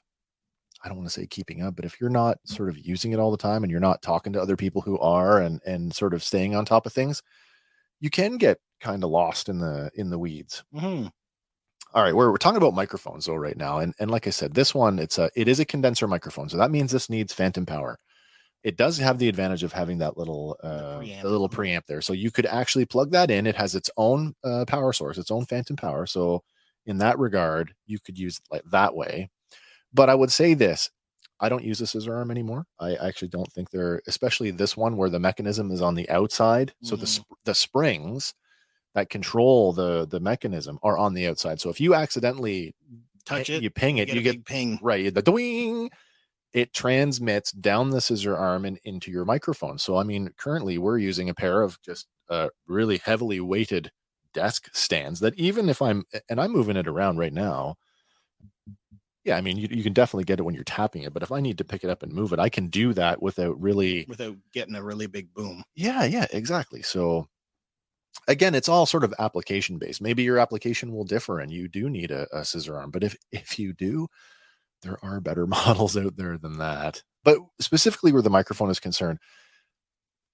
i 0.84 0.88
don't 0.88 0.97
want 0.97 1.08
to 1.08 1.13
say 1.13 1.25
keeping 1.27 1.62
up 1.62 1.75
but 1.75 1.86
if 1.86 1.99
you're 1.99 2.10
not 2.10 2.38
sort 2.45 2.69
of 2.69 2.77
using 2.77 3.12
it 3.12 3.19
all 3.19 3.31
the 3.31 3.38
time 3.38 3.63
and 3.63 3.71
you're 3.71 3.79
not 3.79 4.01
talking 4.01 4.34
to 4.34 4.41
other 4.41 4.55
people 4.55 4.81
who 4.81 4.97
are 4.99 5.41
and 5.41 5.62
and 5.65 5.93
sort 5.93 6.13
of 6.13 6.23
staying 6.23 6.55
on 6.55 6.65
top 6.65 6.86
of 6.86 6.93
things 6.93 7.21
you 7.99 8.10
can 8.10 8.38
get 8.38 8.60
kind 8.81 9.03
of 9.03 9.10
lost 9.10 9.49
in 9.49 9.58
the 9.60 9.89
in 9.95 10.10
the 10.10 10.19
weeds. 10.19 10.63
Hmm 10.77 11.08
all 11.95 12.03
right 12.03 12.13
we're, 12.15 12.29
we're 12.29 12.38
talking 12.38 12.58
about 12.58 12.73
microphones 12.73 13.25
though 13.25 13.36
right 13.36 13.58
now 13.58 13.79
and 13.79 13.93
and 13.99 14.12
like 14.12 14.27
i 14.27 14.29
said 14.29 14.53
this 14.53 14.75
one 14.75 14.99
it's 14.99 15.17
a 15.17 15.29
it 15.36 15.47
is 15.47 15.60
a 15.60 15.65
condenser 15.65 16.08
microphone 16.08 16.49
so 16.49 16.58
that 16.58 16.69
means 16.71 16.91
this 16.91 17.10
needs 17.10 17.34
phantom 17.34 17.65
power. 17.65 17.97
It 18.63 18.77
does 18.77 18.97
have 18.97 19.19
the 19.19 19.29
advantage 19.29 19.62
of 19.62 19.71
having 19.71 19.99
that 19.99 20.17
little 20.17 20.58
uh 20.63 20.97
preamp. 20.99 21.21
the 21.21 21.29
little 21.29 21.49
preamp 21.49 21.86
there 21.88 22.01
so 22.01 22.13
you 22.13 22.31
could 22.31 22.45
actually 22.47 22.86
plug 22.86 23.12
that 23.12 23.31
in 23.31 23.47
it 23.47 23.55
has 23.55 23.75
its 23.75 23.89
own 23.95 24.34
uh, 24.43 24.65
power 24.67 24.91
source 24.91 25.17
its 25.17 25.31
own 25.31 25.45
phantom 25.45 25.75
power 25.75 26.05
so 26.05 26.43
in 26.85 26.97
that 26.99 27.17
regard 27.19 27.73
you 27.85 27.99
could 27.99 28.17
use 28.17 28.37
it 28.37 28.53
like 28.53 28.63
that 28.71 28.95
way 28.95 29.29
but 29.93 30.09
i 30.09 30.15
would 30.15 30.31
say 30.31 30.53
this 30.53 30.89
i 31.39 31.49
don't 31.49 31.63
use 31.63 31.81
a 31.81 31.87
scissor 31.87 32.15
arm 32.15 32.31
anymore 32.31 32.65
i 32.79 32.95
actually 32.95 33.27
don't 33.27 33.51
think 33.51 33.69
they're 33.69 34.01
especially 34.07 34.51
this 34.51 34.77
one 34.77 34.97
where 34.97 35.09
the 35.09 35.19
mechanism 35.19 35.71
is 35.71 35.81
on 35.81 35.95
the 35.95 36.09
outside 36.09 36.73
so 36.81 36.95
the 36.95 37.05
Mhm. 37.05 37.09
sp- 37.25 37.39
the 37.45 37.55
springs 37.55 38.33
that 38.93 39.09
control 39.09 39.73
the 39.73 40.05
the 40.07 40.19
mechanism 40.19 40.79
are 40.83 40.97
on 40.97 41.13
the 41.13 41.27
outside 41.27 41.59
so 41.59 41.69
if 41.69 41.79
you 41.81 41.93
accidentally 41.95 42.73
Touch 43.25 43.49
it. 43.49 43.63
you 43.63 43.69
ping 43.71 43.97
it 43.97 44.05
get 44.05 44.15
you 44.15 44.21
get 44.21 44.45
ping. 44.45 44.77
right 44.83 45.13
the 45.13 45.21
doing 45.21 45.89
it 46.53 46.71
transmits 46.73 47.51
down 47.51 47.89
the 47.89 47.99
scissor 47.99 48.37
arm 48.37 48.63
and 48.65 48.79
into 48.85 49.11
your 49.11 49.25
microphone 49.25 49.77
so 49.77 49.97
i 49.97 50.03
mean 50.03 50.29
currently 50.37 50.77
we're 50.77 50.97
using 50.99 51.27
a 51.29 51.33
pair 51.33 51.61
of 51.63 51.81
just 51.81 52.07
uh, 52.29 52.47
really 52.67 52.97
heavily 52.99 53.39
weighted 53.41 53.91
desk 54.35 54.69
stands 54.73 55.19
that 55.19 55.33
even 55.39 55.69
if 55.69 55.81
i'm 55.81 56.03
and 56.29 56.39
i'm 56.39 56.51
moving 56.51 56.77
it 56.77 56.87
around 56.87 57.17
right 57.17 57.33
now 57.33 57.75
yeah 59.23 59.35
i 59.35 59.41
mean 59.41 59.57
you, 59.57 59.67
you 59.71 59.81
can 59.81 59.93
definitely 59.93 60.23
get 60.23 60.39
it 60.39 60.43
when 60.43 60.53
you're 60.53 60.63
tapping 60.63 61.01
it 61.01 61.13
but 61.13 61.23
if 61.23 61.31
i 61.31 61.39
need 61.39 61.57
to 61.57 61.65
pick 61.65 61.83
it 61.83 61.89
up 61.89 62.03
and 62.03 62.13
move 62.13 62.31
it 62.33 62.39
i 62.39 62.49
can 62.49 62.67
do 62.67 62.93
that 62.93 63.21
without 63.21 63.59
really 63.59 64.05
without 64.07 64.35
getting 64.53 64.75
a 64.75 64.83
really 64.83 65.07
big 65.07 65.33
boom. 65.33 65.63
yeah, 65.75 66.03
yeah, 66.03 66.27
exactly. 66.31 66.83
So 66.83 67.27
again, 68.27 68.55
it's 68.55 68.69
all 68.69 68.85
sort 68.85 69.03
of 69.03 69.13
application 69.19 69.77
based. 69.77 70.01
Maybe 70.01 70.23
your 70.23 70.39
application 70.39 70.91
will 70.91 71.03
differ 71.03 71.39
and 71.39 71.51
you 71.51 71.67
do 71.67 71.89
need 71.89 72.11
a, 72.11 72.27
a 72.35 72.45
scissor 72.45 72.77
arm, 72.77 72.91
but 72.91 73.03
if 73.03 73.15
if 73.31 73.59
you 73.59 73.73
do, 73.73 74.07
there 74.81 74.97
are 75.03 75.19
better 75.19 75.47
models 75.47 75.97
out 75.97 76.17
there 76.17 76.37
than 76.37 76.57
that. 76.59 77.03
But 77.23 77.39
specifically 77.59 78.11
where 78.11 78.21
the 78.21 78.29
microphone 78.29 78.69
is 78.69 78.79
concerned, 78.79 79.19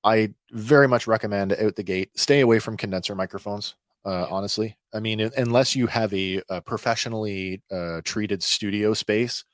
I 0.04 0.34
very 0.52 0.88
much 0.88 1.08
recommend 1.08 1.54
out 1.54 1.76
the 1.76 1.84
gate 1.84 2.12
stay 2.16 2.42
away 2.42 2.60
from 2.60 2.78
condenser 2.78 3.16
microphones. 3.16 3.76
Uh, 4.04 4.26
honestly, 4.30 4.78
I 4.94 5.00
mean, 5.00 5.20
unless 5.38 5.76
you 5.76 5.88
have 5.88 6.14
a, 6.14 6.42
a 6.50 6.62
professionally 6.62 7.62
uh, 7.72 8.02
treated 8.04 8.42
studio 8.42 8.94
space, 8.94 9.46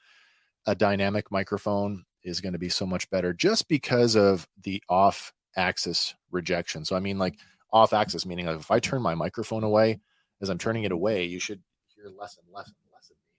a 0.65 0.75
dynamic 0.75 1.31
microphone 1.31 2.05
is 2.23 2.41
going 2.41 2.53
to 2.53 2.59
be 2.59 2.69
so 2.69 2.85
much 2.85 3.09
better 3.09 3.33
just 3.33 3.67
because 3.67 4.15
of 4.15 4.47
the 4.63 4.81
off 4.89 5.33
axis 5.55 6.15
rejection. 6.31 6.85
So, 6.85 6.95
I 6.95 6.99
mean, 6.99 7.17
like 7.17 7.35
off 7.73 7.93
axis, 7.93 8.25
meaning 8.25 8.45
like 8.45 8.59
if 8.59 8.71
I 8.71 8.79
turn 8.79 9.01
my 9.01 9.15
microphone 9.15 9.63
away, 9.63 9.99
as 10.41 10.49
I'm 10.49 10.57
turning 10.57 10.83
it 10.83 10.91
away, 10.91 11.25
you 11.25 11.39
should 11.39 11.61
hear 11.95 12.05
less 12.17 12.37
and 12.37 12.47
less 12.53 12.67
and 12.67 12.75
less 12.93 13.09
of 13.09 13.17
me. 13.17 13.33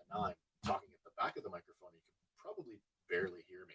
And 0.00 0.20
now 0.20 0.26
I'm 0.26 0.34
talking 0.66 0.88
at 0.92 1.04
the 1.04 1.10
back 1.18 1.36
of 1.36 1.44
the 1.44 1.50
microphone. 1.50 1.90
You 1.94 2.00
can 2.00 2.42
probably 2.42 2.80
barely 3.08 3.44
hear 3.48 3.60
me. 3.66 3.74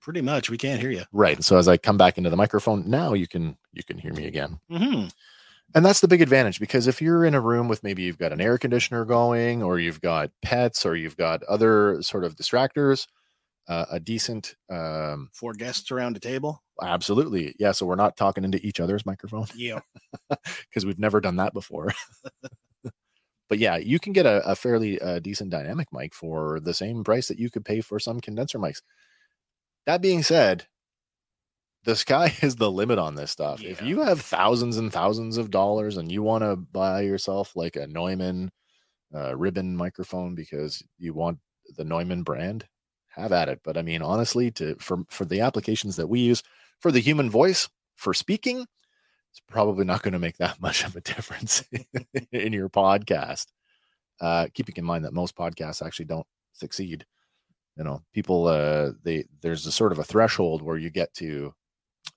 Pretty 0.00 0.20
much. 0.20 0.50
We 0.50 0.58
can't 0.58 0.80
hear 0.80 0.90
you. 0.90 1.04
Right. 1.12 1.42
So 1.42 1.56
as 1.56 1.68
I 1.68 1.76
come 1.76 1.96
back 1.96 2.18
into 2.18 2.30
the 2.30 2.36
microphone, 2.36 2.88
now 2.90 3.14
you 3.14 3.26
can 3.26 3.56
you 3.72 3.82
can 3.82 3.96
hear 3.96 4.12
me 4.12 4.26
again. 4.26 4.58
hmm 4.68 5.06
And 5.74 5.84
that's 5.84 6.00
the 6.00 6.08
big 6.08 6.22
advantage 6.22 6.60
because 6.60 6.86
if 6.86 7.02
you're 7.02 7.24
in 7.24 7.34
a 7.34 7.40
room 7.40 7.66
with 7.66 7.82
maybe 7.82 8.02
you've 8.02 8.18
got 8.18 8.32
an 8.32 8.40
air 8.40 8.58
conditioner 8.58 9.04
going, 9.04 9.62
or 9.62 9.78
you've 9.80 10.00
got 10.00 10.30
pets, 10.42 10.86
or 10.86 10.94
you've 10.94 11.16
got 11.16 11.42
other 11.44 12.00
sort 12.02 12.24
of 12.24 12.36
distractors, 12.36 13.06
uh, 13.66 13.86
a 13.90 13.98
decent, 13.98 14.54
um, 14.70 15.30
Four 15.34 15.54
guests 15.54 15.90
around 15.90 16.16
a 16.16 16.20
table. 16.20 16.62
absolutely, 16.82 17.54
yeah. 17.58 17.72
So 17.72 17.86
we're 17.86 17.96
not 17.96 18.16
talking 18.16 18.44
into 18.44 18.64
each 18.64 18.78
other's 18.78 19.04
microphone 19.06 19.46
Yeah. 19.56 19.80
because 20.68 20.86
we've 20.86 20.98
never 20.98 21.20
done 21.20 21.36
that 21.36 21.54
before. 21.54 21.92
but 23.48 23.58
yeah, 23.58 23.76
you 23.76 23.98
can 23.98 24.12
get 24.12 24.26
a, 24.26 24.46
a 24.48 24.54
fairly 24.54 25.00
uh, 25.00 25.18
decent 25.18 25.50
dynamic 25.50 25.88
mic 25.92 26.14
for 26.14 26.60
the 26.60 26.74
same 26.74 27.02
price 27.04 27.28
that 27.28 27.38
you 27.38 27.50
could 27.50 27.64
pay 27.64 27.80
for 27.80 27.98
some 27.98 28.20
condenser 28.20 28.58
mics. 28.58 28.82
That 29.86 30.00
being 30.02 30.22
said, 30.22 30.66
the 31.84 31.96
sky 31.96 32.34
is 32.42 32.56
the 32.56 32.70
limit 32.70 32.98
on 32.98 33.14
this 33.14 33.30
stuff. 33.30 33.62
If 33.62 33.82
you 33.82 34.02
have 34.02 34.20
thousands 34.20 34.76
and 34.76 34.92
thousands 34.92 35.36
of 35.36 35.50
dollars 35.50 35.96
and 35.96 36.10
you 36.10 36.22
want 36.22 36.42
to 36.42 36.56
buy 36.56 37.02
yourself 37.02 37.54
like 37.54 37.76
a 37.76 37.86
Neumann 37.86 38.50
uh, 39.14 39.36
ribbon 39.36 39.76
microphone 39.76 40.34
because 40.34 40.82
you 40.98 41.14
want 41.14 41.38
the 41.76 41.84
Neumann 41.84 42.22
brand, 42.22 42.66
have 43.08 43.32
at 43.32 43.48
it. 43.48 43.60
But 43.62 43.76
I 43.76 43.82
mean, 43.82 44.02
honestly, 44.02 44.50
to 44.52 44.74
for 44.76 45.04
for 45.08 45.24
the 45.24 45.40
applications 45.40 45.96
that 45.96 46.08
we 46.08 46.20
use 46.20 46.42
for 46.80 46.90
the 46.90 47.00
human 47.00 47.30
voice 47.30 47.68
for 47.96 48.12
speaking, 48.12 48.66
it's 49.30 49.40
probably 49.48 49.84
not 49.84 50.02
going 50.02 50.12
to 50.12 50.18
make 50.18 50.38
that 50.38 50.60
much 50.60 50.84
of 50.84 50.96
a 50.96 51.00
difference 51.00 51.64
in 52.32 52.52
your 52.52 52.68
podcast. 52.68 53.46
Uh, 54.20 54.46
keeping 54.54 54.74
in 54.76 54.84
mind 54.84 55.04
that 55.04 55.12
most 55.12 55.36
podcasts 55.36 55.84
actually 55.84 56.04
don't 56.06 56.26
succeed. 56.52 57.04
You 57.76 57.84
know, 57.84 58.02
people 58.12 58.46
uh 58.46 58.92
they 59.02 59.24
there's 59.42 59.66
a 59.66 59.72
sort 59.72 59.92
of 59.92 59.98
a 59.98 60.04
threshold 60.04 60.62
where 60.62 60.76
you 60.76 60.90
get 60.90 61.12
to 61.14 61.52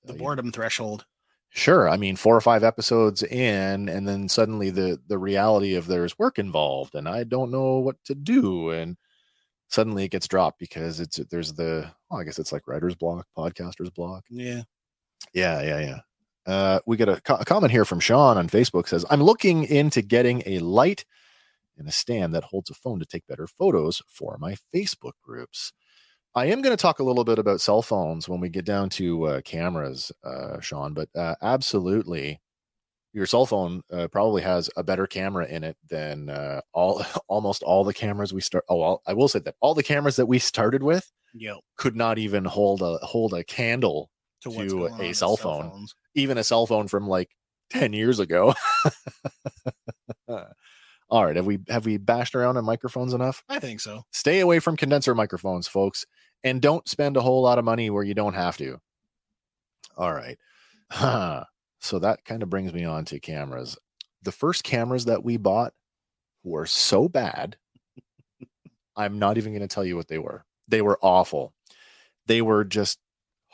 The 0.07 0.13
boredom 0.13 0.51
threshold. 0.51 1.05
Sure. 1.49 1.89
I 1.89 1.97
mean, 1.97 2.15
four 2.15 2.35
or 2.35 2.41
five 2.41 2.63
episodes 2.63 3.23
in, 3.23 3.89
and 3.89 4.07
then 4.07 4.27
suddenly 4.29 4.69
the 4.69 4.99
the 5.07 5.17
reality 5.17 5.75
of 5.75 5.87
there's 5.87 6.17
work 6.19 6.39
involved, 6.39 6.95
and 6.95 7.07
I 7.07 7.23
don't 7.23 7.51
know 7.51 7.77
what 7.79 7.95
to 8.05 8.15
do, 8.15 8.71
and 8.71 8.97
suddenly 9.69 10.03
it 10.05 10.11
gets 10.11 10.27
dropped 10.27 10.59
because 10.59 10.99
it's 10.99 11.17
there's 11.31 11.53
the 11.53 11.89
well, 12.09 12.19
I 12.19 12.23
guess 12.23 12.39
it's 12.39 12.51
like 12.51 12.67
writer's 12.67 12.95
block, 12.95 13.25
podcaster's 13.37 13.89
block. 13.89 14.23
Yeah. 14.29 14.63
Yeah, 15.33 15.61
yeah, 15.61 15.79
yeah. 15.79 15.99
Uh, 16.45 16.79
we 16.85 16.95
get 16.95 17.09
a, 17.09 17.19
co- 17.21 17.35
a 17.35 17.45
comment 17.45 17.71
here 17.71 17.85
from 17.85 17.99
Sean 17.99 18.37
on 18.37 18.47
Facebook 18.49 18.87
says, 18.87 19.05
"I'm 19.09 19.21
looking 19.21 19.65
into 19.65 20.01
getting 20.01 20.43
a 20.45 20.59
light 20.59 21.05
and 21.77 21.87
a 21.87 21.91
stand 21.91 22.33
that 22.33 22.43
holds 22.45 22.69
a 22.69 22.73
phone 22.73 22.99
to 22.99 23.05
take 23.05 23.27
better 23.27 23.47
photos 23.47 24.01
for 24.07 24.37
my 24.39 24.55
Facebook 24.73 25.13
groups." 25.23 25.73
I 26.37 26.45
am 26.45 26.61
going 26.61 26.75
to 26.75 26.79
talk 26.81 26.99
a 26.99 27.03
little 27.03 27.23
bit 27.23 27.39
about 27.39 27.61
cell 27.61 27.81
phones 27.81 28.29
when 28.29 28.39
we 28.39 28.47
get 28.49 28.63
down 28.63 28.89
to 28.91 29.23
uh, 29.23 29.41
cameras, 29.41 30.11
uh, 30.23 30.59
Sean. 30.59 30.93
But 30.93 31.09
uh, 31.15 31.33
absolutely, 31.41 32.39
your 33.11 33.25
cell 33.25 33.47
phone 33.47 33.81
uh, 33.91 34.07
probably 34.09 34.43
has 34.43 34.69
a 34.77 34.83
better 34.83 35.07
camera 35.07 35.47
in 35.47 35.63
it 35.63 35.77
than 35.89 36.29
uh, 36.29 36.61
all 36.73 37.03
almost 37.27 37.63
all 37.63 37.83
the 37.83 37.93
cameras 37.93 38.33
we 38.33 38.41
start. 38.41 38.65
Oh, 38.69 38.75
well, 38.77 39.01
I 39.07 39.13
will 39.13 39.27
say 39.27 39.39
that 39.39 39.55
all 39.61 39.73
the 39.73 39.81
cameras 39.81 40.15
that 40.17 40.27
we 40.27 40.37
started 40.37 40.83
with 40.83 41.11
Yep. 41.33 41.57
could 41.75 41.95
not 41.95 42.19
even 42.19 42.45
hold 42.45 42.83
a 42.83 42.97
hold 43.01 43.33
a 43.33 43.43
candle 43.43 44.11
To, 44.43 44.51
To 44.51 44.85
a 45.01 45.13
cell 45.13 45.37
phone. 45.37 45.71
phones. 45.71 45.95
even 46.13 46.37
a 46.37 46.43
cell 46.43 46.67
phone 46.67 46.87
from 46.87 47.07
like 47.07 47.31
10 47.71 47.93
years 47.93 48.19
ago. 48.19 48.53
All 51.09 51.25
right, 51.25 51.37
have 51.37 51.45
we 51.45 51.59
have 51.69 51.85
we 51.85 51.97
bashed 51.97 52.35
around 52.35 52.57
on 52.57 52.65
microphones 52.65 53.13
enough? 53.13 53.41
I 53.47 53.59
think 53.59 53.79
so. 53.79 54.03
Stay 54.11 54.41
away 54.41 54.59
from 54.59 54.75
condenser 54.75 55.15
microphones, 55.15 55.65
folks, 55.67 56.05
and 56.43 56.61
don't 56.61 56.87
spend 56.87 57.17
a 57.17 57.21
whole 57.21 57.41
lot 57.41 57.59
of 57.59 57.65
money 57.65 57.89
where 57.89 58.03
you 58.03 58.13
don't 58.13 58.33
have 58.33 58.57
to. 58.57 58.79
All 59.97 60.13
right. 60.13 60.37
so 61.79 61.99
that 61.99 62.23
kind 62.25 62.43
of 62.43 62.49
brings 62.49 62.73
me 62.73 62.85
on 62.85 63.05
to 63.05 63.19
cameras. 63.19 63.77
The 64.23 64.31
first 64.31 64.63
cameras 64.63 65.05
that 65.05 65.23
we 65.23 65.37
bought 65.37 65.73
were 66.43 66.65
so 66.65 67.09
bad. 67.09 67.57
I'm 68.95 69.19
not 69.19 69.37
even 69.37 69.51
going 69.53 69.61
to 69.61 69.73
tell 69.73 69.85
you 69.85 69.95
what 69.95 70.07
they 70.07 70.17
were. 70.19 70.45
They 70.67 70.81
were 70.81 70.99
awful. 71.01 71.53
They 72.25 72.41
were 72.41 72.63
just 72.63 72.99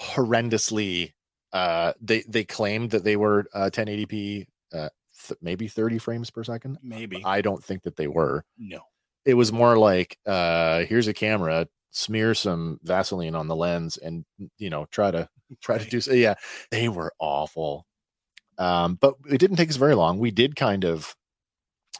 horrendously 0.01 1.13
uh 1.53 1.93
they 2.01 2.23
they 2.27 2.43
claimed 2.43 2.89
that 2.89 3.03
they 3.03 3.15
were 3.15 3.45
uh 3.53 3.69
1080p 3.71 4.47
uh 4.73 4.89
th- 5.27 5.37
maybe 5.39 5.67
30 5.67 5.99
frames 5.99 6.31
per 6.31 6.43
second. 6.43 6.79
Maybe. 6.81 7.21
I 7.23 7.41
don't 7.41 7.63
think 7.63 7.83
that 7.83 7.95
they 7.95 8.07
were 8.07 8.43
no. 8.57 8.81
it 9.23 9.35
was 9.35 9.53
more 9.53 9.77
like 9.77 10.17
uh 10.25 10.79
here's 10.85 11.07
a 11.07 11.13
camera 11.13 11.67
smear 11.93 12.33
some 12.33 12.79
vaseline 12.83 13.35
on 13.35 13.47
the 13.47 13.55
lens 13.55 13.97
and 13.97 14.25
you 14.57 14.69
know 14.69 14.85
try 14.91 15.11
to 15.11 15.29
try 15.61 15.77
to 15.77 15.89
do 15.89 16.01
so 16.01 16.11
yeah 16.13 16.35
they 16.71 16.89
were 16.89 17.13
awful. 17.19 17.85
Um 18.57 18.97
but 18.99 19.15
it 19.29 19.37
didn't 19.37 19.57
take 19.57 19.69
us 19.69 19.77
very 19.77 19.95
long. 19.95 20.19
We 20.19 20.31
did 20.31 20.55
kind 20.55 20.83
of 20.83 21.15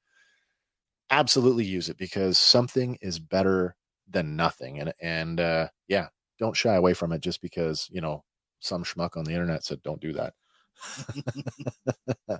absolutely 1.11 1.64
use 1.64 1.88
it 1.88 1.98
because 1.98 2.38
something 2.38 2.98
is 3.03 3.18
better 3.18 3.77
than 4.09 4.37
nothing. 4.37 4.81
And 4.81 4.92
and 5.00 5.40
uh, 5.40 5.68
yeah, 5.88 6.09
don't 6.38 6.57
shy 6.57 6.74
away 6.74 6.94
from 6.94 7.12
it 7.12 7.20
just 7.20 7.42
because 7.42 7.88
you 7.92 8.00
know 8.00 8.24
some 8.61 8.85
schmuck 8.85 9.16
on 9.16 9.24
the 9.24 9.33
internet 9.33 9.64
said 9.64 9.83
don't 9.83 10.00
do 10.00 10.12
that. 10.14 10.35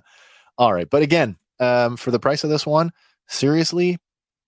All 0.57 0.73
right, 0.73 0.89
but 0.89 1.01
again, 1.01 1.37
um, 1.59 1.97
for 1.97 2.11
the 2.11 2.19
price 2.19 2.43
of 2.43 2.49
this 2.49 2.65
one, 2.65 2.91
seriously, 3.27 3.97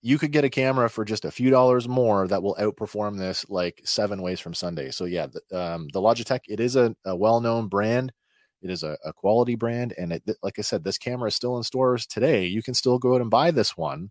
you 0.02 0.17
could 0.17 0.32
get 0.32 0.45
a 0.45 0.50
camera 0.50 0.89
for 0.89 1.04
just 1.04 1.26
a 1.26 1.32
few 1.32 1.50
dollars 1.50 1.88
more 1.88 2.28
that 2.28 2.41
will 2.41 2.56
outperform 2.56 3.17
this 3.17 3.45
like 3.50 3.82
seven 3.84 4.21
ways 4.21 4.39
from 4.39 4.54
Sunday. 4.54 4.91
So 4.91 5.06
yeah, 5.06 5.28
the, 5.28 5.60
um, 5.60 5.88
the 5.91 6.02
Logitech, 6.02 6.41
it 6.47 6.60
is 6.60 6.76
a, 6.76 6.95
a 7.06 7.15
well-known 7.15 7.67
brand. 7.67 8.13
It 8.62 8.69
is 8.71 8.84
a, 8.84 8.97
a 9.06 9.13
quality 9.13 9.56
brand, 9.56 9.93
and 9.97 10.13
it, 10.13 10.23
like 10.41 10.58
I 10.58 10.62
said, 10.62 10.84
this 10.84 10.97
camera 10.97 11.28
is 11.28 11.36
still 11.36 11.58
in 11.58 11.63
stores 11.63 12.08
today. 12.08 12.45
You 12.45 12.63
can 12.63 12.73
still 12.73 12.97
go 12.97 13.15
out 13.15 13.21
and 13.21 13.30
buy 13.30 13.52
this 13.52 13.78
one. 13.78 14.10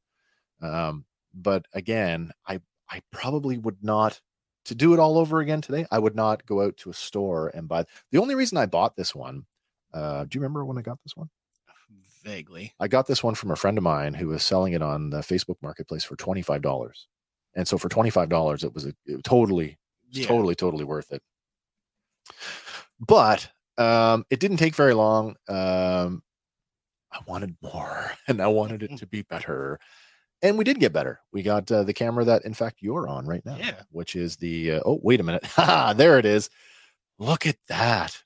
Um, 0.62 1.04
but 1.34 1.66
again, 1.72 2.30
I 2.46 2.60
I 2.88 3.02
probably 3.10 3.58
would 3.58 3.82
not 3.82 4.20
to 4.66 4.74
do 4.74 4.92
it 4.94 5.00
all 5.00 5.18
over 5.18 5.40
again 5.40 5.60
today. 5.60 5.86
I 5.90 5.98
would 5.98 6.14
not 6.14 6.46
go 6.46 6.62
out 6.62 6.76
to 6.78 6.90
a 6.90 6.94
store 6.94 7.48
and 7.48 7.68
buy. 7.68 7.84
The 8.12 8.18
only 8.18 8.34
reason 8.34 8.58
I 8.58 8.66
bought 8.66 8.96
this 8.96 9.14
one, 9.14 9.46
uh, 9.96 10.24
do 10.24 10.36
you 10.36 10.40
remember 10.42 10.64
when 10.64 10.78
I 10.78 10.82
got 10.82 10.98
this 11.02 11.16
one? 11.16 11.28
Vaguely. 12.24 12.74
I 12.80 12.88
got 12.88 13.06
this 13.06 13.22
one 13.22 13.34
from 13.36 13.50
a 13.52 13.56
friend 13.56 13.78
of 13.78 13.84
mine 13.84 14.12
who 14.14 14.28
was 14.28 14.42
selling 14.42 14.72
it 14.72 14.82
on 14.82 15.10
the 15.10 15.18
Facebook 15.18 15.56
Marketplace 15.62 16.04
for 16.04 16.16
twenty 16.16 16.42
five 16.42 16.60
dollars, 16.62 17.06
and 17.54 17.66
so 17.68 17.78
for 17.78 17.88
twenty 17.88 18.10
five 18.10 18.28
dollars, 18.28 18.64
it 18.64 18.74
was 18.74 18.84
a 18.86 18.92
it 19.06 19.22
totally, 19.24 19.78
Yeah. 20.10 20.26
totally, 20.26 20.54
totally 20.54 20.84
worth 20.84 21.12
it. 21.12 21.22
But 23.00 23.48
um, 23.78 24.24
it 24.30 24.40
didn't 24.40 24.56
take 24.56 24.74
very 24.74 24.94
long. 24.94 25.36
Um, 25.48 26.22
I 27.12 27.20
wanted 27.26 27.56
more, 27.62 28.12
and 28.28 28.40
I 28.40 28.48
wanted 28.48 28.82
it 28.82 28.96
to 28.98 29.06
be 29.06 29.22
better, 29.22 29.78
and 30.42 30.58
we 30.58 30.64
did 30.64 30.80
get 30.80 30.92
better. 30.92 31.20
We 31.32 31.42
got 31.42 31.70
uh, 31.70 31.84
the 31.84 31.94
camera 31.94 32.24
that, 32.24 32.44
in 32.44 32.54
fact, 32.54 32.78
you're 32.80 33.06
on 33.08 33.26
right 33.26 33.44
now, 33.44 33.56
Yeah. 33.56 33.82
which 33.90 34.16
is 34.16 34.36
the. 34.36 34.72
Uh, 34.72 34.80
oh, 34.84 34.98
wait 35.02 35.20
a 35.20 35.24
minute! 35.24 35.44
Ha, 35.44 35.92
there 35.96 36.18
it 36.18 36.24
is. 36.26 36.50
Look 37.18 37.46
at 37.46 37.56
that. 37.68 38.20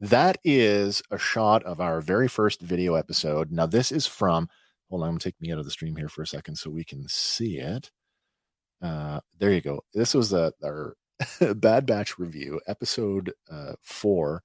That 0.00 0.38
is 0.44 1.02
a 1.10 1.18
shot 1.18 1.62
of 1.64 1.80
our 1.80 2.00
very 2.00 2.28
first 2.28 2.60
video 2.60 2.94
episode. 2.94 3.50
Now, 3.50 3.66
this 3.66 3.90
is 3.90 4.06
from, 4.06 4.48
hold 4.90 5.02
on, 5.02 5.08
I'm 5.08 5.12
going 5.12 5.20
to 5.20 5.28
take 5.28 5.40
me 5.40 5.52
out 5.52 5.58
of 5.58 5.64
the 5.64 5.70
stream 5.70 5.96
here 5.96 6.08
for 6.08 6.22
a 6.22 6.26
second 6.26 6.56
so 6.56 6.70
we 6.70 6.84
can 6.84 7.08
see 7.08 7.58
it. 7.58 7.90
Uh, 8.82 9.20
there 9.38 9.52
you 9.52 9.62
go. 9.62 9.80
This 9.94 10.12
was 10.12 10.30
the, 10.30 10.52
our 10.62 10.96
Bad 11.54 11.86
Batch 11.86 12.18
Review, 12.18 12.60
episode 12.66 13.32
uh, 13.50 13.72
four, 13.82 14.42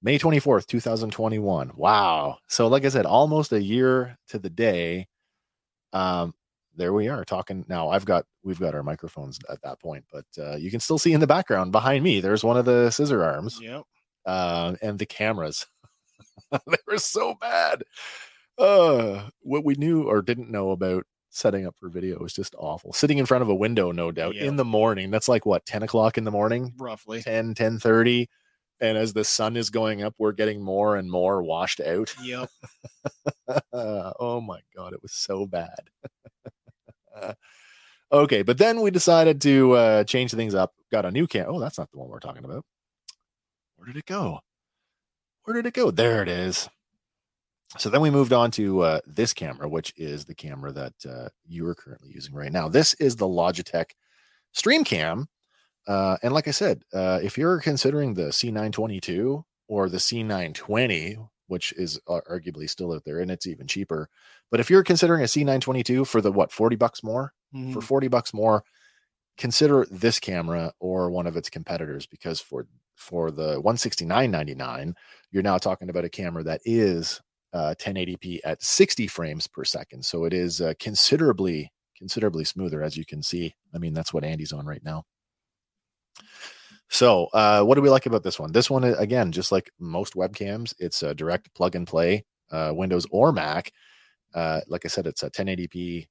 May 0.00 0.18
24th, 0.18 0.66
2021. 0.66 1.72
Wow. 1.74 2.38
So, 2.48 2.68
like 2.68 2.84
I 2.84 2.88
said, 2.88 3.06
almost 3.06 3.52
a 3.52 3.62
year 3.62 4.16
to 4.28 4.38
the 4.38 4.50
day. 4.50 5.08
Um, 5.92 6.34
there 6.74 6.92
we 6.92 7.08
are 7.08 7.24
talking 7.24 7.64
now. 7.68 7.90
I've 7.90 8.04
got 8.04 8.24
we've 8.42 8.58
got 8.58 8.74
our 8.74 8.82
microphones 8.82 9.38
at 9.50 9.60
that 9.62 9.78
point, 9.80 10.04
but 10.10 10.24
uh, 10.38 10.56
you 10.56 10.70
can 10.70 10.80
still 10.80 10.98
see 10.98 11.12
in 11.12 11.20
the 11.20 11.26
background 11.26 11.70
behind 11.70 12.02
me. 12.02 12.20
There's 12.20 12.44
one 12.44 12.56
of 12.56 12.64
the 12.64 12.90
scissor 12.90 13.22
arms 13.22 13.60
Yep. 13.60 13.82
Uh, 14.26 14.74
and 14.82 14.98
the 14.98 15.06
cameras. 15.06 15.66
they 16.52 16.76
were 16.86 16.98
so 16.98 17.34
bad. 17.40 17.82
Uh, 18.58 19.28
what 19.40 19.64
we 19.64 19.74
knew 19.74 20.02
or 20.04 20.22
didn't 20.22 20.50
know 20.50 20.70
about 20.70 21.04
setting 21.30 21.66
up 21.66 21.74
for 21.78 21.88
video 21.88 22.18
was 22.18 22.34
just 22.34 22.54
awful. 22.58 22.92
Sitting 22.92 23.18
in 23.18 23.26
front 23.26 23.42
of 23.42 23.48
a 23.48 23.54
window, 23.54 23.90
no 23.90 24.12
doubt, 24.12 24.34
Yep. 24.34 24.44
in 24.44 24.56
the 24.56 24.64
morning. 24.64 25.10
That's 25.10 25.28
like 25.28 25.46
what, 25.46 25.64
10 25.64 25.82
o'clock 25.82 26.18
in 26.18 26.24
the 26.24 26.30
morning, 26.30 26.74
Roughly. 26.78 27.22
10, 27.22 27.54
10 27.54 27.78
30. 27.78 28.28
And 28.80 28.98
as 28.98 29.12
the 29.12 29.24
sun 29.24 29.56
is 29.56 29.70
going 29.70 30.02
up, 30.02 30.14
we're 30.18 30.32
getting 30.32 30.60
more 30.62 30.96
and 30.96 31.10
more 31.10 31.42
washed 31.42 31.80
out. 31.80 32.14
Yep. 32.22 32.50
oh 33.72 34.40
my 34.40 34.60
god, 34.76 34.92
it 34.92 35.00
was 35.02 35.12
so 35.12 35.46
bad. 35.46 35.88
okay, 38.12 38.42
but 38.42 38.58
then 38.58 38.80
we 38.80 38.90
decided 38.90 39.40
to 39.42 39.72
uh 39.72 40.04
change 40.04 40.32
things 40.32 40.54
up. 40.54 40.72
Got 40.90 41.06
a 41.06 41.10
new 41.10 41.26
cam. 41.26 41.46
Oh, 41.48 41.60
that's 41.60 41.78
not 41.78 41.90
the 41.92 41.98
one 41.98 42.08
we're 42.08 42.18
talking 42.20 42.44
about. 42.44 42.64
Where 43.82 43.92
did 43.92 43.98
it 43.98 44.06
go? 44.06 44.38
Where 45.42 45.56
did 45.56 45.66
it 45.66 45.74
go? 45.74 45.90
There 45.90 46.22
it 46.22 46.28
is. 46.28 46.68
So 47.78 47.90
then 47.90 48.00
we 48.00 48.10
moved 48.10 48.32
on 48.32 48.52
to 48.52 48.80
uh, 48.82 49.00
this 49.08 49.32
camera, 49.34 49.68
which 49.68 49.92
is 49.96 50.24
the 50.24 50.36
camera 50.36 50.70
that 50.70 50.92
uh, 51.04 51.28
you 51.44 51.66
are 51.66 51.74
currently 51.74 52.12
using 52.14 52.32
right 52.32 52.52
now. 52.52 52.68
This 52.68 52.94
is 52.94 53.16
the 53.16 53.26
Logitech 53.26 53.86
StreamCam. 54.54 55.26
Uh, 55.88 56.16
and 56.22 56.32
like 56.32 56.46
I 56.46 56.52
said, 56.52 56.84
uh, 56.94 57.18
if 57.24 57.36
you're 57.36 57.58
considering 57.58 58.14
the 58.14 58.28
C922 58.28 59.42
or 59.66 59.88
the 59.88 59.98
C920, 59.98 61.28
which 61.48 61.72
is 61.72 61.98
uh, 62.06 62.20
arguably 62.30 62.70
still 62.70 62.92
out 62.92 63.02
there 63.04 63.18
and 63.18 63.32
it's 63.32 63.48
even 63.48 63.66
cheaper, 63.66 64.08
but 64.52 64.60
if 64.60 64.70
you're 64.70 64.84
considering 64.84 65.22
a 65.22 65.26
C922 65.26 66.06
for 66.06 66.20
the 66.20 66.30
what 66.30 66.52
40 66.52 66.76
bucks 66.76 67.02
more, 67.02 67.32
Mhm. 67.52 67.72
for 67.72 67.80
40 67.80 68.06
bucks 68.06 68.32
more, 68.32 68.62
consider 69.36 69.86
this 69.90 70.20
camera 70.20 70.72
or 70.78 71.10
one 71.10 71.26
of 71.26 71.36
its 71.36 71.50
competitors 71.50 72.06
because 72.06 72.40
for 72.40 72.68
for 73.02 73.30
the 73.30 73.60
169.99, 73.62 74.94
you're 75.30 75.42
now 75.42 75.58
talking 75.58 75.90
about 75.90 76.04
a 76.04 76.10
camera 76.10 76.42
that 76.44 76.60
is 76.64 77.20
uh, 77.52 77.74
1080p 77.78 78.40
at 78.44 78.62
60 78.62 79.06
frames 79.08 79.46
per 79.46 79.64
second. 79.64 80.04
So 80.04 80.24
it 80.24 80.32
is 80.32 80.60
uh, 80.60 80.74
considerably 80.78 81.70
considerably 81.96 82.44
smoother 82.44 82.82
as 82.82 82.96
you 82.96 83.04
can 83.04 83.22
see. 83.22 83.54
I 83.72 83.78
mean, 83.78 83.94
that's 83.94 84.12
what 84.12 84.24
Andy's 84.24 84.52
on 84.52 84.66
right 84.66 84.82
now. 84.82 85.04
So, 86.88 87.28
uh, 87.32 87.62
what 87.62 87.76
do 87.76 87.80
we 87.80 87.90
like 87.90 88.06
about 88.06 88.24
this 88.24 88.40
one? 88.40 88.50
This 88.52 88.68
one, 88.68 88.84
again, 88.84 89.30
just 89.30 89.52
like 89.52 89.70
most 89.78 90.14
webcams, 90.14 90.74
it's 90.78 91.02
a 91.02 91.14
direct 91.14 91.54
plug 91.54 91.76
and 91.76 91.86
play, 91.86 92.24
uh, 92.50 92.72
Windows 92.74 93.06
or 93.10 93.32
Mac. 93.32 93.72
Uh, 94.34 94.60
like 94.66 94.84
I 94.84 94.88
said, 94.88 95.06
it's 95.06 95.22
a 95.22 95.30
1080p 95.30 96.08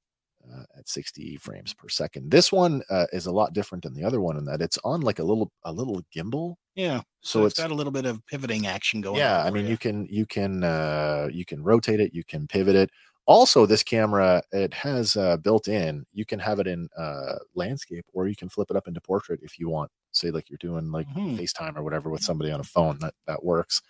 uh, 0.50 0.64
at 0.78 0.88
60 0.88 1.36
frames 1.36 1.74
per 1.74 1.88
second. 1.88 2.30
This 2.30 2.50
one 2.52 2.82
uh, 2.90 3.06
is 3.12 3.26
a 3.26 3.32
lot 3.32 3.52
different 3.52 3.84
than 3.84 3.94
the 3.94 4.04
other 4.04 4.20
one 4.20 4.36
in 4.36 4.44
that 4.46 4.62
it's 4.62 4.78
on 4.84 5.00
like 5.00 5.18
a 5.18 5.24
little 5.24 5.50
a 5.64 5.72
little 5.72 6.02
gimbal. 6.14 6.56
Yeah. 6.74 6.98
So, 7.20 7.40
So 7.40 7.46
it's, 7.46 7.52
it's 7.54 7.60
got 7.62 7.70
a 7.70 7.74
little 7.74 7.92
bit 7.92 8.06
of 8.06 8.24
pivoting 8.26 8.66
action 8.66 9.00
going 9.00 9.18
yeah. 9.18 9.42
I 9.44 9.50
mean, 9.50 9.64
ya. 9.64 9.70
you 9.70 9.78
can 9.78 10.06
you 10.06 10.26
can 10.26 10.64
uh, 10.64 11.28
you 11.32 11.44
can 11.44 11.62
rotate 11.62 12.00
it, 12.00 12.14
you 12.14 12.24
can 12.24 12.46
pivot 12.46 12.76
it. 12.76 12.90
Also, 13.26 13.66
this 13.66 13.84
camera 13.84 14.42
it 14.50 14.74
has 14.74 15.16
uh, 15.16 15.36
built 15.36 15.68
in. 15.68 16.04
You 16.12 16.24
can 16.24 16.40
have 16.40 16.58
it 16.58 16.66
in 16.66 16.88
uh, 16.98 17.34
landscape, 17.54 18.04
or 18.12 18.26
you 18.26 18.34
can 18.34 18.48
flip 18.48 18.68
it 18.70 18.76
up 18.76 18.88
into 18.88 19.00
portrait 19.00 19.38
if 19.42 19.60
you 19.60 19.68
want. 19.68 19.90
Say 20.10 20.30
like 20.30 20.50
you're 20.50 20.58
doing 20.58 20.90
like 20.90 21.06
Mhm. 21.08 21.38
FaceTime 21.38 21.76
or 21.76 21.84
whatever 21.84 22.10
with 22.10 22.22
somebody 22.22 22.50
on 22.50 22.58
a 22.60 22.64
phone. 22.64 22.98
That 23.00 23.14
that 23.26 23.44
works. 23.44 23.80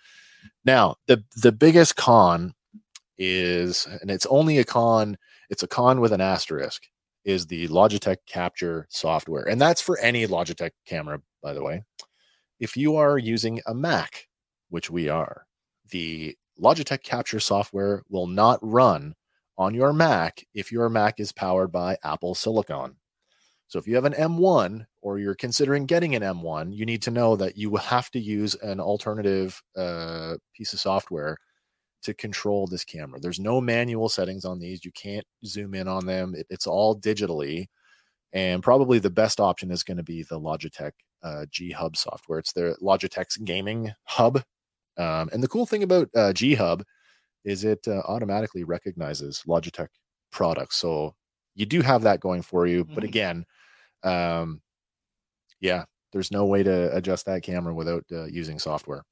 Now, 0.65 0.95
the 1.07 1.23
the 1.41 1.51
biggest 1.51 1.95
con 1.95 2.53
is, 3.17 3.87
and 4.01 4.11
it's 4.11 4.25
only 4.27 4.59
a 4.59 4.63
con. 4.63 5.17
It's 5.53 5.61
a 5.61 5.67
con 5.67 6.01
with 6.01 6.11
an 6.13 6.19
asterisk. 6.19 6.87
Is 7.25 7.45
the 7.45 7.67
Logitech 7.67 8.17
Capture 8.25 8.87
software, 8.89 9.47
and 9.47 9.61
that's 9.61 9.81
for 9.81 9.99
any 9.99 10.25
Logitech 10.25 10.71
camera, 10.87 11.21
by 11.43 11.53
the 11.53 11.63
way. 11.63 11.83
If 12.59 12.75
you 12.75 12.95
are 12.95 13.19
using 13.19 13.61
a 13.67 13.75
Mac, 13.75 14.27
which 14.69 14.89
we 14.89 15.09
are, 15.09 15.45
the 15.91 16.35
Logitech 16.59 17.03
Capture 17.03 17.39
software 17.39 18.01
will 18.09 18.25
not 18.25 18.57
run 18.63 19.13
on 19.55 19.75
your 19.75 19.93
Mac 19.93 20.43
if 20.55 20.71
your 20.71 20.89
Mac 20.89 21.19
is 21.19 21.31
powered 21.31 21.71
by 21.71 21.97
Apple 22.03 22.33
Silicon. 22.33 22.95
So 23.67 23.77
if 23.77 23.85
you 23.85 23.93
have 23.93 24.05
an 24.05 24.13
M1 24.13 24.87
or 25.03 25.19
you're 25.19 25.35
considering 25.35 25.85
getting 25.85 26.15
an 26.15 26.23
M1, 26.23 26.73
you 26.73 26.87
need 26.87 27.03
to 27.03 27.11
know 27.11 27.35
that 27.35 27.57
you 27.57 27.69
will 27.69 27.77
have 27.77 28.09
to 28.09 28.19
use 28.19 28.55
an 28.55 28.79
alternative 28.79 29.61
uh, 29.77 30.37
piece 30.57 30.73
of 30.73 30.79
software 30.79 31.37
to 32.03 32.13
control 32.13 32.67
this 32.67 32.85
camera. 32.85 33.19
There's 33.19 33.39
no 33.39 33.61
manual 33.61 34.09
settings 34.09 34.45
on 34.45 34.59
these. 34.59 34.85
You 34.85 34.91
can't 34.93 35.25
zoom 35.45 35.73
in 35.75 35.87
on 35.87 36.05
them. 36.05 36.35
It- 36.35 36.47
it's 36.49 36.67
all 36.67 36.99
digitally. 36.99 37.67
And 38.33 38.63
probably 38.63 38.99
the 38.99 39.09
best 39.11 39.39
option 39.39 39.71
is 39.71 39.83
going 39.83 39.97
to 39.97 40.03
be 40.03 40.23
the 40.23 40.39
Logitech 40.39 40.93
uh, 41.23 41.45
G 41.49 41.71
Hub 41.71 41.95
software. 41.97 42.39
It's 42.39 42.53
their 42.53 42.75
Logitech's 42.77 43.37
gaming 43.37 43.91
hub. 44.05 44.37
Um, 44.97 45.29
and 45.33 45.43
the 45.43 45.47
cool 45.47 45.65
thing 45.65 45.83
about 45.83 46.09
uh, 46.15 46.33
G 46.33 46.55
Hub 46.55 46.83
is 47.45 47.63
it 47.65 47.87
uh, 47.87 48.01
automatically 48.07 48.63
recognizes 48.63 49.43
Logitech 49.47 49.89
products. 50.31 50.77
So 50.77 51.15
you 51.55 51.65
do 51.65 51.81
have 51.81 52.03
that 52.03 52.19
going 52.21 52.41
for 52.43 52.67
you. 52.67 52.85
But 52.85 53.03
Mhm. 53.03 53.07
again, 53.07 53.45
um, 54.03 54.61
yeah, 55.59 55.85
there's 56.11 56.31
no 56.31 56.45
way 56.45 56.63
to 56.63 56.95
adjust 56.95 57.25
that 57.25 57.43
camera 57.43 57.73
without 57.73 58.05
uh, 58.11 58.25
using 58.25 58.59
software. 58.59 59.03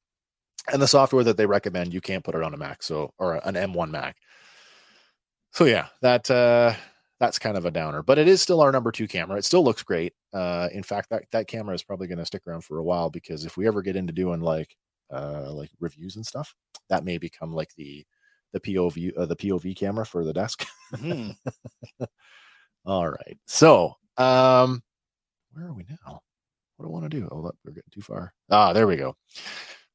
And 0.71 0.81
the 0.81 0.87
software 0.87 1.23
that 1.23 1.37
they 1.37 1.45
recommend, 1.45 1.93
you 1.93 2.01
can't 2.01 2.23
put 2.23 2.35
it 2.35 2.43
on 2.43 2.53
a 2.53 2.57
Mac, 2.57 2.83
so 2.83 3.13
or 3.17 3.35
an 3.47 3.55
M1 3.55 3.91
Mac. 3.91 4.17
So 5.51 5.65
yeah, 5.65 5.87
that 6.01 6.29
uh, 6.31 6.73
that's 7.19 7.39
kind 7.39 7.57
of 7.57 7.65
a 7.65 7.71
downer, 7.71 8.01
but 8.03 8.17
it 8.17 8.27
is 8.27 8.41
still 8.41 8.61
our 8.61 8.71
number 8.71 8.91
two 8.91 9.07
camera. 9.07 9.37
It 9.37 9.45
still 9.45 9.63
looks 9.63 9.83
great. 9.83 10.13
Uh, 10.33 10.69
in 10.71 10.83
fact, 10.83 11.09
that 11.09 11.23
that 11.31 11.47
camera 11.47 11.75
is 11.75 11.83
probably 11.83 12.07
going 12.07 12.19
to 12.19 12.25
stick 12.25 12.43
around 12.47 12.63
for 12.63 12.77
a 12.77 12.83
while 12.83 13.09
because 13.09 13.45
if 13.45 13.57
we 13.57 13.67
ever 13.67 13.81
get 13.81 13.95
into 13.95 14.13
doing 14.13 14.39
like 14.41 14.75
uh, 15.11 15.51
like 15.51 15.69
reviews 15.79 16.15
and 16.15 16.25
stuff, 16.25 16.53
that 16.89 17.03
may 17.03 17.17
become 17.17 17.51
like 17.53 17.73
the 17.75 18.05
the 18.53 18.59
POV 18.59 19.11
uh, 19.17 19.25
the 19.25 19.35
POV 19.35 19.75
camera 19.75 20.05
for 20.05 20.23
the 20.23 20.33
desk. 20.33 20.65
Mhm. 20.93 21.35
All 22.85 23.07
right. 23.09 23.37
So, 23.45 23.95
um, 24.17 24.81
where 25.53 25.65
are 25.67 25.73
we 25.73 25.85
now? 25.89 26.21
What 26.77 26.85
do 26.85 26.89
I 26.89 26.93
want 26.93 27.11
to 27.11 27.19
do? 27.19 27.27
Oh, 27.31 27.39
look, 27.39 27.55
we're 27.65 27.73
getting 27.73 27.91
too 27.93 28.01
far. 28.01 28.33
Ah, 28.49 28.73
there 28.73 28.87
we 28.87 28.97
go. 28.97 29.15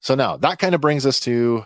So 0.00 0.14
now 0.14 0.37
that 0.38 0.59
kind 0.59 0.74
of 0.74 0.80
brings 0.80 1.06
us 1.06 1.20
to 1.20 1.64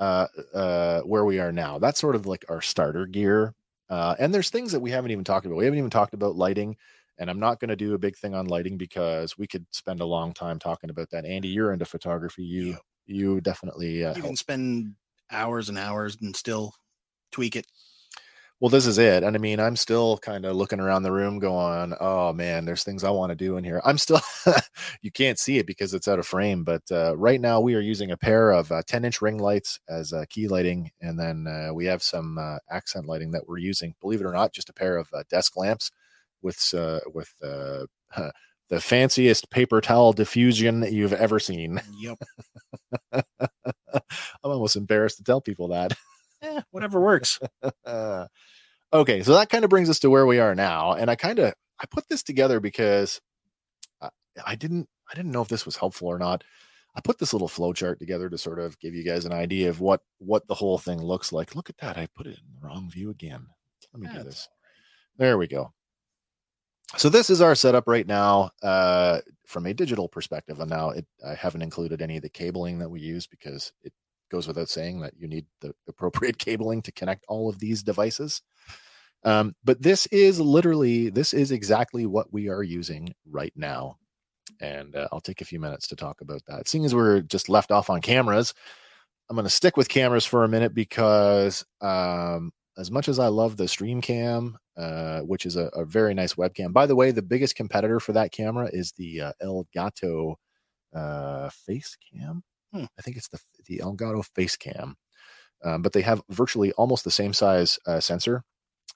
uh, 0.00 0.26
uh, 0.54 1.00
where 1.02 1.24
we 1.24 1.38
are 1.38 1.52
now. 1.52 1.78
That's 1.78 2.00
sort 2.00 2.16
of 2.16 2.26
like 2.26 2.44
our 2.48 2.62
starter 2.62 3.06
gear. 3.06 3.54
Uh, 3.88 4.14
and 4.18 4.32
there's 4.32 4.50
things 4.50 4.72
that 4.72 4.80
we 4.80 4.90
haven't 4.90 5.10
even 5.10 5.24
talked 5.24 5.46
about. 5.46 5.58
We 5.58 5.64
haven't 5.64 5.78
even 5.78 5.90
talked 5.90 6.14
about 6.14 6.36
lighting. 6.36 6.76
And 7.18 7.28
I'm 7.28 7.38
not 7.38 7.60
going 7.60 7.68
to 7.68 7.76
do 7.76 7.92
a 7.92 7.98
big 7.98 8.16
thing 8.16 8.34
on 8.34 8.46
lighting 8.46 8.78
because 8.78 9.36
we 9.36 9.46
could 9.46 9.66
spend 9.70 10.00
a 10.00 10.06
long 10.06 10.32
time 10.32 10.58
talking 10.58 10.88
about 10.88 11.10
that. 11.10 11.26
Andy, 11.26 11.48
you're 11.48 11.72
into 11.72 11.84
photography. 11.84 12.44
You 12.44 12.78
you 13.04 13.42
definitely 13.42 14.04
uh, 14.04 14.14
you 14.14 14.22
help 14.22 14.26
can 14.26 14.36
spend 14.36 14.94
hours 15.30 15.68
and 15.68 15.76
hours 15.76 16.16
and 16.22 16.34
still 16.34 16.72
tweak 17.30 17.56
it. 17.56 17.66
Well, 18.60 18.68
this 18.68 18.86
is 18.86 18.98
it. 18.98 19.22
And 19.22 19.34
I 19.34 19.38
mean, 19.38 19.58
I'm 19.58 19.74
still 19.76 20.18
kind 20.18 20.44
of 20.44 20.54
looking 20.54 20.80
around 20.80 21.02
the 21.02 21.12
room 21.12 21.38
going, 21.38 21.94
oh 21.98 22.34
man, 22.34 22.66
there's 22.66 22.84
things 22.84 23.04
I 23.04 23.10
want 23.10 23.30
to 23.30 23.36
do 23.36 23.56
in 23.56 23.64
here. 23.64 23.80
I'm 23.86 23.96
still, 23.96 24.20
you 25.02 25.10
can't 25.10 25.38
see 25.38 25.56
it 25.58 25.66
because 25.66 25.94
it's 25.94 26.06
out 26.06 26.18
of 26.18 26.26
frame. 26.26 26.62
But 26.62 26.82
uh, 26.90 27.16
right 27.16 27.40
now, 27.40 27.60
we 27.60 27.74
are 27.74 27.80
using 27.80 28.10
a 28.10 28.18
pair 28.18 28.50
of 28.50 28.70
uh, 28.70 28.82
10 28.86 29.06
inch 29.06 29.22
ring 29.22 29.38
lights 29.38 29.80
as 29.88 30.12
uh, 30.12 30.24
key 30.28 30.46
lighting. 30.46 30.90
And 31.00 31.18
then 31.18 31.46
uh, 31.46 31.72
we 31.72 31.86
have 31.86 32.02
some 32.02 32.36
uh, 32.36 32.58
accent 32.70 33.06
lighting 33.06 33.30
that 33.30 33.48
we're 33.48 33.58
using, 33.58 33.94
believe 34.00 34.20
it 34.20 34.26
or 34.26 34.32
not, 34.32 34.52
just 34.52 34.68
a 34.68 34.74
pair 34.74 34.98
of 34.98 35.08
uh, 35.14 35.22
desk 35.30 35.56
lamps 35.56 35.90
with, 36.42 36.62
uh, 36.74 37.00
with, 37.14 37.32
uh, 37.42 37.86
the 38.68 38.80
fanciest 38.80 39.50
paper 39.50 39.80
towel 39.80 40.12
diffusion 40.12 40.80
that 40.80 40.92
you've 40.92 41.12
ever 41.14 41.40
seen. 41.40 41.80
Yep. 41.98 42.18
I'm 43.12 44.02
almost 44.44 44.76
embarrassed 44.76 45.18
to 45.18 45.24
tell 45.24 45.40
people 45.40 45.68
that. 45.68 45.96
Eh, 46.42 46.60
whatever 46.70 47.00
works. 47.00 47.38
Okay, 48.92 49.22
so 49.22 49.34
that 49.34 49.50
kind 49.50 49.62
of 49.62 49.70
brings 49.70 49.88
us 49.88 50.00
to 50.00 50.10
where 50.10 50.26
we 50.26 50.40
are 50.40 50.54
now, 50.54 50.92
and 50.94 51.08
I 51.10 51.14
kind 51.14 51.38
of 51.38 51.54
I 51.80 51.86
put 51.86 52.08
this 52.08 52.24
together 52.24 52.58
because 52.58 53.20
I, 54.02 54.08
I 54.44 54.54
didn't 54.56 54.88
I 55.10 55.14
didn't 55.14 55.30
know 55.30 55.42
if 55.42 55.48
this 55.48 55.64
was 55.64 55.76
helpful 55.76 56.08
or 56.08 56.18
not. 56.18 56.42
I 56.96 57.00
put 57.00 57.18
this 57.18 57.32
little 57.32 57.46
flow 57.46 57.72
chart 57.72 58.00
together 58.00 58.28
to 58.28 58.36
sort 58.36 58.58
of 58.58 58.76
give 58.80 58.92
you 58.94 59.04
guys 59.04 59.24
an 59.26 59.32
idea 59.32 59.68
of 59.68 59.80
what 59.80 60.00
what 60.18 60.48
the 60.48 60.54
whole 60.54 60.76
thing 60.76 61.00
looks 61.00 61.32
like. 61.32 61.54
Look 61.54 61.70
at 61.70 61.78
that! 61.78 61.98
I 61.98 62.08
put 62.16 62.26
it 62.26 62.38
in 62.38 62.60
the 62.60 62.66
wrong 62.66 62.90
view 62.90 63.10
again. 63.10 63.46
Let 63.92 64.02
me 64.02 64.08
do 64.12 64.24
this. 64.24 64.48
There 65.18 65.38
we 65.38 65.46
go. 65.46 65.72
So 66.96 67.08
this 67.08 67.30
is 67.30 67.40
our 67.40 67.54
setup 67.54 67.86
right 67.86 68.06
now 68.06 68.50
uh, 68.60 69.20
from 69.46 69.66
a 69.66 69.74
digital 69.74 70.08
perspective, 70.08 70.58
and 70.58 70.68
now 70.68 70.90
it, 70.90 71.06
I 71.24 71.34
haven't 71.34 71.62
included 71.62 72.02
any 72.02 72.16
of 72.16 72.22
the 72.22 72.28
cabling 72.28 72.80
that 72.80 72.90
we 72.90 73.00
use 73.00 73.28
because 73.28 73.72
it 73.84 73.92
goes 74.30 74.46
without 74.46 74.68
saying 74.68 75.00
that 75.00 75.14
you 75.16 75.28
need 75.28 75.46
the 75.60 75.74
appropriate 75.88 76.38
cabling 76.38 76.82
to 76.82 76.92
connect 76.92 77.24
all 77.28 77.48
of 77.48 77.58
these 77.58 77.82
devices. 77.82 78.42
Um, 79.22 79.54
but 79.62 79.82
this 79.82 80.06
is 80.06 80.40
literally 80.40 81.10
this 81.10 81.34
is 81.34 81.52
exactly 81.52 82.06
what 82.06 82.32
we 82.32 82.48
are 82.48 82.62
using 82.62 83.12
right 83.28 83.52
now, 83.54 83.96
and 84.60 84.96
uh, 84.96 85.08
I'll 85.12 85.20
take 85.20 85.42
a 85.42 85.46
few 85.46 85.60
minutes 85.60 85.88
to 85.88 85.96
talk 85.96 86.22
about 86.22 86.42
that. 86.46 86.68
Seeing 86.68 86.86
as 86.86 86.94
we're 86.94 87.20
just 87.20 87.50
left 87.50 87.70
off 87.70 87.90
on 87.90 88.00
cameras, 88.00 88.54
I'm 89.28 89.36
going 89.36 89.44
to 89.44 89.50
stick 89.50 89.76
with 89.76 89.90
cameras 89.90 90.24
for 90.24 90.42
a 90.42 90.48
minute 90.48 90.74
because 90.74 91.66
um, 91.82 92.50
as 92.78 92.90
much 92.90 93.08
as 93.08 93.18
I 93.18 93.28
love 93.28 93.58
the 93.58 93.68
Stream 93.68 94.00
Cam, 94.00 94.56
uh, 94.76 95.20
which 95.20 95.44
is 95.44 95.56
a, 95.56 95.66
a, 95.74 95.84
very 95.84 96.14
nice 96.14 96.34
webcam. 96.34 96.72
By 96.72 96.86
the 96.86 96.96
way, 96.96 97.10
the 97.10 97.20
biggest 97.20 97.54
competitor 97.54 98.00
for 98.00 98.14
that 98.14 98.32
camera 98.32 98.70
is 98.72 98.92
the 98.92 99.20
uh, 99.20 99.32
Elgato 99.42 100.36
uh, 100.94 101.50
Face 101.50 101.96
Cam. 102.10 102.42
Hmm. 102.72 102.84
I 102.98 103.02
think 103.02 103.16
it's 103.16 103.28
the 103.28 103.40
the 103.66 103.78
Elgato 103.78 104.24
Facecam, 104.36 104.94
um, 105.64 105.82
but 105.82 105.92
they 105.92 106.02
have 106.02 106.22
virtually 106.30 106.72
almost 106.72 107.04
the 107.04 107.10
same 107.10 107.32
size 107.32 107.78
uh, 107.86 108.00
sensor, 108.00 108.44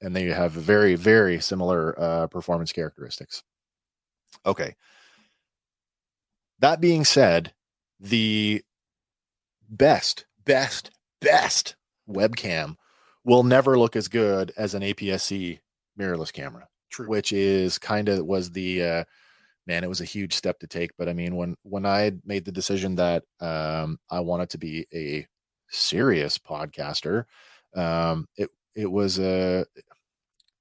and 0.00 0.14
they 0.14 0.24
have 0.26 0.52
very 0.52 0.94
very 0.94 1.40
similar 1.40 1.98
uh, 2.00 2.26
performance 2.28 2.72
characteristics. 2.72 3.42
Okay. 4.46 4.74
That 6.60 6.80
being 6.80 7.04
said, 7.04 7.52
the 8.00 8.62
best, 9.68 10.26
best, 10.44 10.90
best 11.20 11.76
webcam 12.08 12.76
will 13.24 13.42
never 13.42 13.78
look 13.78 13.96
as 13.96 14.08
good 14.08 14.52
as 14.56 14.74
an 14.74 14.82
APS-C 14.82 15.60
mirrorless 15.98 16.32
camera. 16.32 16.68
True. 16.90 17.08
Which 17.08 17.32
is 17.32 17.78
kind 17.78 18.08
of 18.08 18.24
was 18.24 18.52
the 18.52 18.82
uh, 18.82 19.04
man. 19.66 19.84
It 19.84 19.88
was 19.88 20.00
a 20.00 20.06
huge 20.06 20.34
step 20.34 20.58
to 20.60 20.66
take, 20.66 20.90
but 20.96 21.08
I 21.08 21.12
mean, 21.12 21.36
when 21.36 21.56
when 21.62 21.86
I 21.86 22.12
made 22.24 22.44
the 22.44 22.52
decision 22.52 22.96
that 22.96 23.24
um, 23.40 23.98
I 24.10 24.20
wanted 24.20 24.50
to 24.50 24.58
be 24.58 24.86
a 24.94 25.26
serious 25.70 26.38
podcaster, 26.38 27.24
um, 27.74 28.28
it 28.36 28.50
it 28.74 28.90
was 28.90 29.18
a 29.18 29.64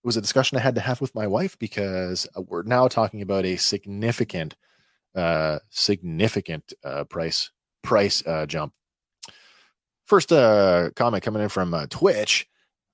it 0.04 0.08
was 0.08 0.18
a 0.18 0.22
discussion 0.22 0.58
I 0.58 0.62
had 0.62 0.76
to 0.76 0.82
have 0.82 1.02
with 1.02 1.16
my 1.16 1.28
wife 1.28 1.58
because 1.60 2.28
uh, 2.38 2.42
we're 2.42 2.64
now 2.64 2.88
talking 2.88 3.22
about 3.22 3.46
a 3.46 3.56
significant, 3.56 4.56
uh, 5.16 5.60
significant 5.70 6.74
uh, 6.84 7.06
price 7.06 7.52
price 7.84 8.26
uh, 8.28 8.46
jump. 8.46 8.74
First 10.06 10.32
uh, 10.32 10.90
comment 10.96 11.24
coming 11.24 11.42
in 11.42 11.50
from 11.50 11.74
uh, 11.74 11.88
Twitch. 11.90 12.48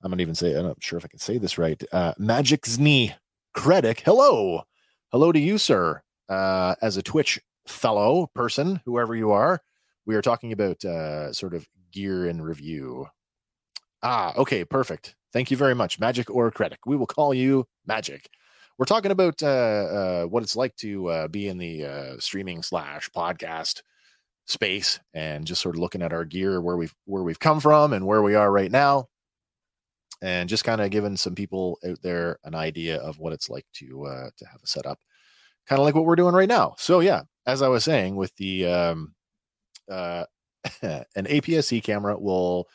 I'm 0.03 0.11
not 0.11 0.21
even 0.21 0.35
say 0.35 0.53
I'm 0.53 0.67
not 0.67 0.81
sure 0.81 0.97
if 0.97 1.05
I 1.05 1.09
can 1.09 1.19
say 1.19 1.37
this 1.37 1.57
right. 1.57 1.81
Uh, 1.91 2.13
Magic's 2.17 2.77
knee 2.77 3.15
critic. 3.53 4.01
Hello, 4.05 4.63
hello 5.11 5.31
to 5.31 5.39
you, 5.39 5.57
sir. 5.57 6.01
Uh, 6.27 6.75
as 6.81 6.97
a 6.97 7.01
Twitch 7.01 7.39
fellow 7.67 8.29
person, 8.35 8.81
whoever 8.85 9.15
you 9.15 9.31
are, 9.31 9.61
we 10.05 10.15
are 10.15 10.21
talking 10.21 10.51
about 10.51 10.83
uh, 10.85 11.33
sort 11.33 11.53
of 11.53 11.67
gear 11.91 12.27
and 12.27 12.43
review. 12.43 13.07
Ah, 14.03 14.33
okay, 14.37 14.63
perfect. 14.63 15.15
Thank 15.33 15.51
you 15.51 15.57
very 15.57 15.75
much, 15.75 15.99
Magic 15.99 16.29
or 16.29 16.49
Critic. 16.51 16.79
We 16.85 16.95
will 16.95 17.07
call 17.07 17.33
you 17.33 17.67
Magic. 17.85 18.29
We're 18.77 18.85
talking 18.85 19.11
about 19.11 19.43
uh, 19.43 19.45
uh, 19.47 20.23
what 20.25 20.43
it's 20.43 20.55
like 20.55 20.75
to 20.77 21.07
uh, 21.07 21.27
be 21.27 21.47
in 21.47 21.57
the 21.57 21.85
uh, 21.85 22.15
streaming 22.19 22.63
slash 22.63 23.09
podcast 23.09 23.81
space, 24.45 24.99
and 25.13 25.45
just 25.45 25.61
sort 25.61 25.75
of 25.75 25.81
looking 25.81 26.01
at 26.01 26.13
our 26.13 26.25
gear, 26.25 26.61
where 26.61 26.77
we've 26.77 26.95
where 27.05 27.23
we've 27.23 27.39
come 27.39 27.59
from, 27.59 27.93
and 27.93 28.05
where 28.05 28.21
we 28.21 28.35
are 28.35 28.51
right 28.51 28.71
now 28.71 29.07
and 30.21 30.49
just 30.49 30.63
kind 30.63 30.81
of 30.81 30.91
giving 30.91 31.17
some 31.17 31.35
people 31.35 31.77
out 31.87 32.01
there 32.01 32.39
an 32.43 32.55
idea 32.55 32.97
of 32.97 33.19
what 33.19 33.33
it's 33.33 33.49
like 33.49 33.65
to 33.73 34.05
uh, 34.05 34.29
to 34.37 34.45
have 34.45 34.61
a 34.63 34.67
setup, 34.67 34.99
kind 35.67 35.79
of 35.79 35.85
like 35.85 35.95
what 35.95 36.05
we're 36.05 36.15
doing 36.15 36.35
right 36.35 36.49
now. 36.49 36.75
So 36.77 36.99
yeah, 36.99 37.23
as 37.45 37.61
I 37.61 37.67
was 37.67 37.83
saying, 37.83 38.15
with 38.15 38.35
the 38.35 38.65
um, 38.67 39.15
uh, 39.89 40.25
an 40.81 41.25
APS-C 41.25 41.81
camera 41.81 42.17
will 42.19 42.67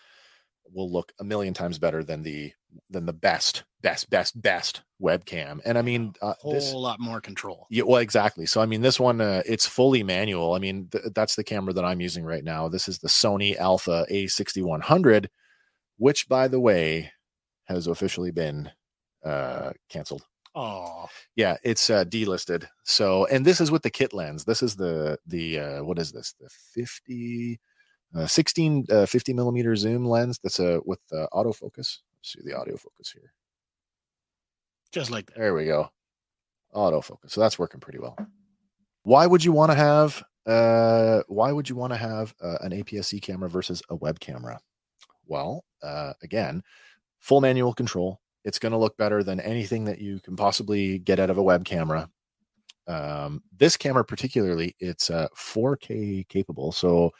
will 0.72 0.90
look 0.90 1.12
a 1.20 1.24
million 1.24 1.54
times 1.54 1.78
better 1.78 2.02
than 2.02 2.22
the 2.22 2.52
than 2.90 3.06
the 3.06 3.12
best 3.12 3.64
best 3.82 4.10
best 4.10 4.40
best 4.40 4.82
webcam. 5.00 5.60
And 5.64 5.78
i 5.78 5.82
mean 5.82 6.14
uh, 6.22 6.28
a 6.28 6.34
whole 6.40 6.52
this, 6.52 6.72
lot 6.72 6.98
more 6.98 7.20
control. 7.20 7.66
Yeah 7.70 7.84
well 7.84 8.00
exactly. 8.00 8.46
So 8.46 8.60
i 8.60 8.66
mean 8.66 8.80
this 8.80 8.98
one 8.98 9.20
uh, 9.20 9.42
it's 9.46 9.66
fully 9.66 10.02
manual. 10.02 10.54
I 10.54 10.58
mean 10.58 10.88
th- 10.90 11.04
that's 11.14 11.36
the 11.36 11.44
camera 11.44 11.72
that 11.74 11.84
i'm 11.84 12.00
using 12.00 12.24
right 12.24 12.44
now. 12.44 12.68
This 12.68 12.88
is 12.88 12.98
the 12.98 13.08
sony 13.08 13.56
alpha 13.56 14.06
a6100 14.10 15.26
which 15.96 16.28
by 16.28 16.48
the 16.48 16.58
way 16.58 17.12
has 17.64 17.86
officially 17.86 18.30
been 18.30 18.70
uh, 19.24 19.72
canceled. 19.88 20.24
Oh, 20.54 21.06
yeah, 21.34 21.56
it's 21.64 21.90
uh, 21.90 22.04
delisted. 22.04 22.66
So, 22.84 23.26
and 23.26 23.44
this 23.44 23.60
is 23.60 23.70
with 23.70 23.82
the 23.82 23.90
kit 23.90 24.12
lens. 24.12 24.44
This 24.44 24.62
is 24.62 24.76
the 24.76 25.18
the 25.26 25.58
uh, 25.58 25.84
what 25.84 25.98
is 25.98 26.12
this? 26.12 26.34
The 26.38 26.48
50, 26.48 27.58
uh, 28.14 28.26
16, 28.26 28.86
uh, 28.90 29.06
50 29.06 29.32
millimeter 29.32 29.74
zoom 29.74 30.06
lens. 30.06 30.38
That's 30.42 30.60
a 30.60 30.76
uh, 30.76 30.80
with 30.84 31.00
uh, 31.12 31.26
autofocus. 31.32 31.98
Let's 31.98 31.98
see 32.22 32.40
the 32.44 32.52
autofocus 32.52 33.12
here. 33.12 33.32
Just 34.92 35.10
like 35.10 35.26
that. 35.26 35.38
There 35.38 35.54
we 35.54 35.66
go. 35.66 35.90
Autofocus. 36.72 37.30
So 37.30 37.40
that's 37.40 37.58
working 37.58 37.80
pretty 37.80 37.98
well. 37.98 38.16
Why 39.02 39.26
would 39.26 39.44
you 39.44 39.50
want 39.50 39.72
to 39.72 39.76
have? 39.76 40.22
Uh, 40.46 41.22
why 41.26 41.50
would 41.50 41.68
you 41.68 41.74
want 41.74 41.92
to 41.92 41.96
have 41.96 42.32
uh, 42.40 42.58
an 42.60 42.70
APS-C 42.70 43.18
camera 43.20 43.48
versus 43.48 43.82
a 43.90 43.96
web 43.96 44.20
camera? 44.20 44.60
Well, 45.26 45.64
uh, 45.82 46.12
again, 46.22 46.62
full 47.24 47.40
manual 47.40 47.72
control. 47.72 48.20
It's 48.44 48.58
going 48.58 48.72
to 48.72 48.78
look 48.78 48.98
better 48.98 49.24
than 49.24 49.40
anything 49.40 49.86
that 49.86 49.98
you 49.98 50.20
can 50.20 50.36
possibly 50.36 50.98
get 50.98 51.18
out 51.18 51.30
of 51.30 51.38
a 51.38 51.42
web 51.42 51.64
camera. 51.64 52.10
Um, 52.86 53.42
this 53.56 53.78
camera, 53.78 54.04
particularly, 54.04 54.76
it's 54.78 55.08
uh, 55.08 55.28
4K 55.34 56.28
capable. 56.28 56.70
So 56.70 57.12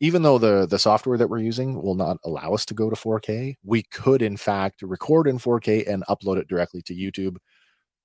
even 0.00 0.22
though 0.22 0.38
the 0.38 0.66
the 0.66 0.78
software 0.78 1.18
that 1.18 1.28
we're 1.28 1.38
using 1.38 1.80
will 1.82 1.94
not 1.94 2.16
allow 2.24 2.54
us 2.54 2.64
to 2.64 2.74
go 2.74 2.88
to 2.88 2.96
4K, 2.96 3.56
we 3.62 3.82
could 3.82 4.22
in 4.22 4.38
fact 4.38 4.80
record 4.80 5.28
in 5.28 5.38
4K 5.38 5.86
and 5.86 6.02
upload 6.08 6.38
it 6.38 6.48
directly 6.48 6.80
to 6.82 6.94
YouTube. 6.94 7.36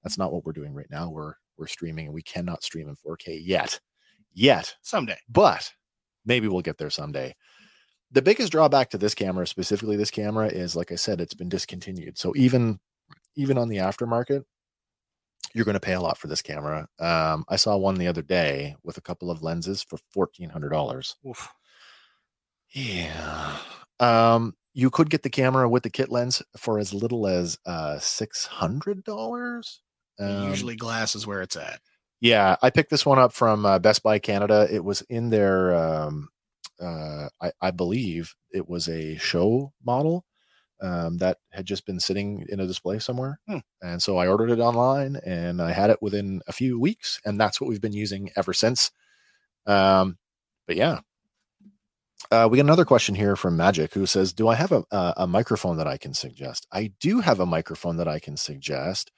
That's 0.03 0.17
not 0.17 0.33
what 0.33 0.45
we're 0.45 0.51
doing 0.51 0.73
right 0.73 0.91
now. 0.91 1.09
We're 1.09 1.33
we're 1.57 1.67
streaming 1.67 2.07
and 2.07 2.13
we 2.13 2.23
cannot 2.23 2.61
stream 2.61 2.89
in 2.89 2.95
4K 2.95 3.39
yet. 3.41 3.79
Yet. 4.33 4.75
Someday. 4.81 5.17
But 5.29 5.71
maybe 6.25 6.49
we'll 6.49 6.61
get 6.61 6.77
there 6.77 6.89
someday 6.89 7.33
the 8.11 8.21
biggest 8.21 8.51
drawback 8.51 8.89
to 8.91 8.97
this 8.97 9.15
camera, 9.15 9.45
specifically 9.45 9.97
this 9.97 10.11
camera, 10.11 10.47
is 10.47 10.75
like 10.75 10.91
I 10.91 10.95
said, 10.95 11.19
it's 11.19 11.33
been 11.33 11.49
discontinued. 11.49 12.17
So 12.17 12.33
even 12.35 12.79
even 13.35 13.57
on 13.57 13.69
the 13.69 13.77
aftermarket, 13.77 14.43
you're 15.53 15.65
going 15.65 15.73
to 15.73 15.79
pay 15.79 15.93
a 15.93 16.01
lot 16.01 16.17
for 16.17 16.27
this 16.27 16.41
camera. 16.41 16.87
Um, 16.99 17.45
I 17.49 17.55
saw 17.55 17.77
one 17.77 17.95
the 17.95 18.07
other 18.07 18.21
day 18.21 18.75
with 18.83 18.97
a 18.97 19.01
couple 19.01 19.29
of 19.29 19.43
lenses 19.43 19.83
for 19.83 19.97
fourteen 20.11 20.49
hundred 20.49 20.69
dollars. 20.69 21.15
Yeah. 22.73 23.57
Um, 23.99 24.55
you 24.73 24.89
could 24.89 25.09
get 25.09 25.23
the 25.23 25.29
camera 25.29 25.67
with 25.67 25.83
the 25.83 25.89
kit 25.89 26.09
lens 26.11 26.41
for 26.55 26.77
as 26.77 26.93
little 26.93 27.27
as 27.27 27.57
uh 27.65 27.99
six 27.99 28.45
hundred 28.45 29.03
dollars. 29.03 29.81
Um, 30.19 30.49
Usually, 30.49 30.75
glass 30.75 31.15
is 31.15 31.27
where 31.27 31.41
it's 31.41 31.55
at. 31.55 31.79
Yeah, 32.19 32.55
I 32.63 32.71
picked 32.71 32.89
this 32.89 33.05
one 33.05 33.19
up 33.19 33.31
from 33.31 33.65
uh, 33.65 33.77
Best 33.77 34.01
Buy 34.01 34.17
Canada. 34.17 34.67
It 34.71 34.83
was 34.83 35.01
in 35.03 35.29
their 35.29 35.75
um, 35.75 36.29
uh, 36.81 37.29
I, 37.41 37.51
I, 37.61 37.71
believe 37.71 38.35
it 38.51 38.67
was 38.67 38.87
a 38.87 39.17
show 39.17 39.73
model 39.83 40.25
um, 40.81 41.17
that 41.17 41.37
had 41.51 41.65
just 41.65 41.85
been 41.85 41.99
sitting 41.99 42.45
in 42.49 42.59
a 42.59 42.67
display 42.67 42.99
somewhere. 42.99 43.39
Hmm. 43.47 43.59
And 43.81 44.01
so 44.01 44.17
I 44.17 44.27
ordered 44.27 44.51
it 44.51 44.59
online 44.59 45.17
and 45.25 45.61
I 45.61 45.71
had 45.71 45.89
it 45.89 46.01
within 46.01 46.41
a 46.47 46.53
few 46.53 46.79
weeks. 46.79 47.19
And 47.25 47.39
that's 47.39 47.59
what 47.59 47.67
we've 47.69 47.81
been 47.81 47.93
using 47.93 48.29
ever 48.35 48.53
since. 48.53 48.91
Um, 49.65 50.17
but 50.67 50.75
yeah. 50.75 50.99
Uh, 52.31 52.47
we 52.49 52.57
got 52.57 52.65
another 52.65 52.85
question 52.85 53.15
here 53.15 53.35
from 53.35 53.55
Magic 53.55 53.93
who 53.93 54.05
says, 54.05 54.33
Do 54.33 54.47
I 54.47 54.55
have 54.55 54.71
a, 54.71 54.83
a, 54.91 55.13
a 55.17 55.27
microphone 55.27 55.77
that 55.77 55.87
I 55.87 55.97
can 55.97 56.13
suggest? 56.13 56.67
I 56.71 56.91
do 56.99 57.21
have 57.21 57.39
a 57.39 57.45
microphone 57.45 57.97
that 57.97 58.07
I 58.07 58.19
can 58.19 58.37
suggest 58.37 59.11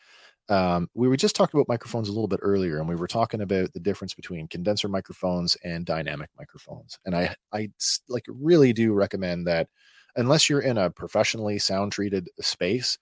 um, 0.50 0.90
we 0.96 1.08
were 1.08 1.18
just 1.18 1.36
talking 1.36 1.60
about 1.60 1.70
microphones 1.70 2.10
a 2.10 2.12
little 2.12 2.28
bit 2.28 2.40
earlier, 2.42 2.80
and 2.80 2.90
we 2.90 2.96
were 2.96 3.08
talking 3.08 3.42
about 3.42 3.72
the 3.74 3.80
difference 3.80 4.14
between 4.14 4.48
condenser 4.48 4.88
microphones 4.88 5.56
and 5.64 5.86
dynamic 5.86 6.30
microphones. 6.38 6.98
And 7.06 7.16
I, 7.16 7.36
I 7.54 7.70
like 8.08 8.26
really 8.28 8.74
do 8.74 8.94
recommend 8.94 9.46
that 9.48 9.70
unless 10.16 10.50
you're 10.50 10.62
in 10.62 10.78
a 10.78 10.90
professionally 10.90 11.60
sound 11.60 11.92
treated 11.92 12.30
space, 12.42 12.98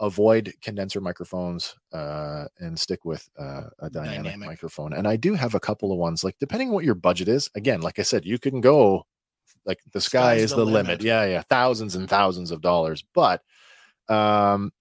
avoid 0.00 0.52
condenser 0.60 1.00
microphones 1.00 1.76
uh, 1.92 2.46
and 2.58 2.78
stick 2.78 3.04
with 3.04 3.28
uh, 3.38 3.62
a 3.78 3.88
dynamic, 3.88 4.24
dynamic, 4.24 4.48
microphone. 4.48 4.92
And 4.92 5.06
I 5.06 5.14
do 5.14 5.34
have 5.34 5.54
a 5.54 5.60
couple 5.60 5.92
of 5.92 5.98
ones, 5.98 6.24
like 6.24 6.36
depending 6.40 6.68
on 6.68 6.74
what 6.74 6.84
your 6.84 6.96
budget 6.96 7.28
is. 7.28 7.48
Again, 7.54 7.80
like 7.82 8.00
I 8.00 8.02
said, 8.02 8.24
you 8.24 8.38
can 8.38 8.60
go 8.60 9.06
like 9.64 9.78
the 9.92 10.00
sky 10.00 10.34
is 10.34 10.50
the, 10.50 10.56
the 10.56 10.64
limit. 10.64 10.86
limit. 10.86 11.02
Yeah, 11.02 11.24
yeah, 11.24 11.42
thousands 11.42 11.94
and 11.94 12.08
thousands 12.08 12.50
of 12.50 12.60
dollars. 12.60 13.04
But 13.14 13.42
um, 14.08 14.72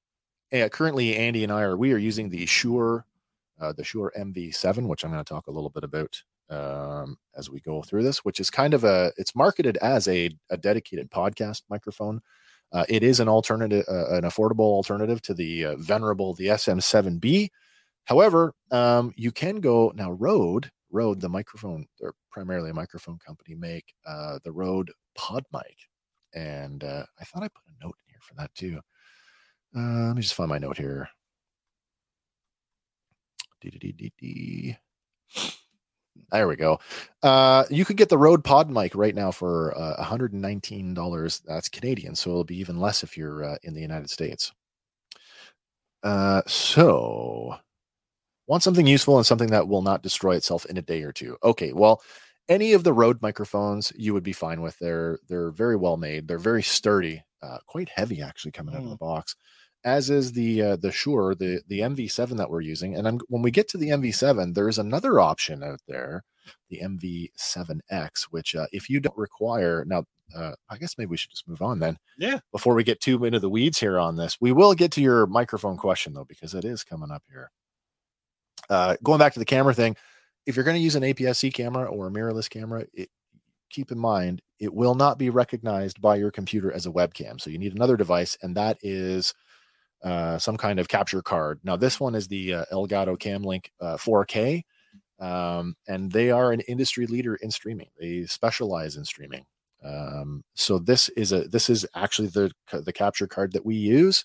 uh, 0.53 0.69
currently 0.69 1.15
Andy 1.15 1.43
and 1.43 1.51
I 1.51 1.61
are 1.61 1.77
we 1.77 1.93
are 1.93 1.97
using 1.97 2.29
the 2.29 2.45
Shure 2.45 3.05
uh, 3.59 3.73
the 3.73 3.83
Shure 3.83 4.11
MV7, 4.17 4.87
which 4.87 5.03
I'm 5.03 5.11
going 5.11 5.23
to 5.23 5.29
talk 5.29 5.47
a 5.47 5.51
little 5.51 5.69
bit 5.69 5.83
about 5.83 6.21
um, 6.49 7.17
as 7.37 7.49
we 7.49 7.59
go 7.61 7.81
through 7.81 8.03
this, 8.03 8.25
which 8.25 8.39
is 8.39 8.49
kind 8.49 8.73
of 8.73 8.83
a 8.83 9.11
it's 9.17 9.35
marketed 9.35 9.77
as 9.77 10.07
a, 10.07 10.29
a 10.49 10.57
dedicated 10.57 11.09
podcast 11.09 11.63
microphone. 11.69 12.21
Uh, 12.71 12.85
it 12.89 13.03
is 13.03 13.19
an 13.19 13.29
alternative, 13.29 13.85
uh, 13.87 14.09
an 14.15 14.23
affordable 14.23 14.59
alternative 14.59 15.21
to 15.21 15.33
the 15.33 15.65
uh, 15.65 15.75
venerable 15.77 16.33
the 16.33 16.47
SM7B. 16.47 17.49
However, 18.05 18.53
um, 18.71 19.13
you 19.15 19.31
can 19.31 19.57
go 19.61 19.93
now. 19.95 20.11
Rode, 20.11 20.69
Rode, 20.91 21.21
the 21.21 21.29
microphone, 21.29 21.85
they're 21.99 22.13
primarily 22.31 22.71
a 22.71 22.73
microphone 22.73 23.19
company, 23.25 23.55
make 23.55 23.93
uh, 24.05 24.39
the 24.43 24.51
Rode 24.51 24.91
Pod 25.15 25.43
Mic, 25.53 25.77
and 26.33 26.83
I 26.83 27.23
thought 27.23 27.43
I 27.43 27.47
put 27.47 27.63
a 27.67 27.85
note 27.85 27.95
in 28.05 28.11
here 28.11 28.19
for 28.21 28.33
that 28.35 28.53
too. 28.55 28.79
Uh, 29.75 30.07
let 30.07 30.15
me 30.15 30.21
just 30.21 30.35
find 30.35 30.49
my 30.49 30.59
note 30.59 30.77
here. 30.77 31.09
There 36.31 36.47
we 36.47 36.55
go. 36.55 36.79
Uh, 37.21 37.63
you 37.69 37.85
could 37.85 37.97
get 37.97 38.09
the 38.09 38.17
Rode 38.17 38.43
Pod 38.43 38.69
mic 38.69 38.95
right 38.95 39.15
now 39.15 39.31
for 39.31 39.75
uh, 39.77 40.03
$119. 40.03 41.41
That's 41.45 41.69
Canadian, 41.69 42.15
so 42.15 42.29
it'll 42.31 42.43
be 42.43 42.57
even 42.57 42.79
less 42.79 43.03
if 43.03 43.17
you're 43.17 43.43
uh, 43.43 43.57
in 43.63 43.73
the 43.73 43.81
United 43.81 44.09
States. 44.09 44.51
Uh, 46.03 46.41
so, 46.47 47.55
want 48.47 48.63
something 48.63 48.85
useful 48.87 49.17
and 49.17 49.25
something 49.25 49.49
that 49.51 49.67
will 49.67 49.81
not 49.81 50.03
destroy 50.03 50.35
itself 50.35 50.65
in 50.65 50.77
a 50.77 50.81
day 50.81 51.03
or 51.03 51.11
two. 51.11 51.37
Okay, 51.43 51.71
well, 51.71 52.01
any 52.49 52.73
of 52.73 52.83
the 52.83 52.93
Rode 52.93 53.21
microphones 53.21 53.93
you 53.95 54.13
would 54.13 54.23
be 54.23 54.33
fine 54.33 54.61
with. 54.61 54.77
They're 54.79 55.19
they're 55.29 55.51
very 55.51 55.75
well 55.75 55.97
made. 55.97 56.27
They're 56.27 56.37
very 56.37 56.63
sturdy, 56.63 57.23
uh, 57.41 57.59
quite 57.67 57.89
heavy 57.89 58.21
actually 58.21 58.51
coming 58.51 58.75
out 58.75 58.83
of 58.83 58.89
the 58.89 58.97
box. 58.97 59.35
As 59.85 60.09
is 60.09 60.31
the 60.31 60.61
uh, 60.61 60.75
the 60.77 60.91
Shure, 60.91 61.35
the 61.35 61.61
the 61.67 61.79
MV7 61.79 62.37
that 62.37 62.49
we're 62.49 62.61
using. 62.61 62.95
And 62.95 63.07
I'm, 63.07 63.19
when 63.27 63.41
we 63.41 63.51
get 63.51 63.67
to 63.69 63.77
the 63.77 63.89
MV7, 63.89 64.53
there's 64.53 64.79
another 64.79 65.19
option 65.19 65.61
out 65.63 65.81
there, 65.87 66.23
the 66.69 66.79
MV7X, 66.81 68.23
which 68.31 68.55
uh, 68.55 68.67
if 68.71 68.89
you 68.89 68.99
don't 68.99 69.17
require 69.17 69.83
now, 69.85 70.05
uh, 70.35 70.53
I 70.69 70.77
guess 70.77 70.97
maybe 70.97 71.09
we 71.09 71.17
should 71.17 71.31
just 71.31 71.47
move 71.47 71.61
on 71.61 71.79
then 71.79 71.97
Yeah. 72.17 72.39
before 72.51 72.75
we 72.75 72.83
get 72.83 73.01
too 73.01 73.23
into 73.25 73.39
the 73.39 73.49
weeds 73.49 73.79
here 73.79 73.99
on 73.99 74.15
this. 74.15 74.37
We 74.39 74.51
will 74.53 74.73
get 74.73 74.91
to 74.93 75.01
your 75.01 75.27
microphone 75.27 75.77
question 75.77 76.13
though, 76.13 76.25
because 76.25 76.53
it 76.53 76.63
is 76.65 76.83
coming 76.83 77.11
up 77.11 77.23
here. 77.29 77.51
Uh, 78.69 78.95
going 79.03 79.19
back 79.19 79.33
to 79.33 79.39
the 79.39 79.45
camera 79.45 79.73
thing, 79.73 79.95
if 80.45 80.55
you're 80.55 80.65
going 80.65 80.77
to 80.77 80.83
use 80.83 80.95
an 80.95 81.03
APS-C 81.03 81.51
camera 81.51 81.85
or 81.85 82.07
a 82.07 82.11
mirrorless 82.11 82.49
camera, 82.49 82.85
it, 82.93 83.09
keep 83.69 83.91
in 83.91 83.99
mind 83.99 84.41
it 84.59 84.73
will 84.73 84.95
not 84.95 85.17
be 85.17 85.29
recognized 85.29 86.01
by 86.01 86.15
your 86.15 86.31
computer 86.31 86.71
as 86.71 86.85
a 86.85 86.91
webcam. 86.91 87.39
So 87.41 87.49
you 87.49 87.57
need 87.57 87.75
another 87.75 87.97
device, 87.97 88.37
and 88.41 88.55
that 88.55 88.77
is 88.81 89.33
uh, 90.03 90.37
some 90.37 90.57
kind 90.57 90.79
of 90.79 90.87
capture 90.87 91.21
card. 91.21 91.59
Now 91.63 91.75
this 91.77 91.99
one 91.99 92.15
is 92.15 92.27
the 92.27 92.53
uh, 92.53 92.65
Elgato 92.71 93.17
CamLink 93.17 93.67
uh, 93.79 93.97
4K, 93.97 94.63
um, 95.19 95.75
and 95.87 96.11
they 96.11 96.31
are 96.31 96.51
an 96.51 96.61
industry 96.61 97.05
leader 97.07 97.35
in 97.35 97.51
streaming. 97.51 97.87
They 97.99 98.25
specialize 98.25 98.95
in 98.97 99.05
streaming. 99.05 99.45
Um, 99.83 100.43
so 100.55 100.79
this 100.79 101.09
is 101.09 101.31
a 101.31 101.47
this 101.47 101.69
is 101.69 101.85
actually 101.95 102.29
the 102.29 102.51
the 102.71 102.93
capture 102.93 103.27
card 103.27 103.51
that 103.53 103.65
we 103.65 103.75
use. 103.75 104.23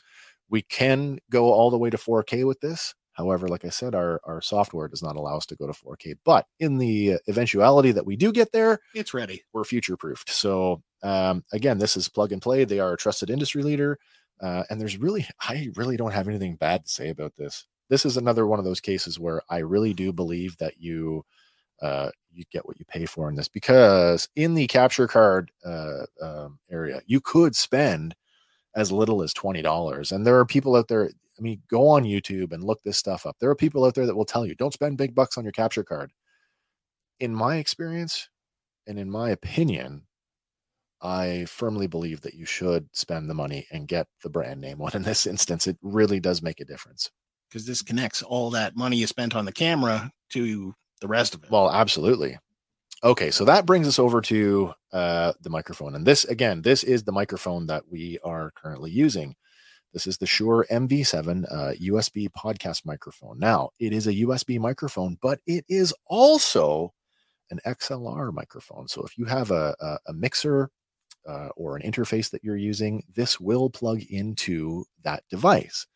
We 0.51 0.62
can 0.62 1.18
go 1.31 1.53
all 1.53 1.70
the 1.70 1.79
way 1.79 1.91
to 1.91 1.97
4K 1.97 2.47
with 2.47 2.61
this. 2.61 2.95
However, 3.12 3.49
like 3.49 3.64
I 3.64 3.70
said, 3.70 3.95
our 3.97 4.20
our 4.24 4.41
software 4.41 4.87
does 4.89 5.03
not 5.03 5.16
allow 5.16 5.37
us 5.37 5.47
to 5.47 5.57
go 5.57 5.66
to 5.66 5.72
4K. 5.72 6.14
But 6.24 6.47
in 6.61 6.79
the 6.79 7.16
eventuality 7.29 7.91
that 7.93 8.07
we 8.07 8.16
do 8.16 8.33
get 8.33 8.53
there, 8.53 8.79
It's 8.95 9.12
ready. 9.14 9.43
we're 9.53 9.64
future 9.64 9.97
proofed. 9.97 10.31
So 10.31 10.83
um, 11.03 11.45
again, 11.53 11.79
this 11.79 11.97
is 11.97 12.09
plug 12.09 12.33
and 12.33 12.41
play. 12.43 12.64
They 12.64 12.79
are 12.81 12.93
a 12.93 12.97
trusted 12.97 13.29
industry 13.31 13.62
leader, 13.64 13.99
uh, 14.41 14.64
and 14.70 14.80
there's 14.80 14.99
really 14.99 15.26
I 15.41 15.70
really 15.76 15.97
don't 15.97 16.12
have 16.12 16.28
anything 16.28 16.57
bad 16.57 16.84
to 16.84 16.91
say 16.91 17.09
about 17.11 17.36
this. 17.36 17.66
This 17.89 18.05
is 18.05 18.16
another 18.16 18.47
one 18.47 18.59
of 18.59 18.64
those 18.64 18.80
cases 18.80 19.18
where 19.18 19.43
I 19.49 19.59
really 19.59 19.95
do 19.95 20.12
believe 20.12 20.57
that 20.59 20.74
you 20.78 21.24
uh, 21.80 22.11
you 22.32 22.45
get 22.51 22.66
what 22.66 22.78
you 22.78 22.84
pay 22.84 23.07
for 23.07 23.28
in 23.28 23.36
this 23.36 23.49
because 23.49 24.28
in 24.36 24.55
the 24.55 24.66
capture 24.66 25.07
card 25.07 25.51
uh, 25.64 26.05
um, 26.20 26.59
area, 26.70 27.01
you 27.07 27.20
could 27.20 27.55
spend 27.55 28.14
as 28.74 28.93
little 28.93 29.22
as 29.22 29.32
twenty 29.32 29.62
dollars, 29.62 30.12
and 30.12 30.26
there 30.26 30.39
are 30.39 30.47
people 30.47 30.76
out 30.76 30.89
there. 30.89 31.11
I 31.39 31.41
mean, 31.41 31.62
go 31.70 31.89
on 31.89 32.03
YouTube 32.03 32.53
and 32.53 32.64
look 32.64 32.82
this 32.82 32.99
stuff 32.99 33.24
up. 33.24 33.36
There 33.39 33.49
are 33.49 33.55
people 33.55 33.84
out 33.84 33.95
there 33.95 34.07
that 34.07 34.16
will 34.16 34.24
tell 34.24 34.45
you 34.45 34.57
don't 34.57 34.74
spend 34.74 34.99
big 34.99 35.14
bucks 35.14 35.39
on 35.39 35.45
your 35.45 35.53
capture 35.53 35.84
card. 35.84 36.12
In 37.20 37.34
my 37.34 37.57
experience, 37.57 38.28
and 38.86 38.99
in 38.99 39.11
my 39.11 39.30
opinion, 39.30 40.03
I 41.01 41.44
firmly 41.46 41.86
believe 41.86 42.20
that 42.22 42.34
you 42.34 42.44
should 42.44 42.88
spend 42.92 43.28
the 43.28 43.34
money 43.34 43.66
and 43.70 43.86
get 43.86 44.07
the 44.22 44.30
brand 44.30 44.61
name 44.61 44.78
one. 44.78 44.92
In 44.94 45.03
this 45.03 45.26
instance, 45.26 45.66
it 45.66 45.76
really 45.82 46.20
does 46.20 46.42
make 46.42 46.61
a 46.61 46.64
difference. 46.64 47.11
Because 47.49 47.66
this 47.66 47.82
connects 47.82 48.22
all 48.22 48.51
that 48.51 48.76
money 48.76 48.96
you 48.96 49.07
spent 49.07 49.34
on 49.34 49.46
the 49.46 49.53
camera 49.53 50.11
to 50.30 50.74
the 51.01 51.09
rest 51.09 51.34
of 51.34 51.44
it. 51.44 51.51
Well, 51.51 51.70
absolutely. 51.70 52.38
Okay, 53.05 53.30
so 53.30 53.44
that 53.44 53.64
brings 53.64 53.86
us 53.86 53.99
over 53.99 54.20
to 54.22 54.74
uh, 54.92 55.32
the 55.40 55.51
microphone. 55.51 55.94
And 55.94 56.05
this, 56.05 56.24
again, 56.24 56.62
this 56.62 56.82
is 56.82 57.05
the 57.05 57.12
microphone 57.12 57.66
that 57.66 57.84
we 57.88 58.18
are 58.24 58.51
currently 58.57 58.90
using. 58.90 59.34
This 59.94 60.07
is 60.07 60.18
the 60.18 60.26
Shure 60.26 60.66
MV7 60.70 61.44
uh, 61.51 61.72
USB 61.80 62.28
podcast 62.36 62.84
microphone. 62.84 63.38
Now, 63.38 63.70
it 63.78 63.92
is 63.92 64.07
a 64.07 64.14
USB 64.14 64.59
microphone, 64.59 65.16
but 65.22 65.40
it 65.46 65.64
is 65.68 65.94
also 66.07 66.92
an 67.51 67.61
XLR 67.64 68.32
microphone. 68.32 68.88
So 68.88 69.03
if 69.03 69.16
you 69.16 69.24
have 69.24 69.51
a, 69.51 69.74
a, 69.80 69.99
a 70.09 70.12
mixer 70.12 70.70
uh, 71.26 71.48
or 71.56 71.76
an 71.76 71.82
interface 71.82 72.30
that 72.30 72.44
you're 72.44 72.56
using, 72.56 73.02
this 73.14 73.40
will 73.40 73.70
plug 73.70 74.02
into 74.10 74.84
that 75.04 75.22
device. 75.30 75.86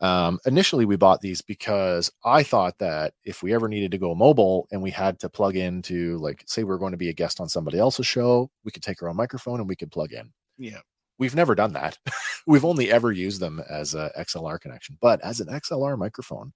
Um, 0.00 0.40
initially, 0.46 0.84
we 0.84 0.96
bought 0.96 1.20
these 1.20 1.40
because 1.42 2.10
I 2.24 2.42
thought 2.42 2.76
that 2.78 3.14
if 3.24 3.42
we 3.42 3.54
ever 3.54 3.68
needed 3.68 3.92
to 3.92 3.98
go 3.98 4.16
mobile 4.16 4.66
and 4.72 4.82
we 4.82 4.90
had 4.90 5.20
to 5.20 5.28
plug 5.28 5.54
into, 5.56 6.18
like, 6.18 6.42
say, 6.46 6.64
we're 6.64 6.78
going 6.78 6.90
to 6.90 6.98
be 6.98 7.08
a 7.08 7.14
guest 7.14 7.40
on 7.40 7.48
somebody 7.48 7.78
else's 7.78 8.06
show, 8.06 8.50
we 8.64 8.72
could 8.72 8.82
take 8.82 9.00
our 9.00 9.08
own 9.08 9.16
microphone 9.16 9.60
and 9.60 9.68
we 9.68 9.76
could 9.76 9.92
plug 9.92 10.12
in. 10.12 10.32
yeah. 10.58 10.80
We've 11.18 11.36
never 11.36 11.54
done 11.54 11.74
that. 11.74 11.98
We've 12.48 12.64
only 12.64 12.90
ever 12.90 13.12
used 13.12 13.38
them 13.38 13.62
as 13.70 13.94
a 13.94 14.10
XLR 14.18 14.58
connection, 14.58 14.98
but 15.00 15.20
as 15.20 15.40
an 15.40 15.46
XLR 15.46 15.96
microphone, 15.96 16.52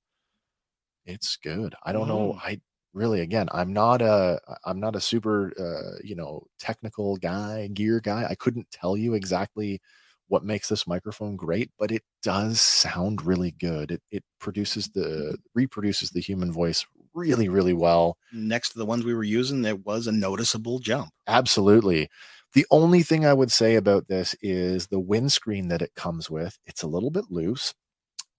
it's 1.05 1.37
good. 1.37 1.75
I 1.85 1.93
don't 1.93 2.09
know. 2.09 2.37
I 2.43 2.61
really, 2.97 3.21
again, 3.21 3.49
I'm 3.53 3.73
not 3.73 4.03
a, 4.03 4.41
I'm 4.65 4.81
not 4.81 4.97
a 4.97 5.01
super, 5.01 5.53
uh, 5.59 5.99
you 6.03 6.17
know, 6.17 6.47
technical 6.59 7.17
guy, 7.19 7.69
gear 7.69 8.01
guy. 8.01 8.27
I 8.29 8.35
couldn't 8.35 8.71
tell 8.73 8.97
you 8.97 9.15
exactly 9.15 9.81
what 10.29 10.45
makes 10.45 10.69
this 10.69 10.87
microphone 10.87 11.37
great, 11.37 11.71
but 11.79 11.93
it 11.93 12.03
does 12.23 12.61
sound 12.61 13.23
really 13.25 13.53
good. 13.53 13.93
It 13.93 14.03
it 14.11 14.25
produces 14.41 14.89
the 14.89 15.39
reproduces 15.55 16.11
the 16.11 16.21
human 16.21 16.53
voice 16.53 16.85
really, 17.15 17.49
really 17.49 17.73
well. 17.73 18.17
Next 18.33 18.71
to 18.71 18.79
the 18.79 18.87
ones 18.87 19.05
we 19.05 19.15
were 19.15 19.25
using, 19.25 19.63
there 19.63 19.77
was 19.77 20.07
a 20.07 20.13
noticeable 20.13 20.79
jump. 20.81 21.11
Absolutely. 21.27 22.09
The 22.55 22.67
only 22.71 23.03
thing 23.03 23.27
I 23.27 23.35
would 23.35 23.53
say 23.53 23.75
about 23.77 24.09
this 24.09 24.35
is 24.41 24.87
the 24.87 25.01
windscreen 25.01 25.69
that 25.69 25.83
it 25.83 25.95
comes 25.95 26.31
with. 26.31 26.59
It's 26.67 26.83
a 26.83 26.89
little 26.89 27.11
bit 27.11 27.27
loose, 27.31 27.75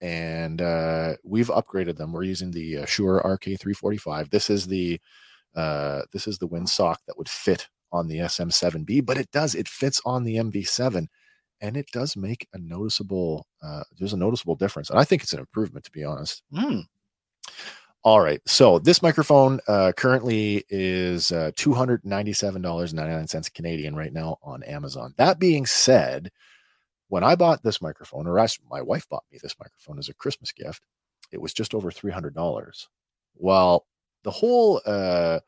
and 0.00 0.62
uh, 0.62 1.14
we've 1.24 1.48
upgraded 1.48 1.96
them. 1.96 2.12
We're 2.12 2.22
using 2.24 2.50
the 2.50 2.78
uh, 2.78 2.86
Shure 2.86 3.20
RK345. 3.24 4.30
This 4.30 4.50
is 4.50 4.66
the 4.66 5.00
uh, 5.54 6.02
this 6.12 6.26
is 6.26 6.38
the 6.38 6.46
wind 6.46 6.68
sock 6.68 7.00
that 7.06 7.18
would 7.18 7.28
fit 7.28 7.68
on 7.90 8.06
the 8.06 8.18
SM7B, 8.18 9.04
but 9.04 9.16
it 9.18 9.30
does 9.32 9.54
it 9.54 9.68
fits 9.68 10.00
on 10.04 10.24
the 10.24 10.36
MV7, 10.36 11.06
and 11.60 11.76
it 11.76 11.86
does 11.92 12.16
make 12.16 12.46
a 12.52 12.58
noticeable. 12.58 13.46
Uh, 13.62 13.82
there's 13.98 14.12
a 14.12 14.18
noticeable 14.18 14.56
difference, 14.56 14.90
and 14.90 14.98
I 14.98 15.04
think 15.04 15.22
it's 15.22 15.32
an 15.32 15.40
improvement 15.40 15.84
to 15.86 15.90
be 15.90 16.04
honest. 16.04 16.42
Hmm. 16.54 16.80
All 18.04 18.20
right. 18.20 18.40
So 18.46 18.78
this 18.78 19.02
microphone 19.02 19.58
uh, 19.66 19.92
currently 19.96 20.64
is 20.70 21.32
uh, 21.32 21.50
$297.99 21.56 23.54
Canadian 23.54 23.96
right 23.96 24.12
now 24.12 24.38
on 24.42 24.62
Amazon. 24.62 25.14
That 25.16 25.40
being 25.40 25.66
said, 25.66 26.30
when 27.08 27.24
I 27.24 27.34
bought 27.34 27.62
this 27.62 27.82
microphone, 27.82 28.26
or 28.26 28.38
actually 28.38 28.66
my 28.70 28.82
wife 28.82 29.08
bought 29.08 29.24
me 29.32 29.38
this 29.42 29.56
microphone 29.58 29.98
as 29.98 30.08
a 30.08 30.14
Christmas 30.14 30.52
gift, 30.52 30.82
it 31.32 31.40
was 31.40 31.52
just 31.52 31.74
over 31.74 31.90
$300. 31.90 32.86
Well, 33.34 33.86
the 34.24 34.30
whole, 34.30 34.80
uh, 34.84 35.40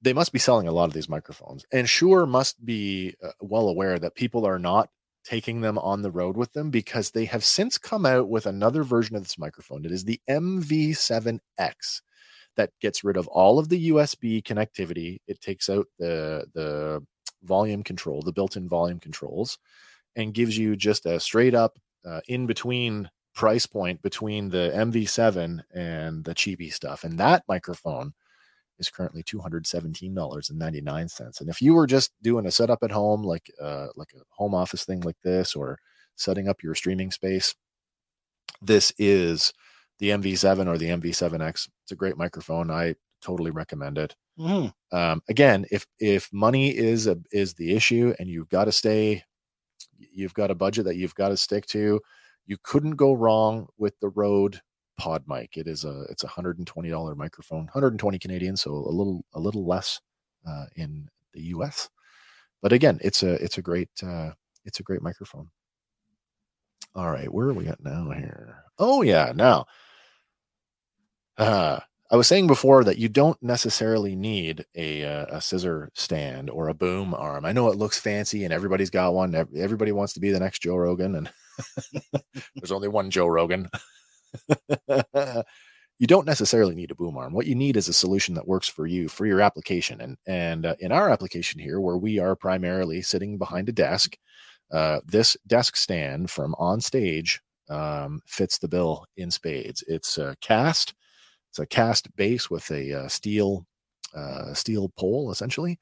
they 0.00 0.12
must 0.12 0.32
be 0.32 0.38
selling 0.38 0.66
a 0.66 0.72
lot 0.72 0.86
of 0.86 0.92
these 0.92 1.08
microphones 1.08 1.64
and 1.72 1.88
Shure 1.88 2.26
must 2.26 2.64
be 2.64 3.14
uh, 3.22 3.30
well 3.40 3.68
aware 3.68 3.98
that 3.98 4.14
people 4.14 4.44
are 4.46 4.58
not 4.58 4.90
taking 5.24 5.60
them 5.60 5.78
on 5.78 6.02
the 6.02 6.10
road 6.10 6.36
with 6.36 6.52
them 6.52 6.70
because 6.70 7.10
they 7.10 7.26
have 7.26 7.44
since 7.44 7.78
come 7.78 8.04
out 8.04 8.28
with 8.28 8.46
another 8.46 8.82
version 8.82 9.14
of 9.16 9.22
this 9.22 9.38
microphone. 9.38 9.84
It 9.84 9.92
is 9.92 10.04
the 10.04 10.20
MV7X 10.28 12.02
that 12.56 12.70
gets 12.80 13.04
rid 13.04 13.16
of 13.16 13.28
all 13.28 13.58
of 13.58 13.68
the 13.68 13.90
USB 13.90 14.42
connectivity. 14.42 15.18
It 15.26 15.40
takes 15.40 15.68
out 15.68 15.86
the 15.98 16.46
the 16.54 17.04
volume 17.42 17.82
control, 17.82 18.22
the 18.22 18.32
built-in 18.32 18.68
volume 18.68 19.00
controls, 19.00 19.58
and 20.16 20.34
gives 20.34 20.56
you 20.56 20.76
just 20.76 21.06
a 21.06 21.20
straight 21.20 21.54
up 21.54 21.78
uh, 22.04 22.20
in 22.28 22.46
between 22.46 23.10
price 23.34 23.66
point 23.66 24.02
between 24.02 24.50
the 24.50 24.72
MV7 24.74 25.60
and 25.74 26.24
the 26.24 26.34
cheapy 26.34 26.70
stuff. 26.70 27.04
And 27.04 27.18
that 27.18 27.44
microphone 27.48 28.12
is 28.78 28.90
currently 28.90 29.22
two 29.22 29.40
hundred 29.40 29.66
seventeen 29.66 30.14
dollars 30.14 30.50
and 30.50 30.58
ninety 30.58 30.80
nine 30.80 31.08
cents. 31.08 31.40
And 31.40 31.48
if 31.48 31.62
you 31.62 31.74
were 31.74 31.86
just 31.86 32.12
doing 32.22 32.46
a 32.46 32.50
setup 32.50 32.82
at 32.82 32.90
home, 32.90 33.22
like 33.22 33.50
uh, 33.60 33.88
like 33.96 34.12
a 34.14 34.22
home 34.30 34.54
office 34.54 34.84
thing 34.84 35.00
like 35.00 35.16
this, 35.22 35.54
or 35.54 35.78
setting 36.16 36.48
up 36.48 36.62
your 36.62 36.74
streaming 36.74 37.10
space, 37.10 37.54
this 38.60 38.92
is 38.98 39.52
the 39.98 40.10
MV7 40.10 40.66
or 40.66 40.78
the 40.78 40.88
MV7X. 40.88 41.68
It's 41.84 41.92
a 41.92 41.96
great 41.96 42.16
microphone. 42.16 42.70
I 42.70 42.96
totally 43.22 43.50
recommend 43.50 43.98
it. 43.98 44.14
Hmm. 44.36 44.66
Um, 44.90 45.22
again, 45.28 45.66
if 45.70 45.86
if 45.98 46.28
money 46.32 46.76
is 46.76 47.06
a, 47.06 47.18
is 47.30 47.54
the 47.54 47.74
issue, 47.74 48.14
and 48.18 48.28
you've 48.28 48.48
got 48.48 48.64
to 48.64 48.72
stay, 48.72 49.22
you've 50.12 50.34
got 50.34 50.50
a 50.50 50.54
budget 50.54 50.84
that 50.84 50.96
you've 50.96 51.14
got 51.14 51.28
to 51.28 51.36
stick 51.36 51.66
to. 51.66 52.00
You 52.46 52.56
couldn't 52.62 52.96
go 52.96 53.12
wrong 53.12 53.68
with 53.78 53.98
the 54.00 54.08
Rode 54.08 54.60
pod 54.98 55.24
mic. 55.26 55.56
It 55.56 55.66
is 55.66 55.84
a 55.84 56.02
it's 56.10 56.24
a 56.24 56.28
hundred 56.28 56.58
and 56.58 56.66
twenty 56.66 56.90
dollar 56.90 57.14
microphone, 57.14 57.68
hundred 57.68 57.92
and 57.92 58.00
twenty 58.00 58.18
Canadian, 58.18 58.56
so 58.56 58.72
a 58.72 58.92
little 58.92 59.24
a 59.34 59.40
little 59.40 59.66
less 59.66 60.00
uh, 60.46 60.66
in 60.76 61.08
the 61.32 61.42
U.S. 61.44 61.88
But 62.60 62.72
again, 62.72 62.98
it's 63.02 63.22
a 63.22 63.32
it's 63.42 63.58
a 63.58 63.62
great 63.62 63.90
uh, 64.02 64.30
it's 64.64 64.80
a 64.80 64.84
great 64.84 65.02
microphone. 65.02 65.50
All 66.94 67.10
right, 67.10 67.32
where 67.32 67.48
are 67.48 67.54
we 67.54 67.68
at 67.68 67.82
now 67.82 68.10
here? 68.10 68.64
Oh 68.78 69.02
yeah, 69.02 69.32
now. 69.34 69.66
Uh, 71.38 71.80
I 72.12 72.16
was 72.16 72.28
saying 72.28 72.46
before 72.46 72.84
that 72.84 72.98
you 72.98 73.08
don't 73.08 73.42
necessarily 73.42 74.14
need 74.14 74.66
a 74.74 75.02
uh, 75.02 75.36
a 75.38 75.40
scissor 75.40 75.90
stand 75.94 76.50
or 76.50 76.68
a 76.68 76.74
boom 76.74 77.14
arm. 77.14 77.46
I 77.46 77.52
know 77.52 77.70
it 77.70 77.78
looks 77.78 77.98
fancy 77.98 78.44
and 78.44 78.52
everybody's 78.52 78.90
got 78.90 79.14
one. 79.14 79.34
Everybody 79.34 79.92
wants 79.92 80.12
to 80.12 80.20
be 80.20 80.30
the 80.30 80.38
next 80.38 80.60
Joe 80.60 80.76
Rogan, 80.76 81.14
and 81.14 81.30
there's 82.54 82.70
only 82.70 82.88
one 82.88 83.10
Joe 83.10 83.26
Rogan. 83.26 83.66
you 85.98 86.06
don't 86.06 86.26
necessarily 86.26 86.74
need 86.74 86.90
a 86.90 86.94
boom 86.94 87.16
arm. 87.16 87.32
What 87.32 87.46
you 87.46 87.54
need 87.54 87.78
is 87.78 87.88
a 87.88 87.94
solution 87.94 88.34
that 88.34 88.46
works 88.46 88.68
for 88.68 88.86
you 88.86 89.08
for 89.08 89.24
your 89.24 89.40
application. 89.40 90.02
And 90.02 90.18
and 90.26 90.66
uh, 90.66 90.74
in 90.80 90.92
our 90.92 91.08
application 91.08 91.60
here, 91.60 91.80
where 91.80 91.96
we 91.96 92.18
are 92.18 92.36
primarily 92.36 93.00
sitting 93.00 93.38
behind 93.38 93.70
a 93.70 93.72
desk, 93.72 94.18
uh, 94.70 95.00
this 95.06 95.34
desk 95.46 95.76
stand 95.76 96.30
from 96.30 96.54
on 96.58 96.82
stage 96.82 97.40
um, 97.70 98.20
fits 98.26 98.58
the 98.58 98.68
bill 98.68 99.06
in 99.16 99.30
spades. 99.30 99.82
It's 99.88 100.18
a 100.18 100.36
cast. 100.42 100.92
It's 101.52 101.58
a 101.58 101.66
cast 101.66 102.14
base 102.16 102.48
with 102.48 102.70
a 102.70 103.02
uh, 103.04 103.08
steel 103.08 103.66
uh, 104.14 104.54
steel 104.54 104.88
pole 104.96 105.30
essentially. 105.30 105.78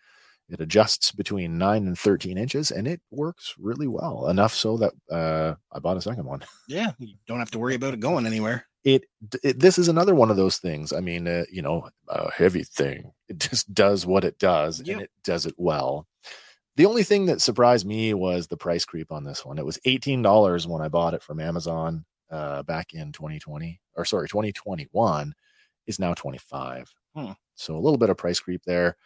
It 0.48 0.60
adjusts 0.60 1.12
between 1.12 1.58
nine 1.58 1.86
and 1.86 1.96
thirteen 1.96 2.36
inches, 2.36 2.72
and 2.72 2.88
it 2.88 3.00
works 3.12 3.54
really 3.56 3.86
well. 3.86 4.26
Enough 4.28 4.52
so 4.52 4.76
that 4.78 4.92
uh, 5.08 5.54
I 5.70 5.78
bought 5.78 5.96
a 5.96 6.00
second 6.00 6.24
one. 6.24 6.42
Yeah, 6.68 6.90
you 6.98 7.14
don't 7.28 7.38
have 7.38 7.52
to 7.52 7.60
worry 7.60 7.76
about 7.76 7.94
it 7.94 8.00
going 8.00 8.26
anywhere. 8.26 8.66
It, 8.82 9.04
it 9.44 9.60
this 9.60 9.78
is 9.78 9.86
another 9.86 10.12
one 10.16 10.28
of 10.30 10.36
those 10.36 10.58
things. 10.58 10.92
I 10.92 10.98
mean, 10.98 11.28
uh, 11.28 11.44
you 11.52 11.62
know, 11.62 11.88
a 12.08 12.32
heavy 12.32 12.64
thing. 12.64 13.12
It 13.28 13.38
just 13.38 13.72
does 13.72 14.06
what 14.06 14.24
it 14.24 14.40
does, 14.40 14.80
Yep. 14.84 14.92
and 14.92 15.02
it 15.04 15.10
does 15.22 15.46
it 15.46 15.54
well. 15.56 16.08
The 16.76 16.86
only 16.86 17.04
thing 17.04 17.26
that 17.26 17.40
surprised 17.40 17.86
me 17.86 18.12
was 18.14 18.48
the 18.48 18.56
price 18.56 18.84
creep 18.84 19.12
on 19.12 19.22
this 19.22 19.44
one. 19.46 19.56
It 19.58 19.64
was 19.66 19.78
eighteen 19.84 20.20
dollars 20.20 20.66
when 20.66 20.82
I 20.82 20.88
bought 20.88 21.14
it 21.14 21.22
from 21.22 21.38
Amazon 21.38 22.04
uh, 22.28 22.64
back 22.64 22.92
in 22.92 23.12
2020, 23.12 23.80
or 23.94 24.04
sorry, 24.04 24.28
2021. 24.28 25.32
Is 25.86 25.98
now 25.98 26.14
25. 26.14 26.92
Hmm. 27.14 27.32
So 27.54 27.76
a 27.76 27.80
little 27.80 27.98
bit 27.98 28.10
of 28.10 28.16
price 28.16 28.40
creep 28.40 28.62
there. 28.64 28.96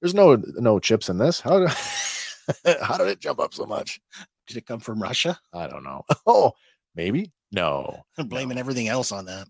There's 0.00 0.14
no 0.14 0.36
no 0.56 0.78
chips 0.78 1.08
in 1.08 1.18
this. 1.18 1.40
How 1.40 1.60
did, 1.60 1.68
how 2.82 2.96
did 2.98 3.08
it 3.08 3.20
jump 3.20 3.40
up 3.40 3.54
so 3.54 3.66
much? 3.66 4.00
Did 4.46 4.58
it 4.58 4.66
come 4.66 4.80
from 4.80 5.02
Russia? 5.02 5.38
I 5.52 5.66
don't 5.66 5.84
know. 5.84 6.04
Oh, 6.26 6.52
maybe 6.94 7.32
no. 7.52 8.02
I'm 8.18 8.28
blaming 8.28 8.58
everything 8.58 8.88
else 8.88 9.12
on 9.12 9.24
that. 9.26 9.46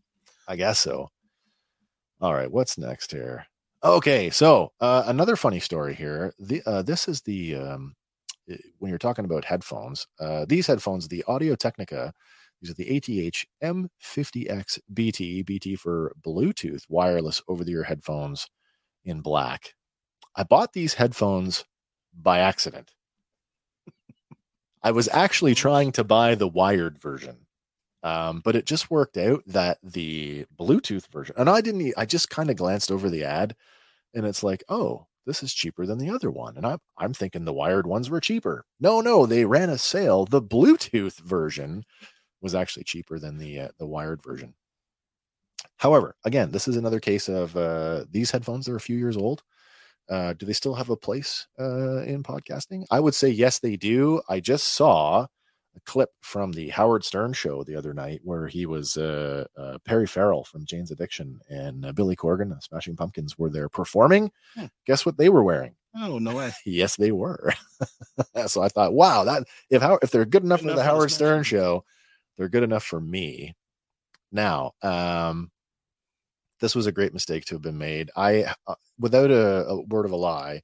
I 0.46 0.56
guess 0.56 0.78
so. 0.78 1.10
All 2.20 2.34
right, 2.34 2.50
what's 2.50 2.78
next 2.78 3.10
here? 3.10 3.46
Okay, 3.82 4.30
so 4.30 4.72
uh, 4.80 5.04
another 5.06 5.36
funny 5.36 5.60
story 5.60 5.94
here. 5.94 6.32
The 6.38 6.62
uh, 6.66 6.82
this 6.82 7.08
is 7.08 7.20
the 7.22 7.56
um, 7.56 7.94
when 8.78 8.88
you're 8.88 8.98
talking 8.98 9.24
about 9.24 9.44
headphones. 9.44 10.06
Uh, 10.20 10.44
these 10.48 10.66
headphones, 10.66 11.08
the 11.08 11.24
Audio 11.28 11.54
Technica, 11.54 12.12
these 12.64 12.70
are 12.70 12.74
the 12.74 12.96
ATH 12.96 13.44
M50X 13.62 14.78
BT, 14.92 15.42
BT 15.42 15.76
for 15.76 16.14
Bluetooth 16.24 16.84
wireless 16.88 17.42
over-the-ear 17.46 17.84
headphones 17.84 18.48
in 19.04 19.20
black. 19.20 19.74
I 20.34 20.44
bought 20.44 20.72
these 20.72 20.94
headphones 20.94 21.66
by 22.14 22.38
accident. 22.38 22.92
I 24.82 24.92
was 24.92 25.08
actually 25.12 25.54
trying 25.54 25.92
to 25.92 26.04
buy 26.04 26.34
the 26.34 26.48
wired 26.48 26.98
version 27.00 27.44
um, 28.04 28.42
but 28.44 28.54
it 28.54 28.66
just 28.66 28.90
worked 28.90 29.16
out 29.16 29.42
that 29.46 29.78
the 29.82 30.44
Bluetooth 30.58 31.10
version, 31.10 31.34
and 31.38 31.48
I 31.48 31.62
didn't, 31.62 31.94
I 31.96 32.04
just 32.04 32.28
kind 32.28 32.50
of 32.50 32.56
glanced 32.56 32.92
over 32.92 33.08
the 33.08 33.24
ad, 33.24 33.56
and 34.14 34.26
it's 34.26 34.42
like, 34.42 34.62
oh, 34.68 35.06
this 35.26 35.42
is 35.42 35.54
cheaper 35.54 35.86
than 35.86 35.96
the 35.96 36.10
other 36.10 36.30
one, 36.30 36.58
and 36.58 36.66
I'm 36.66 36.80
I'm 36.98 37.14
thinking 37.14 37.46
the 37.46 37.54
wired 37.54 37.86
ones 37.86 38.10
were 38.10 38.20
cheaper. 38.20 38.66
No, 38.78 39.00
no, 39.00 39.24
they 39.24 39.46
ran 39.46 39.70
a 39.70 39.78
sale. 39.78 40.26
The 40.26 40.42
Bluetooth 40.42 41.18
version 41.20 41.84
was 42.44 42.54
actually 42.54 42.84
cheaper 42.84 43.18
than 43.18 43.38
the 43.38 43.58
uh, 43.58 43.68
the 43.78 43.86
wired 43.86 44.22
version. 44.22 44.54
However, 45.78 46.14
again, 46.24 46.52
this 46.52 46.68
is 46.68 46.76
another 46.76 47.00
case 47.00 47.28
of 47.28 47.56
uh, 47.56 48.04
these 48.10 48.30
headphones. 48.30 48.66
They're 48.66 48.76
a 48.76 48.80
few 48.80 48.98
years 48.98 49.16
old. 49.16 49.42
Uh, 50.08 50.34
do 50.34 50.44
they 50.44 50.52
still 50.52 50.74
have 50.74 50.90
a 50.90 50.96
place 50.96 51.48
uh, 51.58 52.02
in 52.02 52.22
podcasting? 52.22 52.84
I 52.90 53.00
would 53.00 53.14
say 53.14 53.30
yes, 53.30 53.58
they 53.58 53.76
do. 53.76 54.20
I 54.28 54.38
just 54.38 54.68
saw 54.74 55.22
a 55.76 55.80
clip 55.86 56.10
from 56.20 56.52
the 56.52 56.68
Howard 56.68 57.04
Stern 57.04 57.32
show 57.32 57.64
the 57.64 57.76
other 57.76 57.94
night 57.94 58.20
where 58.22 58.46
he 58.46 58.66
was 58.66 58.98
uh, 58.98 59.46
uh, 59.56 59.78
Perry 59.84 60.06
Farrell 60.06 60.44
from 60.44 60.66
Jane's 60.66 60.90
Addiction 60.90 61.40
and 61.48 61.86
uh, 61.86 61.92
Billy 61.92 62.14
Corgan 62.14 62.52
and 62.52 62.62
Smashing 62.62 62.96
Pumpkins 62.96 63.38
were 63.38 63.50
there 63.50 63.70
performing. 63.70 64.30
Hmm. 64.54 64.66
Guess 64.86 65.06
what 65.06 65.16
they 65.16 65.30
were 65.30 65.42
wearing? 65.42 65.74
Oh 65.96 66.18
no 66.18 66.36
way! 66.36 66.52
Yes, 66.66 66.96
they 66.96 67.12
were. 67.12 67.54
so 68.46 68.62
I 68.62 68.68
thought, 68.68 68.92
wow, 68.92 69.24
that 69.24 69.44
if 69.70 69.80
how 69.80 69.98
if 70.02 70.10
they're 70.10 70.24
good 70.26 70.44
enough 70.44 70.60
Good 70.60 70.66
for 70.66 70.72
enough 70.72 70.76
the 70.76 70.82
for 70.82 70.84
the 70.84 70.96
Howard 70.96 71.10
Stern 71.10 71.42
show, 71.44 71.84
they're 72.36 72.48
good 72.48 72.62
enough 72.62 72.84
for 72.84 73.00
me. 73.00 73.54
Now, 74.32 74.72
um, 74.82 75.50
this 76.60 76.74
was 76.74 76.86
a 76.86 76.92
great 76.92 77.12
mistake 77.12 77.44
to 77.46 77.54
have 77.54 77.62
been 77.62 77.78
made. 77.78 78.10
I, 78.16 78.54
uh, 78.66 78.74
without 78.98 79.30
a, 79.30 79.66
a 79.66 79.82
word 79.82 80.06
of 80.06 80.12
a 80.12 80.16
lie, 80.16 80.62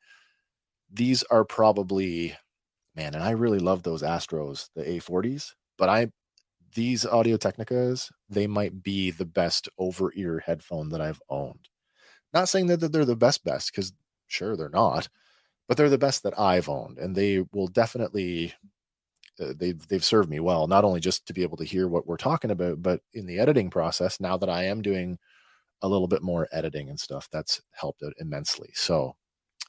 these 0.93 1.23
are 1.25 1.45
probably, 1.45 2.37
man, 2.97 3.15
and 3.15 3.23
I 3.23 3.31
really 3.31 3.59
love 3.59 3.83
those 3.83 4.03
Astros, 4.03 4.69
the 4.75 4.83
A40s, 4.83 5.53
but 5.79 5.89
I, 5.89 6.11
these 6.75 7.07
Audio 7.07 7.37
Technicas, 7.37 8.11
they 8.29 8.47
might 8.47 8.83
be 8.83 9.11
the 9.11 9.25
best 9.27 9.69
over 9.79 10.13
ear 10.15 10.43
headphone 10.45 10.89
that 10.91 11.01
I've 11.01 11.21
owned. 11.29 11.69
Not 12.33 12.49
saying 12.49 12.67
that, 12.69 12.81
that 12.81 12.93
they're 12.93 13.05
the 13.05 13.17
best, 13.17 13.45
best, 13.45 13.73
because 13.73 13.93
sure, 14.29 14.57
they're 14.57 14.69
not, 14.69 15.09
but 15.69 15.77
they're 15.77 15.89
the 15.89 15.99
best 15.99 16.23
that 16.25 16.39
I've 16.39 16.69
owned, 16.69 16.99
and 16.99 17.15
they 17.15 17.45
will 17.53 17.69
definitely. 17.69 18.55
Uh, 19.41 19.55
they've 19.57 19.87
they've 19.89 20.05
served 20.05 20.29
me 20.29 20.41
well, 20.41 20.67
not 20.67 20.85
only 20.85 21.01
just 21.01 21.27
to 21.27 21.33
be 21.33 21.43
able 21.43 21.57
to 21.57 21.65
hear 21.65 21.89
what 21.89 22.07
we're 22.07 22.17
talking 22.17 22.51
about, 22.51 22.83
but 22.83 23.01
in 23.15 23.27
the 23.27 23.39
editing 23.39 23.71
process. 23.71 24.21
Now 24.21 24.37
that 24.37 24.51
I 24.51 24.65
am 24.65 24.83
doing 24.83 25.19
a 25.83 25.89
little 25.89 26.09
bit 26.09 26.23
more 26.23 26.49
editing 26.53 26.91
and 26.91 27.01
stuff, 27.01 27.29
that's 27.33 27.61
helped 27.73 28.03
out 28.03 28.13
immensely. 28.19 28.71
So 28.75 29.17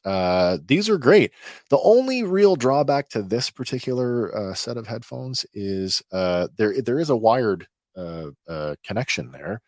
uh, 0.05 0.57
these 0.65 0.89
are 0.89 0.97
great. 0.97 1.31
The 1.69 1.79
only 1.79 2.23
real 2.23 2.55
drawback 2.55 3.09
to 3.09 3.21
this 3.21 3.49
particular 3.49 4.35
uh, 4.35 4.53
set 4.53 4.77
of 4.77 4.87
headphones 4.87 5.45
is 5.53 6.01
uh, 6.11 6.47
there 6.57 6.81
there 6.81 6.99
is 6.99 7.09
a 7.09 7.15
wired 7.15 7.67
uh, 7.95 8.27
uh, 8.47 8.75
connection 8.85 9.31
there. 9.31 9.61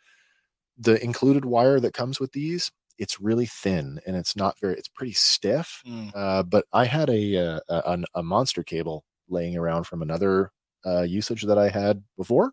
The 0.78 1.02
included 1.04 1.46
wire 1.46 1.80
that 1.80 1.94
comes 1.94 2.20
with 2.20 2.32
these, 2.32 2.72
it's 2.98 3.22
really 3.22 3.46
thin 3.46 4.00
and 4.08 4.16
it's 4.16 4.36
not 4.36 4.60
very. 4.60 4.74
It's 4.76 4.90
pretty 4.90 5.14
stiff. 5.14 5.82
Mm. 5.88 6.12
Uh, 6.16 6.44
but 6.44 6.66
I 6.74 6.86
had 6.86 7.10
a, 7.10 7.62
a 7.70 8.00
a 8.16 8.24
monster 8.24 8.64
cable 8.64 9.04
laying 9.30 9.58
around 9.58 9.86
from 9.86 10.02
another 10.02 10.52
uh, 10.86 11.02
usage 11.04 11.44
that 11.44 11.58
I 11.58 11.70
had 11.70 12.04
before, 12.18 12.52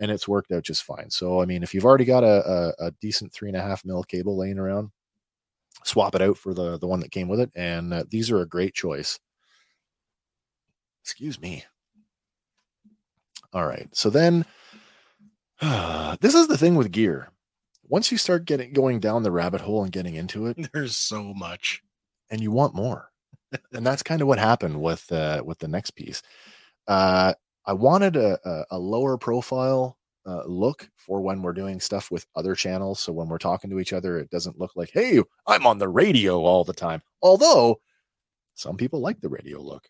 and 0.00 0.10
it's 0.10 0.28
worked 0.28 0.52
out 0.52 0.62
just 0.64 0.84
fine. 0.84 1.10
So 1.10 1.40
I 1.40 1.46
mean, 1.46 1.62
if 1.62 1.74
you've 1.74 1.84
already 1.84 2.04
got 2.04 2.24
a, 2.24 2.72
a, 2.80 2.86
a 2.86 2.90
decent 3.00 3.32
three 3.32 3.48
and 3.48 3.56
a 3.56 3.62
half 3.62 3.84
mil 3.84 4.02
cable 4.04 4.36
laying 4.38 4.58
around, 4.58 4.90
swap 5.84 6.14
it 6.14 6.22
out 6.22 6.36
for 6.36 6.54
the 6.54 6.78
the 6.78 6.86
one 6.86 7.00
that 7.00 7.10
came 7.12 7.28
with 7.28 7.40
it, 7.40 7.50
and 7.56 7.92
uh, 7.94 8.04
these 8.10 8.30
are 8.30 8.40
a 8.40 8.46
great 8.48 8.74
choice. 8.74 9.18
Excuse 11.02 11.40
me. 11.40 11.64
All 13.52 13.66
right, 13.66 13.88
so 13.92 14.08
then 14.10 14.44
this 16.20 16.34
is 16.34 16.48
the 16.48 16.58
thing 16.58 16.74
with 16.74 16.90
gear. 16.92 17.28
Once 17.88 18.10
you 18.10 18.16
start 18.18 18.46
getting 18.46 18.72
going 18.72 19.00
down 19.00 19.22
the 19.22 19.30
rabbit 19.30 19.60
hole 19.60 19.82
and 19.82 19.92
getting 19.92 20.14
into 20.14 20.46
it, 20.46 20.56
There's 20.72 20.96
so 20.96 21.34
much. 21.34 21.82
and 22.30 22.40
you 22.40 22.50
want 22.50 22.74
more. 22.74 23.11
And 23.72 23.86
that's 23.86 24.02
kind 24.02 24.22
of 24.22 24.28
what 24.28 24.38
happened 24.38 24.80
with 24.80 25.10
uh, 25.12 25.42
with 25.44 25.58
the 25.58 25.68
next 25.68 25.92
piece. 25.92 26.22
Uh, 26.86 27.34
I 27.64 27.72
wanted 27.72 28.16
a, 28.16 28.38
a, 28.44 28.64
a 28.72 28.78
lower 28.78 29.16
profile 29.16 29.96
uh, 30.26 30.42
look 30.46 30.88
for 30.96 31.20
when 31.20 31.42
we're 31.42 31.52
doing 31.52 31.80
stuff 31.80 32.10
with 32.10 32.26
other 32.34 32.54
channels. 32.54 33.00
So 33.00 33.12
when 33.12 33.28
we're 33.28 33.38
talking 33.38 33.70
to 33.70 33.78
each 33.78 33.92
other, 33.92 34.18
it 34.18 34.30
doesn't 34.30 34.58
look 34.58 34.72
like, 34.76 34.90
hey, 34.92 35.20
I'm 35.46 35.66
on 35.66 35.78
the 35.78 35.88
radio 35.88 36.40
all 36.40 36.64
the 36.64 36.72
time. 36.72 37.02
Although 37.22 37.80
some 38.54 38.76
people 38.76 39.00
like 39.00 39.20
the 39.20 39.28
radio 39.28 39.60
look. 39.60 39.88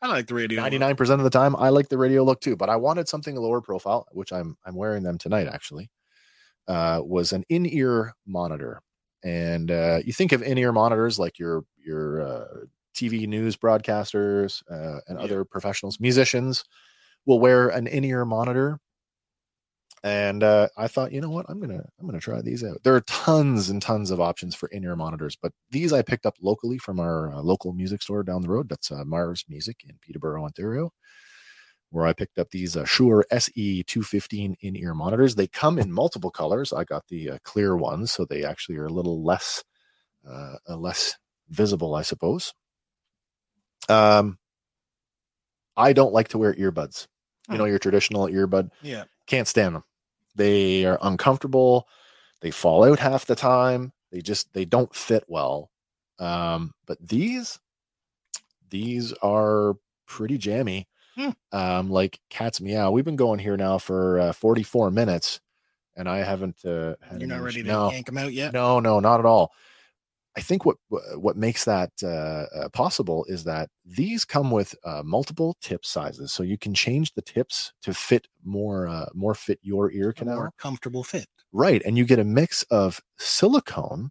I 0.00 0.08
like 0.08 0.26
the 0.26 0.34
radio. 0.34 0.60
99% 0.60 1.10
of 1.14 1.22
the 1.22 1.30
time, 1.30 1.56
I 1.56 1.70
like 1.70 1.88
the 1.88 1.96
radio 1.98 2.24
look 2.24 2.40
too, 2.40 2.56
but 2.56 2.68
I 2.68 2.76
wanted 2.76 3.08
something 3.08 3.34
lower 3.36 3.62
profile, 3.62 4.06
which 4.12 4.32
I'm 4.32 4.56
I'm 4.66 4.74
wearing 4.74 5.02
them 5.02 5.16
tonight 5.16 5.48
actually. 5.48 5.90
Uh, 6.68 7.00
was 7.02 7.32
an 7.32 7.44
in-ear 7.48 8.14
monitor, 8.26 8.80
and 9.22 9.70
uh, 9.70 10.00
you 10.04 10.12
think 10.12 10.32
of 10.32 10.42
in-ear 10.42 10.72
monitors 10.72 11.18
like 11.18 11.38
your 11.38 11.64
your 11.82 12.20
uh, 12.20 12.44
TV 12.94 13.26
news 13.26 13.56
broadcasters 13.56 14.62
uh, 14.70 15.00
and 15.08 15.18
Yeah. 15.18 15.24
other 15.24 15.44
professionals, 15.44 16.00
musicians 16.00 16.64
will 17.26 17.40
wear 17.40 17.68
an 17.68 17.86
in-ear 17.86 18.24
monitor. 18.24 18.78
And 20.02 20.42
uh, 20.42 20.68
I 20.76 20.86
thought, 20.88 21.12
you 21.12 21.20
know 21.22 21.30
what, 21.30 21.46
I'm 21.48 21.60
gonna 21.60 21.82
I'm 21.98 22.06
gonna 22.06 22.20
try 22.20 22.42
these 22.42 22.62
out. 22.62 22.82
There 22.84 22.94
are 22.94 23.00
tons 23.02 23.70
and 23.70 23.80
tons 23.80 24.10
of 24.10 24.20
options 24.20 24.54
for 24.54 24.68
in-ear 24.68 24.96
monitors, 24.96 25.34
but 25.40 25.52
these 25.70 25.94
I 25.94 26.02
picked 26.02 26.26
up 26.26 26.34
locally 26.42 26.76
from 26.76 27.00
our 27.00 27.32
uh, 27.32 27.40
local 27.40 27.72
music 27.72 28.02
store 28.02 28.22
down 28.22 28.42
the 28.42 28.50
road. 28.50 28.68
That's 28.68 28.90
uh, 28.92 29.04
Mars 29.06 29.46
Music 29.48 29.82
in 29.88 29.96
Peterborough, 30.02 30.44
Ontario, 30.44 30.92
where 31.90 32.06
I 32.06 32.12
picked 32.12 32.38
up 32.38 32.50
these 32.50 32.76
uh, 32.76 32.84
Shure 32.84 33.24
SE 33.30 33.82
215 33.84 34.56
in-ear 34.60 34.92
monitors. 34.94 35.36
They 35.36 35.46
come 35.46 35.78
in 35.78 35.90
multiple 35.90 36.30
colors. 36.30 36.72
I 36.74 36.84
got 36.84 37.06
the 37.08 37.30
uh, 37.30 37.38
clear 37.42 37.74
ones, 37.76 38.12
so 38.12 38.26
they 38.26 38.44
actually 38.44 38.76
are 38.76 38.86
a 38.86 38.92
little 38.92 39.24
less 39.24 39.64
less 40.68 41.16
visible, 41.48 41.94
I 41.94 42.02
suppose. 42.02 42.52
Um, 43.88 44.38
I 45.76 45.92
don't 45.92 46.12
like 46.12 46.28
to 46.28 46.38
wear 46.38 46.54
earbuds. 46.54 47.06
You 47.50 47.58
know, 47.58 47.64
your 47.66 47.78
traditional 47.78 48.26
earbud 48.28 48.70
Yeah. 48.82 49.04
can't 49.26 49.46
stand 49.48 49.74
them. 49.74 49.84
They 50.34 50.86
are 50.86 50.98
uncomfortable. 51.02 51.86
They 52.40 52.50
fall 52.50 52.84
out 52.84 52.98
half 52.98 53.26
the 53.26 53.34
time. 53.34 53.92
They 54.10 54.20
just 54.22 54.52
they 54.54 54.64
don't 54.64 54.94
fit 54.94 55.24
well. 55.28 55.70
Um, 56.18 56.72
but 56.86 56.96
these 57.06 57.58
these 58.70 59.12
are 59.22 59.74
pretty 60.06 60.38
jammy. 60.38 60.88
Hmm. 61.16 61.30
Um, 61.52 61.90
like 61.90 62.18
cat's 62.30 62.60
meow. 62.60 62.90
We've 62.90 63.04
been 63.04 63.16
going 63.16 63.38
here 63.38 63.56
now 63.56 63.78
for 63.78 64.18
uh, 64.18 64.32
44 64.32 64.90
minutes, 64.90 65.40
and 65.96 66.08
I 66.08 66.18
haven't. 66.18 66.64
Uh, 66.64 66.94
had 67.02 67.20
You're 67.20 67.28
not 67.28 67.42
ready 67.42 67.62
to 67.62 67.68
no, 67.68 67.90
yank 67.90 68.06
them 68.06 68.18
out 68.18 68.32
yet. 68.32 68.52
no, 68.52 68.80
no, 68.80 68.98
not 69.00 69.20
at 69.20 69.26
all. 69.26 69.52
I 70.36 70.40
think 70.40 70.64
what 70.64 70.76
what 71.16 71.36
makes 71.36 71.64
that 71.64 71.92
uh, 72.02 72.46
uh, 72.56 72.68
possible 72.70 73.24
is 73.28 73.44
that 73.44 73.70
these 73.84 74.24
come 74.24 74.50
with 74.50 74.74
uh, 74.84 75.02
multiple 75.04 75.56
tip 75.60 75.84
sizes, 75.86 76.32
so 76.32 76.42
you 76.42 76.58
can 76.58 76.74
change 76.74 77.12
the 77.14 77.22
tips 77.22 77.72
to 77.82 77.94
fit 77.94 78.26
more 78.42 78.88
uh, 78.88 79.06
more 79.14 79.34
fit 79.34 79.60
your 79.62 79.92
ear 79.92 80.12
canal. 80.12 80.36
more 80.36 80.52
comfortable 80.58 81.04
fit. 81.04 81.28
Right, 81.52 81.82
and 81.84 81.96
you 81.96 82.04
get 82.04 82.18
a 82.18 82.24
mix 82.24 82.64
of 82.64 83.00
silicone 83.18 84.10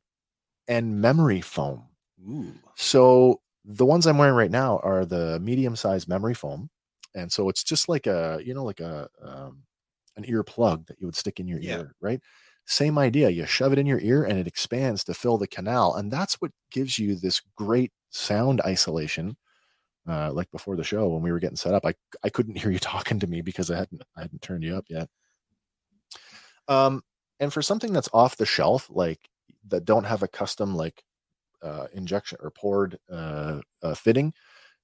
and 0.68 1.02
memory 1.02 1.42
foam. 1.42 1.90
Ooh. 2.30 2.54
So 2.76 3.42
the 3.66 3.86
ones 3.86 4.08
I'm 4.08 4.18
wearing 4.18 4.36
right 4.36 4.52
now 4.52 4.80
are 4.84 5.06
the 5.06 5.40
medium 5.40 5.76
sized 5.76 6.08
memory 6.08 6.34
foam, 6.34 6.70
and 7.16 7.32
so 7.32 7.50
it's 7.50 7.64
just 7.64 7.90
like 7.90 8.08
a 8.08 8.40
you 8.44 8.54
know 8.54 8.64
like 8.64 8.80
a 8.80 9.10
um, 9.22 9.64
an 10.16 10.26
ear 10.28 10.44
plug 10.44 10.86
that 10.88 11.00
you 11.00 11.08
would 11.08 11.16
stick 11.16 11.40
in 11.40 11.48
your 11.48 11.60
Yeah. 11.60 11.78
ear, 11.78 11.96
right? 12.02 12.22
Same 12.66 12.98
idea. 12.98 13.30
You 13.30 13.46
shove 13.46 13.74
it 13.74 13.80
in 13.80 13.86
your 13.88 14.00
ear 14.00 14.24
and 14.24 14.40
it 14.40 14.48
expands 14.48 15.04
to 15.06 15.14
fill 15.14 15.38
the 15.38 15.48
canal, 15.48 15.96
and 15.96 16.12
that's 16.12 16.36
what 16.36 16.52
gives 16.72 16.98
you 16.98 17.16
this 17.16 17.42
great 17.58 17.92
sound 18.10 18.62
isolation. 18.62 19.36
Uh, 20.08 20.32
like 20.34 20.52
before 20.52 20.76
the 20.78 20.84
show 20.84 21.10
when 21.10 21.22
we 21.24 21.32
were 21.32 21.40
getting 21.40 21.58
set 21.58 21.74
up, 21.76 21.86
I 21.86 21.94
I 22.24 22.30
couldn't 22.30 22.58
hear 22.60 22.72
you 22.72 22.80
talking 22.80 23.20
to 23.22 23.28
me 23.28 23.42
because 23.42 23.72
I 23.72 23.78
hadn't 23.78 24.04
I 24.18 24.22
hadn't 24.24 24.42
turned 24.44 24.64
you 24.64 24.76
up 24.78 24.86
yet. 24.90 25.10
Um, 26.68 27.04
and 27.40 27.52
for 27.52 27.62
something 27.62 27.94
that's 27.94 28.10
off 28.14 28.38
the 28.38 28.46
shelf, 28.46 28.88
like 28.90 29.20
that 29.68 29.86
don't 29.86 30.04
have 30.06 30.24
a 30.24 30.28
custom 30.28 30.76
like 30.76 31.04
uh, 31.64 31.88
injection 31.94 32.38
or 32.42 32.52
poured 32.52 32.98
uh, 33.12 33.62
uh, 33.84 33.96
fitting, 33.96 34.34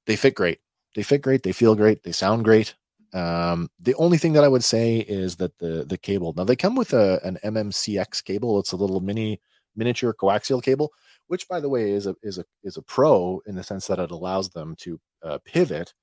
they 0.07 0.15
fit 0.15 0.36
great. 0.36 0.59
They 0.95 1.03
fit 1.03 1.21
great. 1.21 1.43
They 1.43 1.53
feel 1.53 1.75
great. 1.75 2.03
They 2.03 2.11
sound 2.11 2.43
great. 2.45 2.75
Um, 3.14 3.70
the 3.80 3.95
only 3.95 4.18
thing 4.18 4.34
that 4.34 4.43
I 4.43 4.47
would 4.47 4.64
say 4.64 4.97
is 4.99 5.38
that 5.38 5.57
the 5.60 5.86
the 5.88 5.97
cable. 5.97 6.34
Now 6.36 6.43
they 6.43 6.55
come 6.55 6.76
with 6.76 6.93
a 6.93 7.20
an 7.26 7.38
MMCX 7.43 8.24
cable. 8.24 8.60
It's 8.60 8.72
a 8.72 8.78
little 8.78 8.99
mini 9.01 9.39
miniature 9.76 10.14
coaxial 10.14 10.62
cable, 10.62 10.91
which 11.28 11.47
by 11.47 11.60
the 11.60 11.70
way 11.70 11.91
is 11.91 12.07
a 12.07 12.16
is 12.22 12.38
a 12.38 12.45
is 12.64 12.78
a 12.78 12.82
pro 12.82 13.41
in 13.45 13.55
the 13.55 13.64
sense 13.64 13.88
that 13.88 13.99
it 13.99 14.12
allows 14.12 14.49
them 14.49 14.76
to 14.80 14.99
uh, 15.24 15.39
pivot, 15.45 15.93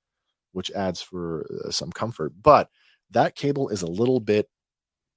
which 0.53 0.71
adds 0.73 1.01
for 1.01 1.47
uh, 1.65 1.71
some 1.71 1.93
comfort. 1.93 2.33
But 2.43 2.71
that 3.11 3.35
cable 3.37 3.69
is 3.69 3.83
a 3.83 3.87
little 3.87 4.21
bit 4.21 4.49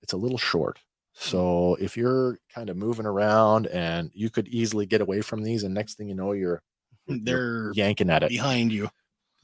it's 0.01 0.13
a 0.13 0.17
little 0.17 0.37
short. 0.37 0.79
So 1.13 1.75
if 1.81 1.97
you're 1.97 2.37
kind 2.53 2.69
of 2.69 2.77
moving 2.77 3.05
around 3.05 3.67
and 3.67 4.11
you 4.13 4.29
could 4.29 4.47
easily 4.47 4.85
get 4.85 5.01
away 5.01 5.21
from 5.21 5.43
these, 5.43 5.63
and 5.63 5.73
next 5.73 5.95
thing 5.95 6.07
you 6.07 6.15
know, 6.15 6.31
you're, 6.31 6.61
you're 7.07 7.17
They're 7.23 7.71
yanking 7.73 8.09
at 8.09 8.23
it. 8.23 8.29
behind 8.29 8.71
you. 8.71 8.89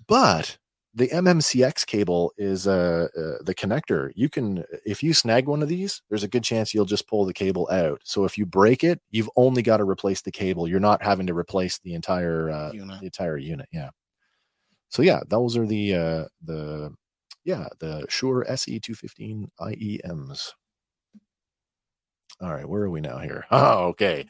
But 0.08 0.58
the 0.96 1.10
MMCX 1.10 1.86
cable 1.86 2.32
is 2.38 2.68
uh, 2.68 3.08
uh, 3.18 3.43
the 3.43 3.54
connector. 3.54 4.12
You 4.16 4.30
can, 4.30 4.64
if 4.86 5.04
you 5.04 5.14
snag 5.14 5.46
one 5.46 5.62
of 5.62 5.68
these, 5.68 6.02
there's 6.10 6.24
a 6.24 6.28
good 6.30 6.43
chance 6.43 6.74
you'll 6.74 6.86
just 6.86 7.08
pull 7.08 7.26
the 7.26 7.34
cable 7.34 7.68
out. 7.70 8.00
So 8.06 8.24
if 8.24 8.38
you 8.38 8.46
break 8.46 8.84
it, 8.84 9.02
you've 9.12 9.30
only 9.36 9.62
got 9.62 9.78
to 9.78 9.84
replace 9.84 10.22
the 10.22 10.32
cable. 10.32 10.70
You're 10.70 10.80
not 10.80 11.04
having 11.04 11.28
to 11.28 11.34
replace 11.34 11.80
the 11.80 11.93
entire 11.96 12.50
uh, 12.50 12.72
Unit. 12.72 13.00
the 13.02 13.06
entire 13.08 13.38
unit. 13.38 13.68
Yeah. 13.74 13.89
So 14.88 15.02
yeah, 15.02 15.20
those 15.28 15.58
are 15.58 15.66
the 15.66 15.96
uh, 15.96 16.26
the 16.43 16.91
yeah 17.43 17.68
the 17.80 18.06
Shure 18.08 18.46
SE 18.50 18.80
two 18.80 18.96
fifteen 18.96 19.52
IEMs. 19.60 20.52
All 22.39 22.54
right, 22.54 22.68
where 22.68 22.84
are 22.84 22.89
we 22.89 23.02
now 23.02 23.18
here? 23.20 23.46
Oh, 23.52 23.88
okay. 23.88 24.26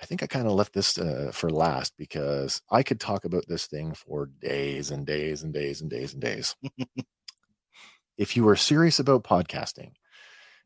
I 0.00 0.06
think 0.06 0.22
I 0.22 0.26
kind 0.26 0.46
of 0.46 0.52
left 0.52 0.72
this 0.74 0.96
uh, 0.98 1.30
for 1.32 1.50
last 1.50 1.92
because 1.98 2.62
I 2.70 2.82
could 2.82 3.00
talk 3.00 3.24
about 3.24 3.46
this 3.48 3.66
thing 3.66 3.94
for 3.94 4.26
days 4.40 4.90
and 4.90 5.04
days 5.06 5.42
and 5.42 5.52
days 5.52 5.80
and 5.80 5.90
days 5.90 6.12
and 6.12 6.22
days. 6.22 6.54
if 8.16 8.36
you 8.36 8.48
are 8.48 8.56
serious 8.56 8.98
about 8.98 9.24
podcasting 9.24 9.92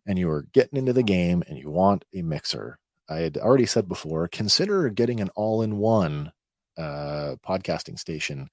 and 0.07 0.19
you 0.19 0.31
are 0.31 0.47
getting 0.53 0.79
into 0.79 0.93
the 0.93 1.03
game 1.03 1.43
and 1.49 1.59
you 1.59 1.71
want 1.71 2.05
a 2.15 2.23
mixer, 2.23 2.79
I 3.09 3.17
had 3.17 3.39
already 3.39 3.67
said 3.67 3.89
before, 3.89 4.29
consider 4.29 4.89
getting 4.91 5.21
an 5.21 5.31
all-in-one 5.35 6.33
uh, 6.77 7.37
podcasting 7.47 7.99
station. 7.99 8.49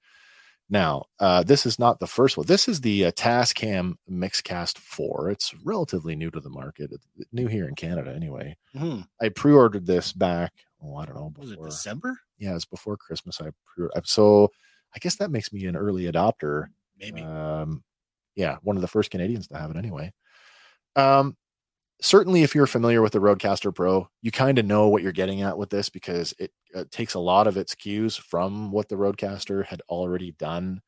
Now, 0.72 1.06
uh, 1.18 1.42
this 1.42 1.66
is 1.66 1.78
not 1.78 1.98
the 1.98 2.06
first 2.06 2.36
one. 2.36 2.46
This 2.46 2.68
is 2.68 2.80
the 2.80 3.06
uh, 3.06 3.10
Tascam 3.12 3.94
Mixcast 4.08 4.78
4. 4.78 5.30
It's 5.30 5.52
relatively 5.64 6.14
new 6.14 6.30
to 6.30 6.40
the 6.40 6.50
market, 6.50 6.92
It's 6.92 7.06
new 7.32 7.48
here 7.48 7.66
in 7.66 7.74
Canada 7.74 8.12
anyway. 8.14 8.56
Mhm. 8.76 9.06
I 9.20 9.30
pre-ordered 9.30 9.86
this 9.86 10.12
back. 10.12 10.52
Oh, 10.82 10.96
I 10.96 11.06
don't 11.06 11.14
know. 11.16 11.32
Was 11.38 11.52
it 11.52 11.62
December? 11.62 12.18
yeah, 12.38 12.54
it's 12.54 12.64
before 12.64 12.96
Christmas. 12.96 13.40
I 13.40 13.50
pre 13.66 13.88
so 14.04 14.48
I 14.94 14.98
guess 14.98 15.16
that 15.16 15.30
makes 15.30 15.52
me 15.52 15.66
an 15.66 15.76
early 15.76 16.10
adopter. 16.10 16.66
Maybe. 16.98 17.22
Um, 17.22 17.82
yeah, 18.34 18.56
one 18.62 18.76
of 18.76 18.82
the 18.82 18.88
first 18.88 19.10
Canadians 19.10 19.46
to 19.48 19.56
have 19.56 19.70
it 19.70 19.76
anyway. 19.76 20.12
Um, 20.96 21.36
certainly, 22.00 22.42
if 22.42 22.54
you're 22.54 22.66
familiar 22.66 23.02
with 23.02 23.12
the 23.12 23.20
RodeCaster 23.20 23.74
Pro, 23.74 24.08
you 24.22 24.30
kind 24.30 24.58
of 24.58 24.64
know 24.64 24.88
what 24.88 25.02
you're 25.02 25.12
getting 25.12 25.42
at 25.42 25.58
with 25.58 25.70
this 25.70 25.88
because 25.88 26.34
it 26.38 26.50
uh, 26.74 26.84
takes 26.90 27.14
a 27.14 27.20
lot 27.20 27.46
of 27.46 27.56
its 27.56 27.74
cues 27.74 28.16
from 28.16 28.70
what 28.70 28.88
the 28.88 28.96
RodeCaster 28.96 29.64
had 29.64 29.82
already 29.88 30.32
done. 30.32 30.80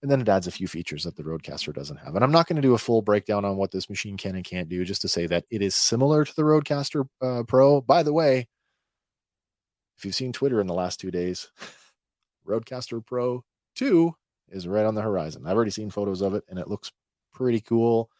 And 0.00 0.10
then 0.10 0.20
it 0.20 0.28
adds 0.28 0.46
a 0.46 0.52
few 0.52 0.68
features 0.68 1.02
that 1.04 1.16
the 1.16 1.24
RodeCaster 1.24 1.74
doesn't 1.74 1.96
have. 1.96 2.14
And 2.14 2.22
I'm 2.22 2.30
not 2.30 2.46
going 2.46 2.56
to 2.56 2.62
do 2.62 2.74
a 2.74 2.78
full 2.78 3.02
breakdown 3.02 3.44
on 3.44 3.56
what 3.56 3.72
this 3.72 3.90
machine 3.90 4.16
can 4.16 4.36
and 4.36 4.44
can't 4.44 4.68
do, 4.68 4.84
just 4.84 5.02
to 5.02 5.08
say 5.08 5.26
that 5.26 5.44
it 5.50 5.60
is 5.60 5.74
similar 5.74 6.24
to 6.24 6.36
the 6.36 6.42
RodeCaster 6.42 7.08
uh, 7.20 7.42
Pro. 7.42 7.80
By 7.80 8.04
the 8.04 8.12
way, 8.12 8.46
if 9.98 10.04
you've 10.04 10.14
seen 10.14 10.32
Twitter 10.32 10.60
in 10.60 10.68
the 10.68 10.74
last 10.74 11.00
two 11.00 11.10
days, 11.10 11.50
RodeCaster 12.46 13.04
Pro 13.04 13.44
2 13.74 14.14
is 14.50 14.66
right 14.66 14.86
on 14.86 14.94
the 14.94 15.02
horizon. 15.02 15.44
I've 15.46 15.56
already 15.56 15.72
seen 15.72 15.90
photos 15.90 16.22
of 16.22 16.34
it 16.34 16.44
and 16.48 16.58
it 16.58 16.68
looks 16.68 16.92
pretty 17.32 17.60
cool. 17.60 18.10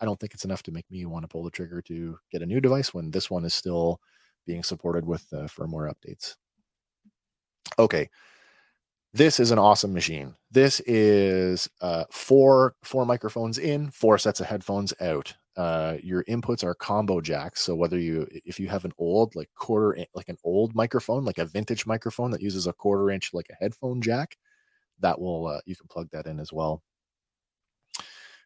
I 0.00 0.04
don't 0.04 0.18
think 0.18 0.34
it's 0.34 0.44
enough 0.44 0.62
to 0.64 0.72
make 0.72 0.90
me 0.90 1.06
want 1.06 1.24
to 1.24 1.28
pull 1.28 1.44
the 1.44 1.50
trigger 1.50 1.80
to 1.82 2.18
get 2.30 2.42
a 2.42 2.46
new 2.46 2.60
device 2.60 2.92
when 2.92 3.10
this 3.10 3.30
one 3.30 3.44
is 3.44 3.54
still 3.54 4.00
being 4.46 4.62
supported 4.62 5.06
with 5.06 5.26
uh, 5.32 5.42
firmware 5.44 5.92
updates. 5.92 6.36
Okay. 7.78 8.10
This 9.14 9.40
is 9.40 9.50
an 9.50 9.58
awesome 9.58 9.92
machine. 9.92 10.34
This 10.50 10.80
is 10.80 11.68
uh, 11.80 12.04
four 12.10 12.74
four 12.82 13.06
microphones 13.06 13.58
in, 13.58 13.90
four 13.90 14.18
sets 14.18 14.40
of 14.40 14.46
headphones 14.46 14.92
out. 15.00 15.34
Uh, 15.58 15.96
your 16.04 16.22
inputs 16.24 16.62
are 16.62 16.72
combo 16.72 17.20
jacks. 17.20 17.62
So 17.62 17.74
whether 17.74 17.98
you 17.98 18.28
if 18.30 18.60
you 18.60 18.68
have 18.68 18.84
an 18.84 18.92
old 18.96 19.34
like 19.34 19.50
quarter 19.56 20.06
like 20.14 20.28
an 20.28 20.38
old 20.44 20.72
microphone, 20.76 21.24
like 21.24 21.38
a 21.38 21.44
vintage 21.44 21.84
microphone 21.84 22.30
that 22.30 22.40
uses 22.40 22.68
a 22.68 22.72
quarter 22.72 23.10
inch 23.10 23.34
like 23.34 23.48
a 23.50 23.56
headphone 23.60 24.00
jack, 24.00 24.38
that 25.00 25.20
will 25.20 25.48
uh, 25.48 25.60
you 25.66 25.74
can 25.74 25.88
plug 25.88 26.08
that 26.12 26.28
in 26.28 26.38
as 26.38 26.52
well. 26.52 26.80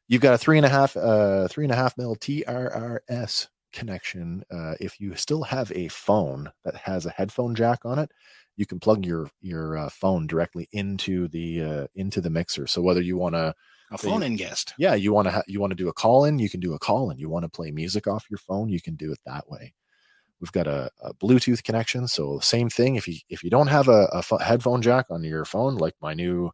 You've 0.09 0.23
got 0.23 0.33
a 0.33 0.39
three 0.39 0.57
and 0.57 0.65
a 0.65 0.71
half 0.71 0.97
uh 0.97 1.49
three 1.49 1.67
and 1.67 1.73
a 1.73 1.77
half 1.77 1.99
mil 1.99 2.17
TRRS 2.17 3.49
connection. 3.75 4.43
Uh, 4.51 4.75
if 4.81 4.99
you 4.99 5.15
still 5.15 5.43
have 5.43 5.71
a 5.73 5.89
phone 5.89 6.51
that 6.65 6.77
has 6.77 7.05
a 7.05 7.11
headphone 7.11 7.55
jack 7.55 7.81
on 7.85 7.99
it, 7.99 8.11
you 8.57 8.65
can 8.65 8.81
plug 8.81 9.05
your 9.05 9.29
your 9.43 9.77
uh, 9.77 9.91
phone 9.91 10.27
directly 10.27 10.67
into 10.73 11.29
the 11.29 11.63
uh, 11.63 11.87
into 11.95 12.23
the 12.23 12.31
mixer. 12.31 12.67
So 12.67 12.81
whether 12.81 13.03
you 13.03 13.19
want 13.19 13.35
to 13.35 13.55
A 13.93 13.99
so 13.99 14.09
phone 14.09 14.23
in 14.23 14.37
guest. 14.37 14.75
yeah 14.79 14.95
you 14.95 15.13
want 15.13 15.27
to 15.27 15.33
ha- 15.33 15.43
you 15.47 15.61
want 15.61 15.71
to 15.71 15.77
do 15.77 15.89
a 15.89 15.93
call 15.93 16.25
in 16.25 16.39
you 16.39 16.49
can 16.51 16.61
do 16.61 16.75
a 16.75 16.79
call 16.79 17.11
in 17.11 17.19
you 17.19 17.29
want 17.29 17.45
to 17.45 17.49
play 17.49 17.71
music 17.71 18.07
off 18.07 18.27
your 18.31 18.39
phone 18.39 18.69
you 18.69 18.81
can 18.81 18.95
do 18.97 19.13
it 19.13 19.21
that 19.27 19.49
way. 19.49 19.73
We've 20.41 20.53
got 20.53 20.67
a, 20.67 20.91
a 21.01 21.15
bluetooth 21.15 21.63
connection 21.63 22.09
so 22.09 22.39
same 22.41 22.69
thing 22.69 22.97
if 22.97 23.07
you 23.07 23.17
if 23.29 23.45
you 23.45 23.51
don't 23.51 23.69
have 23.69 23.89
a, 23.89 24.09
a 24.13 24.43
headphone 24.43 24.83
jack 24.83 25.07
on 25.11 25.23
your 25.23 25.45
phone 25.45 25.77
like 25.77 25.95
my 26.01 26.15
new 26.15 26.51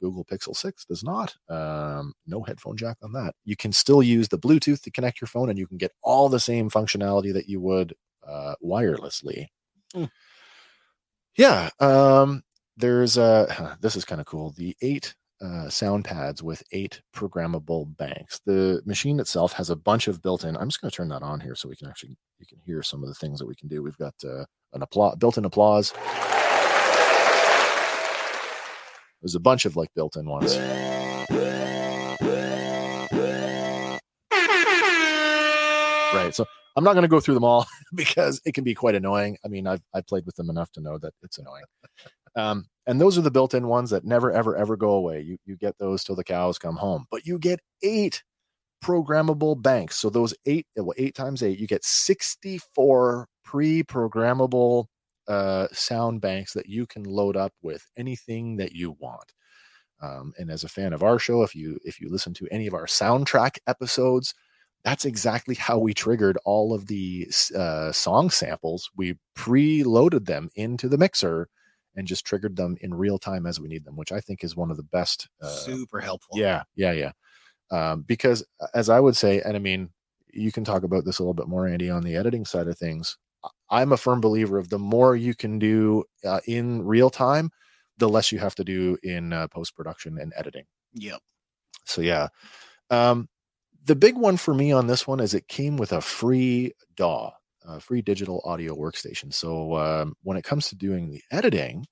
google 0.00 0.24
pixel 0.24 0.54
6 0.56 0.84
does 0.84 1.02
not 1.02 1.34
um, 1.48 2.14
no 2.26 2.42
headphone 2.42 2.76
jack 2.76 2.96
on 3.02 3.12
that. 3.12 3.34
You 3.44 3.56
can 3.56 3.72
still 3.72 4.02
use 4.02 4.28
the 4.28 4.38
bluetooth 4.38 4.80
to 4.82 4.90
connect 4.90 5.20
your 5.20 5.28
phone 5.28 5.50
and 5.50 5.58
you 5.58 5.66
can 5.66 5.76
get 5.76 5.92
all 6.02 6.28
the 6.28 6.40
same 6.40 6.70
functionality 6.70 7.32
that 7.32 7.48
you 7.48 7.60
would 7.60 7.94
uh, 8.26 8.54
wirelessly. 8.64 9.46
Hmm. 9.94 10.04
yeah 11.36 11.70
um 11.80 12.42
there's 12.76 13.18
uh 13.18 13.74
this 13.80 13.96
is 13.96 14.04
kind 14.04 14.20
of 14.20 14.26
cool. 14.26 14.52
The 14.56 14.76
eight 14.80 15.14
uh, 15.40 15.68
sound 15.68 16.04
pads 16.04 16.42
with 16.42 16.62
eight 16.72 17.00
programmable 17.14 17.96
banks. 17.96 18.40
The 18.44 18.82
machine 18.84 19.20
itself 19.20 19.52
has 19.52 19.70
a 19.70 19.76
bunch 19.76 20.08
of 20.08 20.22
built-in. 20.22 20.56
I'm 20.56 20.68
just 20.68 20.80
going 20.80 20.90
to 20.90 20.96
turn 20.96 21.08
that 21.08 21.22
on 21.22 21.40
here 21.40 21.54
so 21.54 21.68
we 21.68 21.76
can 21.76 21.88
actually 21.88 22.16
you 22.38 22.46
can 22.46 22.58
hear 22.64 22.82
some 22.82 23.02
of 23.02 23.08
the 23.08 23.14
things 23.14 23.38
that 23.38 23.46
we 23.46 23.54
can 23.54 23.68
do. 23.68 23.82
We've 23.82 23.96
got 23.98 24.14
uh, 24.24 24.44
an 24.72 24.82
applause, 24.82 25.16
built-in 25.16 25.44
applause. 25.44 25.92
There's 29.22 29.34
a 29.34 29.40
bunch 29.40 29.64
of 29.64 29.76
like 29.76 29.88
built-in 29.94 30.28
ones. 30.28 30.56
Right. 36.14 36.34
So 36.34 36.46
I'm 36.76 36.84
not 36.84 36.94
going 36.94 37.02
to 37.02 37.08
go 37.08 37.20
through 37.20 37.34
them 37.34 37.44
all 37.44 37.66
because 37.94 38.40
it 38.44 38.54
can 38.54 38.64
be 38.64 38.74
quite 38.74 38.94
annoying. 38.94 39.36
I 39.44 39.48
mean, 39.48 39.66
I've 39.66 39.82
I've 39.94 40.06
played 40.06 40.26
with 40.26 40.36
them 40.36 40.50
enough 40.50 40.70
to 40.72 40.80
know 40.80 40.98
that 40.98 41.12
it's 41.22 41.38
annoying. 41.38 41.64
Um, 42.36 42.66
and 42.88 42.98
those 42.98 43.18
are 43.18 43.22
the 43.22 43.30
built-in 43.30 43.68
ones 43.68 43.90
that 43.90 44.06
never, 44.06 44.32
ever, 44.32 44.56
ever 44.56 44.74
go 44.74 44.92
away. 44.92 45.20
You 45.20 45.36
you 45.44 45.56
get 45.58 45.76
those 45.78 46.02
till 46.02 46.16
the 46.16 46.24
cows 46.24 46.58
come 46.58 46.76
home. 46.76 47.04
But 47.10 47.26
you 47.26 47.38
get 47.38 47.60
eight 47.82 48.24
programmable 48.82 49.60
banks. 49.60 49.98
So 49.98 50.08
those 50.08 50.34
eight, 50.46 50.66
well, 50.74 50.94
eight 50.96 51.14
times 51.14 51.42
eight, 51.42 51.58
you 51.58 51.66
get 51.66 51.84
64 51.84 53.28
pre-programmable 53.44 54.86
uh, 55.26 55.66
sound 55.72 56.22
banks 56.22 56.54
that 56.54 56.66
you 56.66 56.86
can 56.86 57.04
load 57.04 57.36
up 57.36 57.52
with 57.60 57.84
anything 57.98 58.56
that 58.56 58.72
you 58.72 58.96
want. 58.98 59.34
Um, 60.00 60.32
and 60.38 60.50
as 60.50 60.64
a 60.64 60.68
fan 60.68 60.94
of 60.94 61.02
our 61.02 61.18
show, 61.18 61.42
if 61.42 61.54
you 61.54 61.78
if 61.84 62.00
you 62.00 62.08
listen 62.08 62.32
to 62.34 62.48
any 62.50 62.66
of 62.66 62.72
our 62.72 62.86
soundtrack 62.86 63.58
episodes, 63.66 64.32
that's 64.82 65.04
exactly 65.04 65.56
how 65.56 65.78
we 65.78 65.92
triggered 65.92 66.38
all 66.46 66.72
of 66.72 66.86
the 66.86 67.28
uh, 67.54 67.92
song 67.92 68.30
samples. 68.30 68.90
We 68.96 69.18
pre-loaded 69.34 70.24
them 70.24 70.48
into 70.54 70.88
the 70.88 70.96
mixer 70.96 71.50
and 71.98 72.06
just 72.06 72.24
triggered 72.24 72.54
them 72.54 72.76
in 72.80 72.94
real 72.94 73.18
time 73.18 73.44
as 73.44 73.58
we 73.58 73.66
need 73.66 73.84
them, 73.84 73.96
which 73.96 74.12
I 74.12 74.20
think 74.20 74.44
is 74.44 74.54
one 74.54 74.70
of 74.70 74.76
the 74.76 74.84
best. 74.84 75.28
Uh, 75.42 75.48
Super 75.48 75.98
helpful. 75.98 76.38
yeah, 76.38 76.62
yeah, 76.76 76.92
yeah. 76.92 77.10
Um, 77.72 78.02
because 78.02 78.44
uh, 78.60 78.68
as 78.72 78.88
I 78.88 79.00
would 79.00 79.16
say, 79.16 79.42
and 79.42 79.56
I 79.56 79.58
mean, 79.58 79.90
you 80.32 80.52
can 80.52 80.62
talk 80.62 80.84
about 80.84 81.04
this 81.04 81.18
a 81.18 81.22
little 81.22 81.34
bit 81.34 81.48
more, 81.48 81.66
Andy, 81.66 81.90
on 81.90 82.04
the 82.04 82.14
editing 82.14 82.44
side 82.44 82.68
of 82.68 82.78
things. 82.78 83.18
I'm 83.68 83.90
a 83.92 83.96
firm 83.96 84.20
believer 84.20 84.58
of 84.58 84.68
the 84.68 84.78
more 84.78 85.16
you 85.16 85.34
can 85.34 85.58
do 85.58 86.04
uh, 86.24 86.40
in 86.46 86.84
real 86.84 87.10
time, 87.10 87.50
the 87.98 88.08
less 88.08 88.30
you 88.30 88.38
have 88.38 88.54
to 88.54 88.64
do 88.64 88.96
in 89.02 89.32
uh, 89.32 89.48
post 89.48 89.74
production 89.74 90.18
and 90.18 90.32
editing. 90.36 90.64
Yep. 90.94 91.20
So 91.84 92.00
yeah, 92.00 92.28
um, 92.90 93.28
the 93.84 93.96
big 93.96 94.16
one 94.16 94.36
for 94.36 94.54
me 94.54 94.70
on 94.70 94.86
this 94.86 95.04
one 95.04 95.18
is 95.18 95.34
it 95.34 95.48
came 95.48 95.76
with 95.76 95.92
a 95.92 96.00
free 96.00 96.74
DAW, 96.96 97.32
a 97.68 97.78
free 97.80 98.02
digital 98.02 98.40
audio 98.44 98.74
workstation. 98.74 99.32
So 99.32 99.76
um, 99.76 100.14
when 100.22 100.36
it 100.36 100.44
comes 100.44 100.68
to 100.68 100.76
doing 100.76 101.10
the 101.10 101.22
editing, 101.30 101.86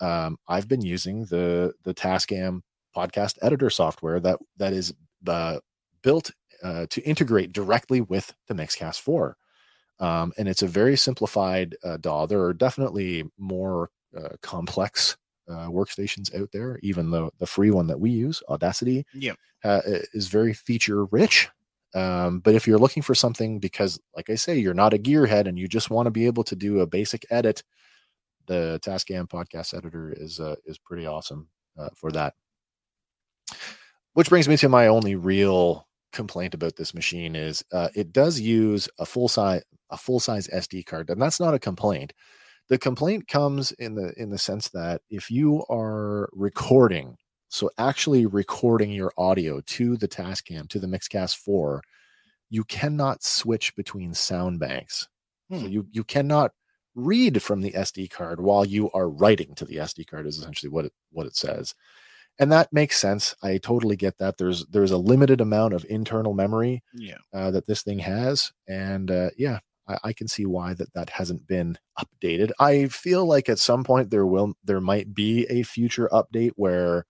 um, 0.00 0.36
I've 0.48 0.68
been 0.68 0.82
using 0.82 1.24
the 1.26 1.72
the 1.84 1.92
Tascam 1.94 2.60
podcast 2.96 3.36
editor 3.42 3.68
software 3.70 4.20
that 4.20 4.38
that 4.56 4.72
is 4.72 4.94
uh, 5.26 5.58
built 6.02 6.30
uh, 6.62 6.86
to 6.90 7.00
integrate 7.02 7.52
directly 7.52 8.00
with 8.00 8.32
the 8.48 8.54
Mixcast 8.54 9.00
4. 9.00 9.36
Um, 10.00 10.32
and 10.38 10.48
it's 10.48 10.62
a 10.62 10.66
very 10.68 10.96
simplified 10.96 11.76
uh, 11.84 11.96
DAW. 11.96 12.26
There 12.26 12.42
are 12.42 12.54
definitely 12.54 13.24
more 13.36 13.90
uh, 14.16 14.30
complex 14.42 15.16
uh, 15.48 15.68
workstations 15.68 16.32
out 16.40 16.50
there. 16.52 16.78
Even 16.82 17.10
though 17.10 17.30
the 17.38 17.46
free 17.46 17.70
one 17.72 17.88
that 17.88 17.98
we 18.00 18.10
use, 18.10 18.42
Audacity, 18.48 19.04
Yep. 19.14 19.36
uh, 19.64 19.80
is 20.14 20.28
very 20.28 20.52
feature 20.54 21.04
rich. 21.06 21.48
Um, 21.94 22.40
but 22.40 22.54
if 22.54 22.66
you're 22.66 22.78
looking 22.78 23.02
for 23.02 23.14
something, 23.14 23.60
because 23.60 23.98
like 24.14 24.28
I 24.30 24.34
say, 24.34 24.58
you're 24.58 24.74
not 24.74 24.94
a 24.94 24.98
gearhead 24.98 25.46
and 25.46 25.58
you 25.58 25.68
just 25.68 25.90
want 25.90 26.06
to 26.06 26.10
be 26.10 26.26
able 26.26 26.44
to 26.44 26.56
do 26.56 26.80
a 26.80 26.86
basic 26.86 27.24
edit, 27.30 27.62
the 28.46 28.80
Tascam 28.82 29.28
podcast 29.28 29.74
editor 29.76 30.12
is 30.16 30.40
uh, 30.40 30.56
is 30.66 30.78
pretty 30.78 31.06
awesome 31.06 31.48
uh, 31.78 31.90
for 31.94 32.10
that. 32.12 32.34
Which 34.14 34.28
brings 34.28 34.48
me 34.48 34.56
to 34.58 34.68
my 34.68 34.88
only 34.88 35.14
real 35.14 35.86
complaint 36.12 36.54
about 36.54 36.76
this 36.76 36.94
machine 36.94 37.36
is 37.36 37.62
uh, 37.72 37.88
it 37.94 38.12
does 38.12 38.40
use 38.40 38.88
a 38.98 39.06
full 39.06 39.28
size 39.28 39.62
a 39.90 39.96
full 39.96 40.20
size 40.20 40.48
SD 40.48 40.84
card, 40.84 41.08
and 41.10 41.20
that's 41.20 41.40
not 41.40 41.54
a 41.54 41.58
complaint. 41.58 42.12
The 42.68 42.78
complaint 42.78 43.28
comes 43.28 43.72
in 43.72 43.94
the 43.94 44.12
in 44.16 44.30
the 44.30 44.38
sense 44.38 44.68
that 44.70 45.02
if 45.08 45.30
you 45.30 45.64
are 45.70 46.28
recording, 46.32 47.16
so 47.48 47.70
actually 47.78 48.26
recording 48.26 48.90
your 48.90 49.12
audio 49.16 49.60
to 49.62 49.96
the 49.96 50.08
Tascam 50.08 50.68
to 50.68 50.78
the 50.78 50.86
Mixcast 50.86 51.36
Four, 51.36 51.82
you 52.50 52.64
cannot 52.64 53.22
switch 53.22 53.74
between 53.76 54.14
sound 54.14 54.58
banks. 54.60 55.08
So 55.52 55.60
Hmm. 55.60 55.66
you 55.68 55.86
you 55.92 56.04
cannot 56.04 56.52
read 56.94 57.42
from 57.42 57.60
the 57.62 57.72
SD 57.74 58.10
card 58.10 58.40
while 58.40 58.64
you 58.64 58.90
are 58.92 59.08
writing 59.08 59.54
to 59.56 59.64
the 59.64 59.76
SD 59.78 60.04
card 60.06 60.26
is 60.26 60.38
essentially 60.38 60.70
what 60.70 60.84
it 60.86 60.92
what 61.10 61.26
it 61.26 61.36
says. 61.36 61.74
And 62.38 62.52
that 62.52 62.72
makes 62.72 62.98
sense. 62.98 63.34
I 63.42 63.58
totally 63.58 63.96
get 63.96 64.18
that. 64.18 64.36
There's 64.38 64.64
there's 64.66 64.90
a 64.92 64.98
limited 64.98 65.40
amount 65.40 65.74
of 65.74 65.84
internal 65.88 66.34
memory 66.34 66.82
Yeah. 66.94 67.18
uh, 67.34 67.50
that 67.52 67.66
this 67.66 67.82
thing 67.82 67.98
has, 68.00 68.52
and 68.68 69.10
uh, 69.10 69.30
yeah, 69.36 69.58
I, 69.88 69.98
I 70.04 70.12
can 70.12 70.28
see 70.28 70.46
why 70.46 70.74
that 70.74 70.92
that 70.94 71.10
hasn't 71.10 71.46
been 71.46 71.78
updated. 71.98 72.52
I 72.60 72.88
feel 72.88 73.26
like 73.26 73.48
at 73.48 73.58
some 73.58 73.84
point 73.84 74.10
there 74.10 74.26
will 74.26 74.54
there 74.64 74.80
might 74.80 75.14
be 75.14 75.46
a 75.50 75.62
future 75.64 76.08
update 76.12 76.52
where 76.56 77.06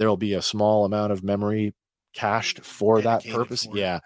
there 0.00 0.08
will 0.08 0.16
be 0.16 0.32
a 0.32 0.40
small 0.40 0.86
amount 0.86 1.12
of 1.12 1.22
memory 1.22 1.74
cached 2.14 2.64
for 2.64 3.02
that 3.02 3.22
purpose. 3.22 3.66
for. 3.66 3.76
Yeah, 3.76 4.00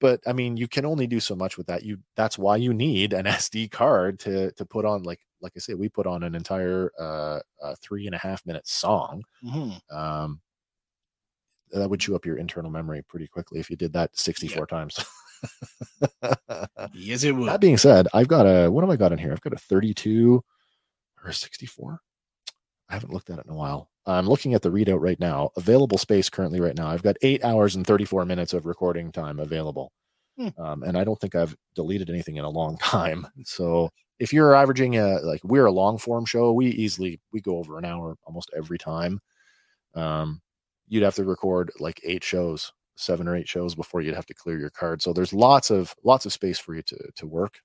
but 0.00 0.20
I 0.26 0.32
mean, 0.32 0.56
you 0.56 0.66
can 0.66 0.84
only 0.84 1.06
do 1.06 1.20
so 1.20 1.36
much 1.36 1.56
with 1.56 1.68
that. 1.68 1.84
You 1.84 1.98
that's 2.16 2.36
why 2.36 2.56
you 2.56 2.74
need 2.74 3.12
an 3.12 3.24
SD 3.26 3.70
card 3.70 4.18
to 4.20 4.50
to 4.50 4.66
put 4.66 4.84
on 4.84 5.04
like 5.04 5.20
like 5.40 5.52
I 5.54 5.60
say, 5.60 5.74
we 5.74 5.88
put 5.88 6.08
on 6.08 6.24
an 6.24 6.34
entire 6.34 6.90
uh, 6.98 7.38
uh 7.62 7.76
three 7.80 8.06
and 8.06 8.14
a 8.16 8.18
half 8.18 8.44
minute 8.44 8.66
song. 8.66 9.22
Mhm. 9.44 9.80
Um, 9.92 10.40
that 11.70 11.88
would 11.88 12.00
chew 12.00 12.16
up 12.16 12.26
your 12.26 12.38
internal 12.38 12.70
memory 12.70 13.02
pretty 13.02 13.28
quickly 13.28 13.60
if 13.60 13.70
you 13.70 13.76
did 13.76 13.92
that 13.92 14.16
64 14.18 14.66
times. 14.66 14.98
Yes, 16.94 17.24
it 17.24 17.32
would. 17.32 17.48
that 17.48 17.60
being 17.60 17.76
said, 17.76 18.08
I've 18.14 18.26
got 18.26 18.46
a 18.46 18.68
what 18.68 18.82
have 18.82 18.90
I 18.90 18.96
got 18.96 19.12
in 19.12 19.18
here? 19.18 19.32
I've 19.32 19.40
got 19.42 19.52
a 19.52 19.58
32 19.58 20.42
or 21.22 21.30
a 21.30 21.32
64. 21.32 22.00
I 22.88 22.94
haven't 22.94 23.12
looked 23.12 23.30
at 23.30 23.38
it 23.38 23.46
in 23.46 23.52
a 23.52 23.56
while. 23.56 23.90
I'm 24.06 24.28
looking 24.28 24.54
at 24.54 24.62
the 24.62 24.70
readout 24.70 25.00
right 25.00 25.18
now. 25.18 25.50
Available 25.56 25.98
space 25.98 26.28
currently 26.28 26.60
right 26.60 26.76
now. 26.76 26.88
I've 26.88 27.02
got 27.02 27.16
eight 27.22 27.44
hours 27.44 27.74
and 27.74 27.86
34 27.86 28.24
minutes 28.24 28.52
of 28.52 28.66
recording 28.66 29.10
time 29.10 29.40
available. 29.40 29.90
Hmm. 30.38 30.48
Um, 30.58 30.82
and 30.82 30.96
I 30.96 31.04
don't 31.04 31.20
think 31.20 31.34
I've 31.34 31.56
deleted 31.74 32.10
anything 32.10 32.36
in 32.36 32.44
a 32.44 32.50
long 32.50 32.76
time. 32.82 33.26
So 33.44 33.90
if 34.18 34.32
you're 34.32 34.54
averaging 34.54 34.96
a 34.96 35.18
like 35.22 35.42
we're 35.44 35.66
a 35.66 35.72
long 35.72 35.98
form 35.98 36.24
show, 36.24 36.52
we 36.52 36.66
easily 36.68 37.20
we 37.32 37.40
go 37.40 37.58
over 37.58 37.78
an 37.78 37.84
hour 37.84 38.16
almost 38.24 38.50
every 38.56 38.78
time. 38.78 39.20
Um, 39.94 40.40
you'd 40.88 41.02
have 41.02 41.14
to 41.16 41.24
record 41.24 41.70
like 41.80 42.00
eight 42.04 42.22
shows, 42.22 42.72
seven 42.96 43.26
or 43.26 43.36
eight 43.36 43.48
shows 43.48 43.74
before 43.74 44.02
you'd 44.02 44.14
have 44.14 44.26
to 44.26 44.34
clear 44.34 44.58
your 44.58 44.70
card. 44.70 45.02
So 45.02 45.12
there's 45.12 45.32
lots 45.32 45.70
of 45.70 45.94
lots 46.04 46.26
of 46.26 46.32
space 46.32 46.58
for 46.58 46.74
you 46.74 46.82
to 46.82 46.98
to 47.16 47.26
work. 47.26 47.60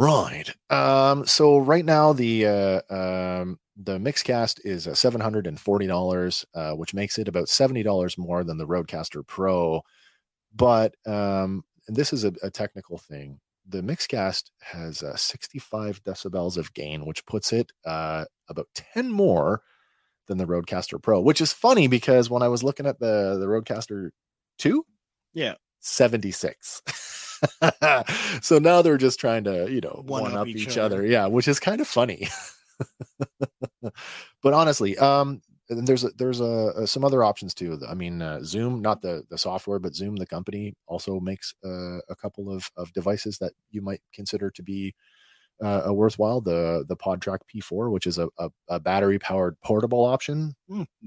Right. 0.00 0.50
Um, 0.70 1.26
so 1.26 1.58
right 1.58 1.84
now 1.84 2.14
the 2.14 2.46
uh, 2.46 2.80
um, 2.88 3.58
the 3.76 3.98
Mixcast 3.98 4.58
is 4.64 4.88
uh, 4.88 4.94
seven 4.94 5.20
hundred 5.20 5.46
and 5.46 5.60
forty 5.60 5.86
dollars, 5.86 6.46
uh, 6.54 6.72
which 6.72 6.94
makes 6.94 7.18
it 7.18 7.28
about 7.28 7.50
seventy 7.50 7.82
dollars 7.82 8.16
more 8.16 8.42
than 8.42 8.56
the 8.56 8.66
RodeCaster 8.66 9.26
Pro. 9.26 9.82
But 10.56 10.94
um, 11.06 11.64
and 11.86 11.94
this 11.94 12.14
is 12.14 12.24
a, 12.24 12.32
a 12.42 12.50
technical 12.50 12.96
thing. 12.96 13.40
The 13.68 13.82
Mixcast 13.82 14.44
has 14.62 15.02
uh, 15.02 15.16
sixty 15.16 15.58
five 15.58 16.02
decibels 16.02 16.56
of 16.56 16.72
gain, 16.72 17.04
which 17.04 17.26
puts 17.26 17.52
it 17.52 17.70
uh, 17.84 18.24
about 18.48 18.68
ten 18.74 19.12
more 19.12 19.60
than 20.28 20.38
the 20.38 20.46
RodeCaster 20.46 21.02
Pro. 21.02 21.20
Which 21.20 21.42
is 21.42 21.52
funny 21.52 21.88
because 21.88 22.30
when 22.30 22.42
I 22.42 22.48
was 22.48 22.62
looking 22.64 22.86
at 22.86 23.00
the 23.00 23.36
the 23.38 23.46
RodeCaster 23.46 24.12
Two, 24.56 24.86
Yeah. 25.34 25.56
76. 25.80 26.82
so 28.42 28.58
now 28.58 28.82
they're 28.82 28.96
just 28.98 29.20
trying 29.20 29.44
to, 29.44 29.70
you 29.70 29.80
know, 29.80 30.02
One 30.06 30.22
one, 30.22 30.32
up 30.32 30.40
up, 30.40 30.46
each 30.48 30.56
each, 30.68 30.78
other. 30.78 30.96
other. 30.98 31.06
Yeah, 31.06 31.26
which 31.26 31.48
is 31.48 31.60
kind 31.60 31.80
of 31.80 31.88
funny. 31.88 32.28
but 34.42 34.52
honestly, 34.54 34.96
um 34.98 35.40
and 35.68 35.86
there's 35.86 36.02
a, 36.02 36.10
there's 36.18 36.40
a, 36.40 36.72
a- 36.78 36.86
some 36.88 37.04
other 37.04 37.22
options 37.22 37.54
too. 37.54 37.78
I 37.88 37.94
mean, 37.94 38.20
uh, 38.22 38.40
Zoom, 38.42 38.82
not 38.82 39.02
the 39.02 39.22
the 39.30 39.38
software, 39.38 39.78
but 39.78 39.94
Zoom, 39.94 40.16
the 40.16 40.26
company, 40.26 40.74
also 40.88 41.20
makes 41.20 41.54
uh, 41.64 41.98
a 42.08 42.16
couple 42.20 42.52
of 42.52 42.70
of 42.76 42.92
devices 42.92 43.38
that 43.38 43.52
you 43.70 43.80
might 43.80 44.00
consider 44.12 44.50
to 44.50 44.62
be 44.64 44.94
uh, 45.62 45.82
a 45.84 45.92
worthwhile. 45.92 46.40
The 46.40 46.84
the 46.88 46.96
PodTrak 46.96 47.40
P4, 47.52 47.90
which 47.90 48.06
is 48.06 48.18
a, 48.18 48.28
a, 48.38 48.50
a 48.68 48.80
battery 48.80 49.18
powered 49.18 49.60
portable 49.60 50.04
option, 50.04 50.54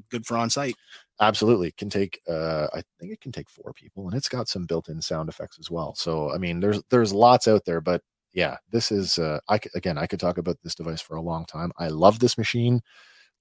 Good 0.10 0.26
for 0.26 0.38
on 0.38 0.49
site. 0.49 0.76
absolutely 1.20 1.72
can 1.72 1.89
take 1.89 2.20
uh 2.28 2.68
i 2.74 2.82
think 2.99 3.14
it 3.14 3.22
can 3.22 3.32
take 3.32 3.49
four 3.49 3.72
people 3.74 4.08
and 4.08 4.16
it's 4.18 4.28
got 4.28 4.47
some 4.47 4.66
built-in 4.66 4.99
sound 4.99 5.30
effects 5.30 5.58
as 5.60 5.70
well 5.70 5.93
so 5.95 6.34
i 6.34 6.38
mean 6.38 6.60
there's 6.60 6.82
there's 6.89 7.14
lots 7.14 7.47
out 7.47 7.64
there 7.66 7.80
but 7.80 8.01
yeah 8.34 8.58
this 8.72 8.91
is 8.91 9.20
uh 9.20 9.39
i 9.47 9.60
again 9.76 9.97
i 9.97 10.08
could 10.08 10.20
talk 10.20 10.38
about 10.39 10.58
this 10.64 10.76
device 10.76 11.01
for 11.01 11.16
a 11.16 11.22
long 11.22 11.45
time 11.45 11.72
i 11.78 11.88
love 11.88 12.18
this 12.20 12.38
machine 12.38 12.82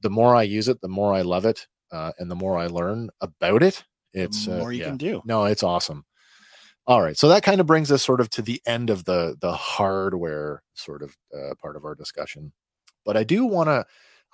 the 0.03 0.11
more 0.11 0.37
i 0.37 0.43
use 0.43 0.69
it 0.69 0.81
the 0.83 0.89
more 0.89 1.15
i 1.15 1.23
love 1.23 1.47
it 1.47 1.67
uh 1.93 2.13
and 2.19 2.31
the 2.31 2.37
more 2.37 2.59
i 2.59 2.67
learn 2.67 3.09
about 3.23 3.63
it 3.63 3.83
it's 4.13 4.45
the 4.45 4.55
uh, 4.55 4.59
more 4.59 4.73
you 4.73 4.81
yeah. 4.81 4.89
can 4.89 4.99
do. 4.99 5.23
no 5.25 5.47
it's 5.47 5.63
awesome 5.63 6.05
all 6.87 7.03
right 7.03 7.17
so 7.17 7.29
that 7.29 7.43
kind 7.43 7.61
of 7.61 7.67
brings 7.67 7.93
us 7.93 8.03
sort 8.03 8.21
of 8.21 8.29
to 8.31 8.43
the 8.43 8.61
end 8.67 8.91
of 8.91 9.05
the 9.05 9.37
the 9.41 9.53
hardware 9.53 10.63
sort 10.75 11.03
of 11.03 11.17
uh, 11.37 11.55
part 11.61 11.77
of 11.77 11.85
our 11.85 11.95
discussion 11.95 12.53
but 13.05 13.17
i 13.17 13.25
do 13.25 13.45
want 13.45 13.69
to 13.69 13.85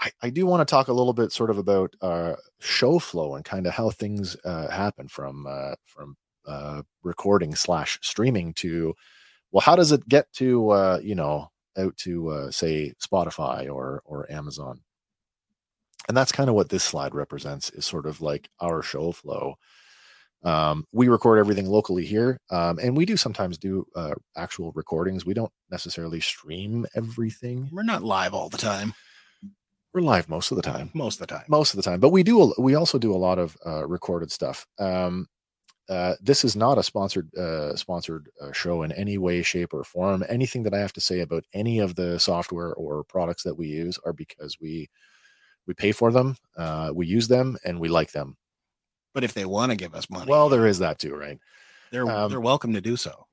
I, 0.00 0.10
I 0.22 0.30
do 0.30 0.46
want 0.46 0.60
to 0.60 0.70
talk 0.70 0.88
a 0.88 0.92
little 0.92 1.12
bit 1.12 1.32
sort 1.32 1.50
of 1.50 1.58
about 1.58 1.94
uh 2.00 2.34
show 2.60 2.98
flow 2.98 3.34
and 3.34 3.44
kind 3.44 3.66
of 3.66 3.74
how 3.74 3.90
things 3.90 4.36
uh 4.44 4.68
happen 4.68 5.08
from 5.08 5.46
uh 5.46 5.74
from 5.84 6.16
uh 6.46 6.82
recording 7.02 7.54
slash 7.54 7.98
streaming 8.02 8.54
to 8.54 8.94
well 9.52 9.60
how 9.60 9.76
does 9.76 9.92
it 9.92 10.08
get 10.08 10.32
to 10.34 10.70
uh 10.70 11.00
you 11.02 11.14
know 11.14 11.50
out 11.78 11.96
to 11.98 12.28
uh 12.28 12.50
say 12.50 12.92
spotify 13.02 13.68
or 13.72 14.02
or 14.04 14.30
amazon? 14.30 14.80
And 16.08 16.16
that's 16.16 16.32
kind 16.32 16.48
of 16.48 16.54
what 16.54 16.70
this 16.70 16.84
slide 16.84 17.14
represents 17.14 17.70
is 17.70 17.84
sort 17.84 18.06
of 18.06 18.20
like 18.22 18.48
our 18.60 18.82
show 18.82 19.12
flow 19.12 19.56
um, 20.44 20.84
we 20.92 21.08
record 21.08 21.38
everything 21.38 21.66
locally 21.66 22.04
here 22.04 22.38
um, 22.50 22.78
and 22.78 22.96
we 22.96 23.04
do 23.04 23.16
sometimes 23.16 23.58
do 23.58 23.84
uh, 23.96 24.14
actual 24.36 24.72
recordings 24.72 25.26
we 25.26 25.34
don't 25.34 25.52
necessarily 25.70 26.20
stream 26.20 26.86
everything 26.94 27.68
We're 27.72 27.82
not 27.82 28.02
live 28.04 28.34
all 28.34 28.48
the 28.48 28.58
time. 28.58 28.94
we're 29.92 30.00
live 30.02 30.28
most 30.28 30.50
of 30.52 30.56
the 30.56 30.62
time. 30.62 30.90
most 30.94 31.20
of 31.20 31.26
the 31.26 31.34
time. 31.34 31.44
Most 31.48 31.72
of 31.74 31.76
the 31.76 31.82
time, 31.82 31.98
but 32.00 32.10
we 32.10 32.22
do. 32.22 32.54
We 32.58 32.74
also 32.76 32.98
do 32.98 33.12
a 33.14 33.16
lot 33.18 33.38
of 33.38 33.56
uh, 33.66 33.86
recorded 33.86 34.30
stuff. 34.30 34.66
Um, 34.78 35.26
uh, 35.88 36.14
this 36.20 36.44
is 36.44 36.54
not 36.54 36.76
a 36.76 36.82
sponsored 36.82 37.34
uh, 37.34 37.74
sponsored 37.74 38.28
uh, 38.42 38.52
show 38.52 38.82
in 38.82 38.92
any 38.92 39.16
way, 39.16 39.42
shape, 39.42 39.72
or 39.72 39.82
form. 39.84 40.22
Anything 40.28 40.62
that 40.64 40.74
I 40.74 40.78
have 40.78 40.92
to 40.92 41.00
say 41.00 41.20
about 41.20 41.44
any 41.54 41.78
of 41.78 41.94
the 41.94 42.20
software 42.20 42.74
or 42.74 43.04
products 43.04 43.42
that 43.44 43.56
we 43.56 43.68
use 43.68 43.98
are 44.04 44.12
because 44.12 44.58
we 44.60 44.88
we 45.66 45.72
pay 45.74 45.92
for 45.92 46.12
them, 46.12 46.36
uh, 46.58 46.90
we 46.94 47.06
use 47.06 47.28
them, 47.28 47.56
and 47.64 47.80
we 47.80 47.88
like 47.88 48.12
them. 48.12 48.36
But 49.18 49.24
if 49.24 49.34
they 49.34 49.46
want 49.46 49.70
to 49.72 49.76
give 49.76 49.96
us 49.96 50.08
money, 50.08 50.30
Well, 50.30 50.48
there 50.48 50.64
is 50.64 50.78
that 50.78 51.00
too, 51.00 51.12
right? 51.16 51.40
they're 51.90 52.08
um, 52.08 52.30
they're 52.30 52.40
welcome 52.40 52.72
to 52.72 52.80
do 52.80 52.96
so. 52.96 53.26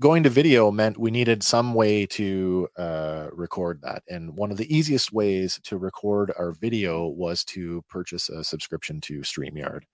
going 0.00 0.22
to 0.24 0.28
video 0.28 0.70
meant 0.70 0.98
we 0.98 1.10
needed 1.10 1.42
some 1.42 1.72
way 1.72 2.04
to 2.08 2.68
uh, 2.76 3.28
record 3.32 3.80
that. 3.80 4.02
And 4.10 4.36
one 4.36 4.50
of 4.50 4.58
the 4.58 4.70
easiest 4.76 5.10
ways 5.10 5.58
to 5.64 5.78
record 5.78 6.30
our 6.38 6.52
video 6.52 7.06
was 7.06 7.42
to 7.44 7.82
purchase 7.88 8.28
a 8.28 8.44
subscription 8.44 9.00
to 9.00 9.20
StreamYard. 9.20 9.84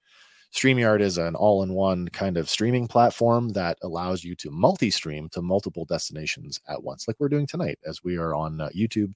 StreamYard 0.53 1.01
is 1.01 1.16
an 1.16 1.36
all 1.36 1.62
in 1.62 1.74
one 1.74 2.09
kind 2.09 2.36
of 2.36 2.51
streaming 2.51 2.88
platform 2.88 3.51
that 3.51 3.78
allows 3.84 4.24
you 4.24 4.34
to 4.34 4.51
multi 4.51 4.90
stream 4.90 5.28
to 5.28 5.40
multiple 5.40 5.84
destinations 5.84 6.59
at 6.68 6.82
once, 6.82 7.07
like 7.07 7.14
we're 7.20 7.28
doing 7.28 7.46
tonight, 7.46 7.78
as 7.86 8.03
we 8.03 8.16
are 8.16 8.34
on 8.34 8.61
uh, 8.61 8.68
YouTube. 8.76 9.14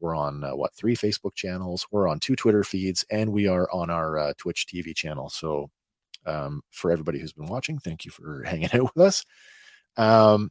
We're 0.00 0.14
on 0.14 0.44
uh, 0.44 0.54
what 0.56 0.74
three 0.74 0.96
Facebook 0.96 1.34
channels, 1.34 1.86
we're 1.90 2.08
on 2.08 2.20
two 2.20 2.36
Twitter 2.36 2.64
feeds, 2.64 3.04
and 3.10 3.32
we 3.32 3.48
are 3.48 3.68
on 3.72 3.90
our 3.90 4.18
uh, 4.18 4.32
Twitch 4.36 4.66
TV 4.66 4.94
channel. 4.94 5.30
So, 5.30 5.70
um, 6.26 6.62
for 6.70 6.90
everybody 6.90 7.18
who's 7.18 7.32
been 7.32 7.46
watching, 7.46 7.78
thank 7.78 8.04
you 8.04 8.10
for 8.10 8.42
hanging 8.46 8.70
out 8.72 8.94
with 8.94 9.04
us. 9.04 9.24
Um, 9.96 10.50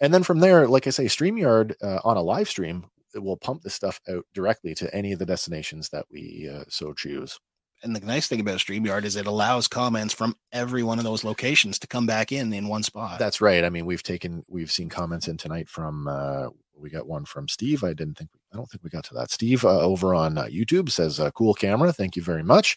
and 0.00 0.14
then 0.14 0.22
from 0.22 0.38
there, 0.38 0.68
like 0.68 0.86
I 0.86 0.90
say, 0.90 1.06
StreamYard 1.06 1.74
uh, 1.82 2.00
on 2.04 2.16
a 2.16 2.22
live 2.22 2.48
stream 2.48 2.86
it 3.14 3.22
will 3.22 3.36
pump 3.36 3.62
this 3.62 3.74
stuff 3.74 4.00
out 4.08 4.24
directly 4.34 4.74
to 4.74 4.94
any 4.94 5.12
of 5.12 5.18
the 5.18 5.26
destinations 5.26 5.88
that 5.90 6.06
we 6.10 6.50
uh, 6.52 6.64
so 6.68 6.92
choose. 6.92 7.38
And 7.82 7.94
the 7.94 8.04
nice 8.04 8.26
thing 8.26 8.40
about 8.40 8.58
StreamYard 8.58 9.04
is 9.04 9.14
it 9.14 9.26
allows 9.26 9.68
comments 9.68 10.12
from 10.12 10.34
every 10.52 10.82
one 10.82 10.98
of 10.98 11.04
those 11.04 11.22
locations 11.22 11.78
to 11.78 11.86
come 11.86 12.06
back 12.06 12.32
in 12.32 12.52
in 12.52 12.66
one 12.66 12.82
spot. 12.82 13.20
That's 13.20 13.40
right. 13.40 13.64
I 13.64 13.70
mean, 13.70 13.86
we've 13.86 14.02
taken, 14.02 14.44
we've 14.48 14.72
seen 14.72 14.88
comments 14.88 15.28
in 15.28 15.36
tonight 15.36 15.68
from, 15.68 16.08
uh, 16.08 16.48
we 16.78 16.90
got 16.90 17.06
one 17.06 17.24
from 17.24 17.48
Steve. 17.48 17.84
I 17.84 17.92
didn't 17.92 18.16
think, 18.16 18.30
I 18.52 18.56
don't 18.56 18.68
think 18.70 18.84
we 18.84 18.90
got 18.90 19.04
to 19.04 19.14
that. 19.14 19.30
Steve 19.30 19.64
uh, 19.64 19.80
over 19.80 20.14
on 20.14 20.38
uh, 20.38 20.44
YouTube 20.44 20.90
says, 20.90 21.20
uh, 21.20 21.30
cool 21.32 21.54
camera. 21.54 21.92
Thank 21.92 22.16
you 22.16 22.22
very 22.22 22.42
much. 22.42 22.76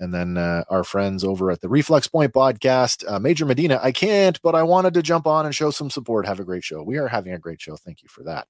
And 0.00 0.14
then 0.14 0.36
uh, 0.36 0.64
our 0.70 0.84
friends 0.84 1.24
over 1.24 1.50
at 1.50 1.60
the 1.60 1.68
Reflex 1.68 2.06
Point 2.06 2.32
podcast, 2.32 3.04
uh, 3.10 3.18
Major 3.18 3.44
Medina, 3.44 3.80
I 3.82 3.90
can't, 3.90 4.40
but 4.42 4.54
I 4.54 4.62
wanted 4.62 4.94
to 4.94 5.02
jump 5.02 5.26
on 5.26 5.44
and 5.44 5.54
show 5.54 5.70
some 5.70 5.90
support. 5.90 6.26
Have 6.26 6.40
a 6.40 6.44
great 6.44 6.62
show. 6.62 6.82
We 6.82 6.98
are 6.98 7.08
having 7.08 7.32
a 7.32 7.38
great 7.38 7.60
show. 7.60 7.76
Thank 7.76 8.02
you 8.02 8.08
for 8.08 8.22
that. 8.24 8.46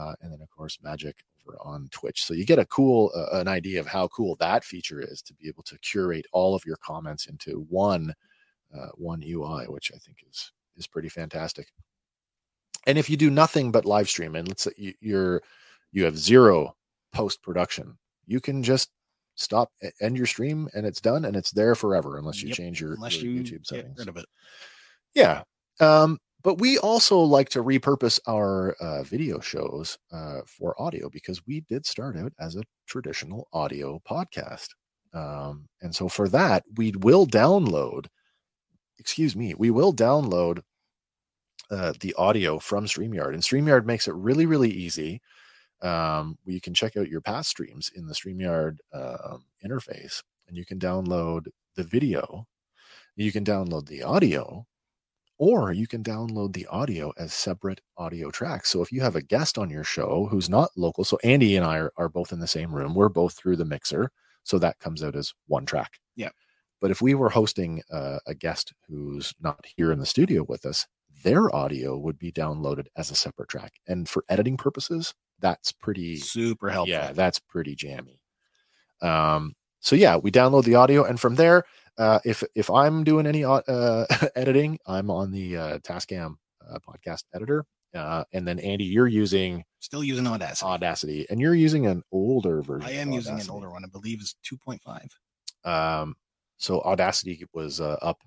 Uh, 0.00 0.14
and 0.22 0.32
then, 0.32 0.40
of 0.40 0.50
course, 0.50 0.78
Magic 0.82 1.16
over 1.44 1.58
on 1.62 1.88
Twitch. 1.90 2.22
So 2.22 2.34
you 2.34 2.46
get 2.46 2.60
a 2.60 2.66
cool, 2.66 3.10
an 3.32 3.48
idea 3.48 3.80
of 3.80 3.88
how 3.88 4.06
cool 4.08 4.36
that 4.36 4.62
feature 4.62 5.00
is 5.00 5.20
to 5.22 5.34
be 5.34 5.48
able 5.48 5.64
to 5.64 5.78
curate 5.78 6.26
all 6.32 6.54
of 6.54 6.62
your 6.64 6.76
comments 6.76 7.26
into 7.26 7.66
one, 7.68 8.14
one 8.94 9.22
UI, 9.26 9.64
which 9.66 9.90
I 9.92 9.98
think 9.98 10.18
is 10.30 10.52
is 10.78 10.86
pretty 10.86 11.08
fantastic. 11.08 11.72
And 12.88 12.98
if 12.98 13.08
you 13.08 13.16
do 13.16 13.30
nothing 13.30 13.70
but 13.70 13.84
live 13.84 14.08
stream, 14.08 14.34
and 14.34 14.48
let's 14.48 14.62
say 14.64 14.72
you, 14.76 14.94
you're 15.00 15.42
you 15.92 16.04
have 16.04 16.18
zero 16.18 16.74
post 17.12 17.42
production, 17.42 17.98
you 18.26 18.40
can 18.40 18.62
just 18.62 18.90
stop 19.36 19.70
end 20.00 20.16
your 20.16 20.26
stream 20.26 20.68
and 20.74 20.84
it's 20.84 21.00
done 21.00 21.24
and 21.24 21.36
it's 21.36 21.52
there 21.52 21.74
forever 21.74 22.18
unless 22.18 22.42
you 22.42 22.48
Yep, 22.48 22.56
change 22.56 22.80
your, 22.80 22.94
unless 22.94 23.22
your 23.22 23.30
you 23.30 23.42
YouTube 23.42 23.66
settings. 23.66 23.98
rid 23.98 24.08
of 24.08 24.16
it. 24.16 24.26
Yeah. 25.14 25.42
Um, 25.80 26.18
but 26.42 26.58
we 26.58 26.78
also 26.78 27.18
like 27.18 27.48
to 27.50 27.62
repurpose 27.62 28.18
our 28.26 28.72
uh, 28.80 29.02
video 29.02 29.38
shows 29.38 29.98
uh, 30.12 30.40
for 30.46 30.80
audio 30.80 31.08
because 31.10 31.46
we 31.46 31.60
did 31.60 31.86
start 31.86 32.16
out 32.16 32.32
as 32.40 32.56
a 32.56 32.62
traditional 32.86 33.48
audio 33.52 34.00
podcast. 34.08 34.68
Um, 35.12 35.66
and 35.82 35.94
so 35.94 36.08
for 36.08 36.28
that, 36.30 36.64
we 36.76 36.92
will 36.98 37.26
download, 37.26 38.06
excuse 38.98 39.36
me, 39.36 39.54
we 39.54 39.70
will 39.70 39.92
download 39.92 40.62
uh, 41.70 41.92
the 42.00 42.14
audio 42.14 42.58
from 42.58 42.86
StreamYard. 42.86 43.34
And 43.34 43.42
StreamYard 43.42 43.84
makes 43.84 44.08
it 44.08 44.14
really, 44.14 44.46
really 44.46 44.70
easy. 44.70 45.20
Um, 45.82 46.38
you 46.44 46.60
can 46.60 46.74
check 46.74 46.96
out 46.96 47.08
your 47.08 47.20
past 47.20 47.50
streams 47.50 47.90
in 47.94 48.06
the 48.06 48.14
StreamYard 48.14 48.78
um, 48.92 49.44
interface 49.64 50.22
and 50.48 50.56
you 50.56 50.64
can 50.64 50.78
download 50.78 51.46
the 51.76 51.84
video, 51.84 52.46
you 53.16 53.30
can 53.30 53.44
download 53.44 53.86
the 53.86 54.02
audio, 54.02 54.66
or 55.38 55.72
you 55.72 55.86
can 55.86 56.02
download 56.02 56.52
the 56.52 56.66
audio 56.66 57.12
as 57.16 57.32
separate 57.32 57.80
audio 57.96 58.30
tracks. 58.30 58.70
So 58.70 58.82
if 58.82 58.90
you 58.90 59.00
have 59.02 59.14
a 59.14 59.22
guest 59.22 59.58
on 59.58 59.70
your 59.70 59.84
show 59.84 60.26
who's 60.30 60.48
not 60.48 60.70
local, 60.76 61.04
so 61.04 61.18
Andy 61.22 61.56
and 61.56 61.64
I 61.64 61.78
are, 61.78 61.92
are 61.96 62.08
both 62.08 62.32
in 62.32 62.40
the 62.40 62.48
same 62.48 62.74
room, 62.74 62.94
we're 62.94 63.08
both 63.08 63.34
through 63.34 63.56
the 63.56 63.64
mixer. 63.64 64.10
So 64.42 64.58
that 64.58 64.80
comes 64.80 65.04
out 65.04 65.14
as 65.14 65.32
one 65.46 65.66
track. 65.66 66.00
Yeah. 66.16 66.30
But 66.80 66.90
if 66.90 67.02
we 67.02 67.14
were 67.14 67.28
hosting 67.28 67.82
uh, 67.92 68.18
a 68.26 68.34
guest 68.34 68.72
who's 68.88 69.34
not 69.40 69.64
here 69.76 69.92
in 69.92 69.98
the 69.98 70.06
studio 70.06 70.44
with 70.48 70.64
us, 70.64 70.86
their 71.22 71.54
audio 71.54 71.96
would 71.96 72.18
be 72.18 72.32
downloaded 72.32 72.86
as 72.96 73.10
a 73.10 73.14
separate 73.14 73.48
track. 73.48 73.72
And 73.86 74.08
for 74.08 74.24
editing 74.28 74.56
purposes, 74.56 75.14
that's 75.40 75.72
pretty 75.72 76.16
Super 76.16 76.70
helpful. 76.70 76.92
yeah, 76.92 77.12
that's 77.12 77.38
pretty 77.38 77.74
jammy. 77.74 78.20
Um, 79.00 79.54
so 79.80 79.96
yeah, 79.96 80.16
we 80.16 80.30
download 80.30 80.64
the 80.64 80.74
audio, 80.74 81.04
and 81.04 81.20
from 81.20 81.36
there, 81.36 81.64
uh, 81.96 82.18
if 82.24 82.42
if 82.54 82.70
I'm 82.70 83.04
doing 83.04 83.26
any 83.26 83.44
uh, 83.44 83.60
editing, 84.36 84.78
I'm 84.86 85.10
on 85.10 85.30
the 85.30 85.56
uh, 85.56 85.78
Tascam 85.78 86.34
uh, 86.68 86.78
podcast 86.78 87.24
editor, 87.34 87.64
uh, 87.94 88.24
and 88.32 88.46
then 88.46 88.58
Andy, 88.58 88.84
you're 88.84 89.06
using 89.06 89.64
Still 89.80 90.02
using 90.02 90.26
Audacity. 90.26 90.66
Audacity, 90.68 91.26
and 91.30 91.40
you're 91.40 91.54
using 91.54 91.86
an 91.86 92.02
older 92.10 92.62
version. 92.62 92.88
I 92.88 92.94
am 92.94 93.12
using 93.12 93.40
an 93.40 93.48
older 93.48 93.70
one. 93.70 93.84
I 93.84 93.88
believe 93.88 94.20
is 94.20 94.34
2.5. 94.44 95.08
Um, 95.64 96.16
so 96.56 96.80
Audacity 96.80 97.44
was 97.52 97.80
uh, 97.80 97.96
up. 98.02 98.18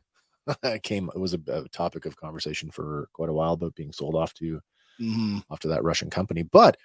it 0.63 0.83
came. 0.83 1.09
It 1.15 1.19
was 1.19 1.33
a, 1.33 1.39
a 1.47 1.67
topic 1.69 2.05
of 2.05 2.17
conversation 2.17 2.71
for 2.71 3.07
quite 3.13 3.29
a 3.29 3.33
while, 3.33 3.57
but 3.57 3.75
being 3.75 3.91
sold 3.91 4.15
off 4.15 4.33
to 4.35 4.59
hmm 4.99 5.39
off 5.49 5.59
to 5.61 5.67
that 5.69 5.83
Russian 5.83 6.09
company. 6.09 6.43
But 6.43 6.77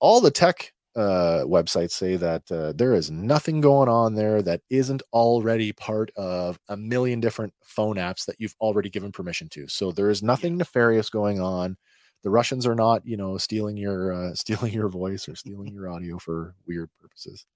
all 0.00 0.20
the 0.20 0.30
tech 0.30 0.72
uh, 0.96 1.44
websites 1.46 1.92
say 1.92 2.16
that 2.16 2.50
uh, 2.50 2.72
there 2.74 2.94
is 2.94 3.10
nothing 3.10 3.60
going 3.60 3.88
on 3.88 4.14
there 4.14 4.42
that 4.42 4.62
isn't 4.70 5.02
already 5.12 5.72
part 5.72 6.10
of 6.16 6.58
a 6.68 6.76
million 6.76 7.20
different 7.20 7.54
phone 7.64 7.96
apps 7.96 8.26
that 8.26 8.36
you've 8.38 8.56
already 8.60 8.90
given 8.90 9.12
permission 9.12 9.48
to. 9.50 9.68
So 9.68 9.92
there 9.92 10.10
is 10.10 10.22
nothing 10.22 10.56
nefarious 10.56 11.10
going 11.10 11.40
on. 11.40 11.76
The 12.24 12.30
Russians 12.30 12.66
are 12.66 12.74
not, 12.74 13.06
you 13.06 13.16
know, 13.16 13.38
stealing 13.38 13.76
your 13.76 14.12
uh, 14.12 14.34
stealing 14.36 14.72
your 14.72 14.88
voice 14.88 15.28
or 15.28 15.36
stealing 15.36 15.72
your 15.74 15.90
audio 15.90 16.18
for 16.18 16.54
weird 16.66 16.90
purposes. 17.00 17.46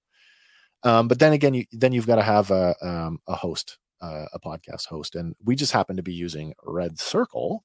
Um, 0.83 1.07
but 1.07 1.19
then 1.19 1.33
again, 1.33 1.53
you 1.53 1.65
then 1.71 1.93
you've 1.93 2.07
got 2.07 2.17
to 2.17 2.23
have 2.23 2.51
a 2.51 2.75
um, 2.81 3.19
a 3.27 3.35
host, 3.35 3.77
uh, 4.03 4.25
a 4.33 4.39
podcast 4.39 4.85
host, 4.87 5.15
and 5.15 5.33
we 5.43 5.55
just 5.55 5.71
happen 5.71 5.95
to 5.95 6.03
be 6.03 6.13
using 6.13 6.53
Red 6.63 6.99
Circle. 6.99 7.63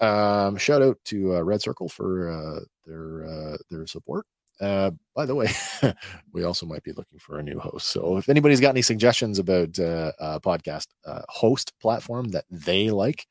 Um, 0.00 0.56
shout 0.56 0.80
out 0.82 0.96
to 1.06 1.36
uh, 1.36 1.42
Red 1.42 1.60
Circle 1.60 1.90
for 1.90 2.30
uh, 2.30 2.60
their 2.86 3.26
uh, 3.26 3.56
their 3.70 3.86
support. 3.86 4.26
Uh, 4.60 4.90
by 5.14 5.26
the 5.26 5.34
way, 5.34 5.48
we 6.32 6.44
also 6.44 6.66
might 6.66 6.82
be 6.82 6.92
looking 6.92 7.18
for 7.18 7.38
a 7.38 7.42
new 7.42 7.58
host. 7.58 7.88
So 7.88 8.16
if 8.16 8.28
anybody's 8.28 8.60
got 8.60 8.70
any 8.70 8.82
suggestions 8.82 9.38
about 9.38 9.78
uh, 9.78 10.12
a 10.18 10.40
podcast 10.40 10.86
host 11.28 11.72
platform 11.80 12.28
that 12.28 12.44
they 12.50 12.90
like, 12.90 13.26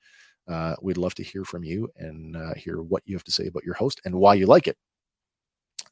we'd 0.82 0.98
love 0.98 1.16
to 1.16 1.24
hear 1.24 1.44
from 1.44 1.64
you 1.64 1.90
and 1.98 2.38
hear 2.58 2.82
what 2.82 3.04
you 3.06 3.16
have 3.16 3.24
to 3.26 3.32
say 3.32 3.48
about 3.48 3.64
your 3.64 3.76
host 3.76 4.02
and 4.06 4.16
why 4.16 4.36
you 4.36 4.46
like 4.46 4.68
it. 4.68 4.78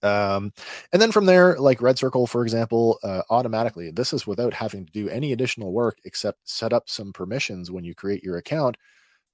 Um, 0.03 0.51
and 0.93 1.01
then 1.01 1.11
from 1.11 1.25
there, 1.25 1.57
like 1.57 1.81
Red 1.81 1.97
Circle, 1.97 2.27
for 2.27 2.43
example, 2.43 2.99
uh, 3.03 3.23
automatically, 3.29 3.91
this 3.91 4.13
is 4.13 4.27
without 4.27 4.53
having 4.53 4.85
to 4.85 4.91
do 4.91 5.09
any 5.09 5.33
additional 5.33 5.73
work 5.73 5.97
except 6.05 6.47
set 6.47 6.73
up 6.73 6.89
some 6.89 7.11
permissions 7.13 7.71
when 7.71 7.83
you 7.83 7.95
create 7.95 8.23
your 8.23 8.37
account. 8.37 8.77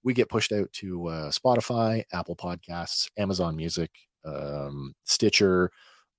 We 0.04 0.14
get 0.14 0.30
pushed 0.30 0.52
out 0.52 0.72
to 0.74 1.08
uh, 1.08 1.32
Spotify, 1.32 2.04
Apple 2.12 2.36
Podcasts, 2.36 3.10
Amazon 3.18 3.56
Music, 3.56 3.92
um, 4.26 4.94
Stitcher, 5.04 5.72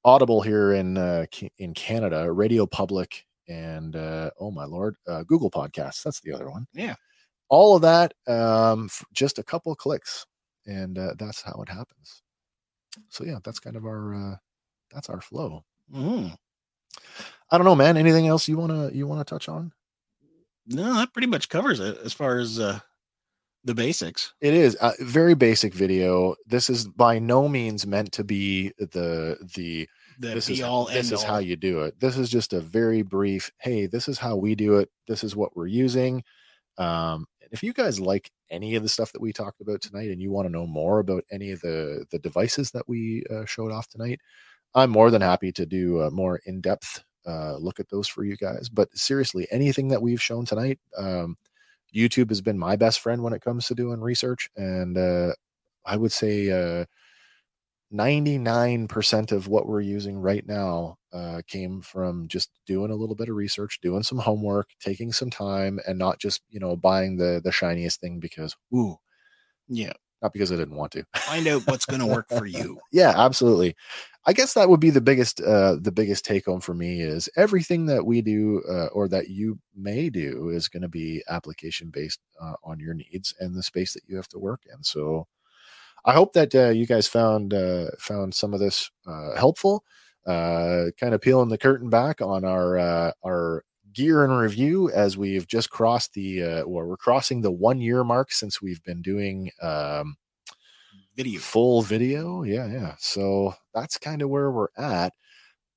Audible 0.06 0.42
here 0.42 0.74
in 0.74 0.98
uh, 0.98 1.24
in 1.58 1.72
Canada, 1.72 2.30
Radio 2.30 2.66
Public, 2.66 3.24
and 3.48 3.96
uh, 3.96 4.30
oh 4.38 4.50
my 4.50 4.64
lord, 4.64 4.96
uh, 5.08 5.22
Google 5.22 5.50
Podcasts. 5.50 6.02
That's 6.02 6.20
the 6.20 6.32
other 6.32 6.50
one. 6.50 6.66
Yeah. 6.74 6.94
All 7.48 7.76
of 7.76 7.82
that, 7.82 8.12
um, 8.26 8.90
just 9.14 9.38
a 9.38 9.42
couple 9.42 9.74
clicks, 9.74 10.26
and 10.66 10.98
uh, 10.98 11.14
that's 11.18 11.40
how 11.40 11.62
it 11.62 11.68
happens. 11.70 12.23
So 13.08 13.24
yeah, 13.24 13.38
that's 13.44 13.60
kind 13.60 13.76
of 13.76 13.84
our 13.84 14.14
uh, 14.14 14.36
that's 14.92 15.08
our 15.08 15.20
flow. 15.20 15.64
hmm 15.92 16.28
I 17.50 17.58
don't 17.58 17.64
know, 17.64 17.74
man. 17.76 17.96
Anything 17.96 18.26
else 18.26 18.48
you 18.48 18.56
wanna 18.56 18.90
you 18.92 19.06
wanna 19.06 19.24
touch 19.24 19.48
on? 19.48 19.72
No, 20.66 20.94
that 20.94 21.12
pretty 21.12 21.28
much 21.28 21.48
covers 21.48 21.80
it 21.80 21.98
as 22.04 22.12
far 22.12 22.38
as 22.38 22.58
uh, 22.58 22.80
the 23.64 23.74
basics. 23.74 24.32
It 24.40 24.54
is 24.54 24.76
a 24.80 24.92
very 25.00 25.34
basic 25.34 25.74
video. 25.74 26.36
This 26.46 26.70
is 26.70 26.86
by 26.86 27.18
no 27.18 27.48
means 27.48 27.86
meant 27.86 28.12
to 28.12 28.24
be 28.24 28.72
the 28.78 29.38
the 29.56 29.86
The 30.18 30.28
this 30.34 30.48
is 30.48 30.62
all 30.62 30.86
this 30.86 31.12
is 31.12 31.22
how 31.22 31.38
you 31.38 31.56
do 31.56 31.82
it. 31.82 31.98
This 32.00 32.16
is 32.16 32.30
just 32.30 32.52
a 32.52 32.60
very 32.60 33.02
brief. 33.02 33.50
Hey, 33.58 33.86
this 33.86 34.08
is 34.08 34.18
how 34.18 34.36
we 34.36 34.54
do 34.54 34.78
it. 34.78 34.88
This 35.08 35.24
is 35.24 35.34
what 35.36 35.56
we're 35.56 35.66
using. 35.66 36.22
Um, 36.78 37.26
and 37.44 37.52
if 37.52 37.62
you 37.62 37.72
guys 37.72 38.00
like 38.00 38.30
any 38.50 38.74
of 38.74 38.82
the 38.82 38.88
stuff 38.88 39.12
that 39.12 39.20
we 39.22 39.32
talked 39.32 39.60
about 39.60 39.82
tonight, 39.82 40.10
and 40.10 40.20
you 40.20 40.30
want 40.30 40.46
to 40.46 40.52
know 40.52 40.66
more 40.66 40.98
about 40.98 41.24
any 41.30 41.50
of 41.50 41.60
the 41.60 42.06
the 42.10 42.18
devices 42.18 42.70
that 42.72 42.88
we 42.88 43.24
uh, 43.30 43.44
showed 43.44 43.72
off 43.72 43.88
tonight, 43.88 44.20
I'm 44.74 44.90
more 44.90 45.10
than 45.10 45.22
happy 45.22 45.52
to 45.52 45.66
do 45.66 46.00
a 46.00 46.10
more 46.10 46.40
in 46.46 46.60
depth 46.60 47.04
uh, 47.26 47.56
look 47.56 47.80
at 47.80 47.88
those 47.90 48.08
for 48.08 48.24
you 48.24 48.36
guys. 48.36 48.68
But 48.68 48.96
seriously, 48.96 49.46
anything 49.50 49.88
that 49.88 50.02
we've 50.02 50.22
shown 50.22 50.44
tonight, 50.44 50.78
um, 50.96 51.36
YouTube 51.94 52.30
has 52.30 52.40
been 52.40 52.58
my 52.58 52.76
best 52.76 53.00
friend 53.00 53.22
when 53.22 53.32
it 53.32 53.42
comes 53.42 53.66
to 53.66 53.74
doing 53.74 54.00
research. 54.00 54.48
And 54.56 54.98
uh, 54.98 55.32
I 55.84 55.96
would 55.96 56.12
say 56.12 56.50
uh, 56.50 56.84
99% 57.94 59.32
of 59.32 59.48
what 59.48 59.66
we're 59.66 59.80
using 59.80 60.18
right 60.18 60.46
now 60.46 60.98
uh, 61.12 61.42
came 61.46 61.80
from 61.80 62.28
just 62.28 62.50
doing 62.66 62.90
a 62.90 62.94
little 62.94 63.14
bit 63.14 63.28
of 63.28 63.36
research, 63.36 63.78
doing 63.82 64.02
some 64.02 64.18
homework, 64.18 64.70
taking 64.80 65.12
some 65.12 65.30
time, 65.30 65.78
and 65.86 65.98
not 65.98 66.18
just 66.18 66.42
you 66.50 66.60
know 66.60 66.76
buying 66.76 67.16
the 67.16 67.40
the 67.44 67.52
shiniest 67.52 68.00
thing 68.00 68.20
because 68.20 68.56
ooh, 68.74 68.96
Yeah. 69.68 69.92
not 70.22 70.32
because 70.32 70.50
I 70.52 70.56
didn't 70.56 70.76
want 70.76 70.92
to. 70.92 71.04
Find 71.16 71.46
out 71.48 71.62
what's 71.66 71.86
going 71.86 72.00
to 72.00 72.06
work 72.06 72.28
for 72.30 72.46
you. 72.58 72.80
yeah, 72.92 73.12
absolutely. 73.16 73.76
I 74.26 74.32
guess 74.32 74.54
that 74.54 74.68
would 74.70 74.80
be 74.80 74.90
the 74.90 75.00
biggest 75.02 75.40
uh, 75.40 75.76
the 75.80 75.92
biggest 75.92 76.24
take 76.24 76.46
home 76.46 76.60
for 76.60 76.74
me 76.74 77.00
is 77.02 77.28
everything 77.36 77.86
that 77.86 78.06
we 78.06 78.22
do 78.22 78.62
uh, 78.68 78.86
or 78.86 79.06
that 79.08 79.28
you 79.28 79.58
may 79.76 80.08
do 80.10 80.48
is 80.48 80.68
going 80.68 80.82
to 80.82 80.88
be 80.88 81.22
application 81.28 81.90
based 81.90 82.20
uh, 82.40 82.54
on 82.64 82.80
your 82.80 82.94
needs 82.94 83.34
and 83.40 83.54
the 83.54 83.62
space 83.62 83.92
that 83.94 84.02
you 84.08 84.16
have 84.16 84.28
to 84.28 84.38
work 84.38 84.62
in. 84.72 84.82
So 84.82 85.26
I 86.04 86.12
hope 86.12 86.34
that 86.34 86.54
uh, 86.54 86.68
you 86.68 86.86
guys 86.86 87.06
found 87.08 87.54
uh, 87.54 87.86
found 87.98 88.34
some 88.34 88.54
of 88.54 88.60
this 88.60 88.90
uh, 89.06 89.36
helpful. 89.36 89.84
Uh, 90.26 90.86
kind 90.98 91.12
of 91.12 91.20
peeling 91.20 91.50
the 91.50 91.58
curtain 91.58 91.90
back 91.90 92.22
on 92.22 92.44
our 92.44 92.78
uh, 92.78 93.12
our 93.24 93.64
gear 93.92 94.24
and 94.24 94.36
review 94.36 94.90
as 94.90 95.16
we've 95.16 95.46
just 95.46 95.70
crossed 95.70 96.14
the 96.14 96.42
uh, 96.42 96.62
or 96.62 96.86
we're 96.86 96.96
crossing 96.96 97.40
the 97.40 97.52
one 97.52 97.80
year 97.80 98.04
mark 98.04 98.32
since 98.32 98.60
we've 98.60 98.82
been 98.82 99.02
doing 99.02 99.50
um, 99.62 100.16
Video. 101.16 101.38
full 101.38 101.82
video. 101.82 102.42
Yeah, 102.42 102.66
yeah. 102.66 102.94
So 102.98 103.54
that's 103.72 103.98
kind 103.98 104.20
of 104.20 104.30
where 104.30 104.50
we're 104.50 104.68
at. 104.76 105.12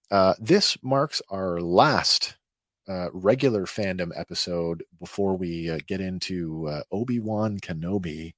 Uh, 0.09 0.33
this 0.39 0.77
marks 0.81 1.21
our 1.29 1.61
last 1.61 2.37
uh, 2.87 3.09
regular 3.13 3.65
fandom 3.65 4.11
episode 4.15 4.83
before 4.99 5.37
we 5.37 5.69
uh, 5.69 5.79
get 5.85 6.01
into 6.01 6.67
uh, 6.67 6.81
Obi 6.91 7.19
Wan 7.19 7.59
Kenobi 7.59 8.33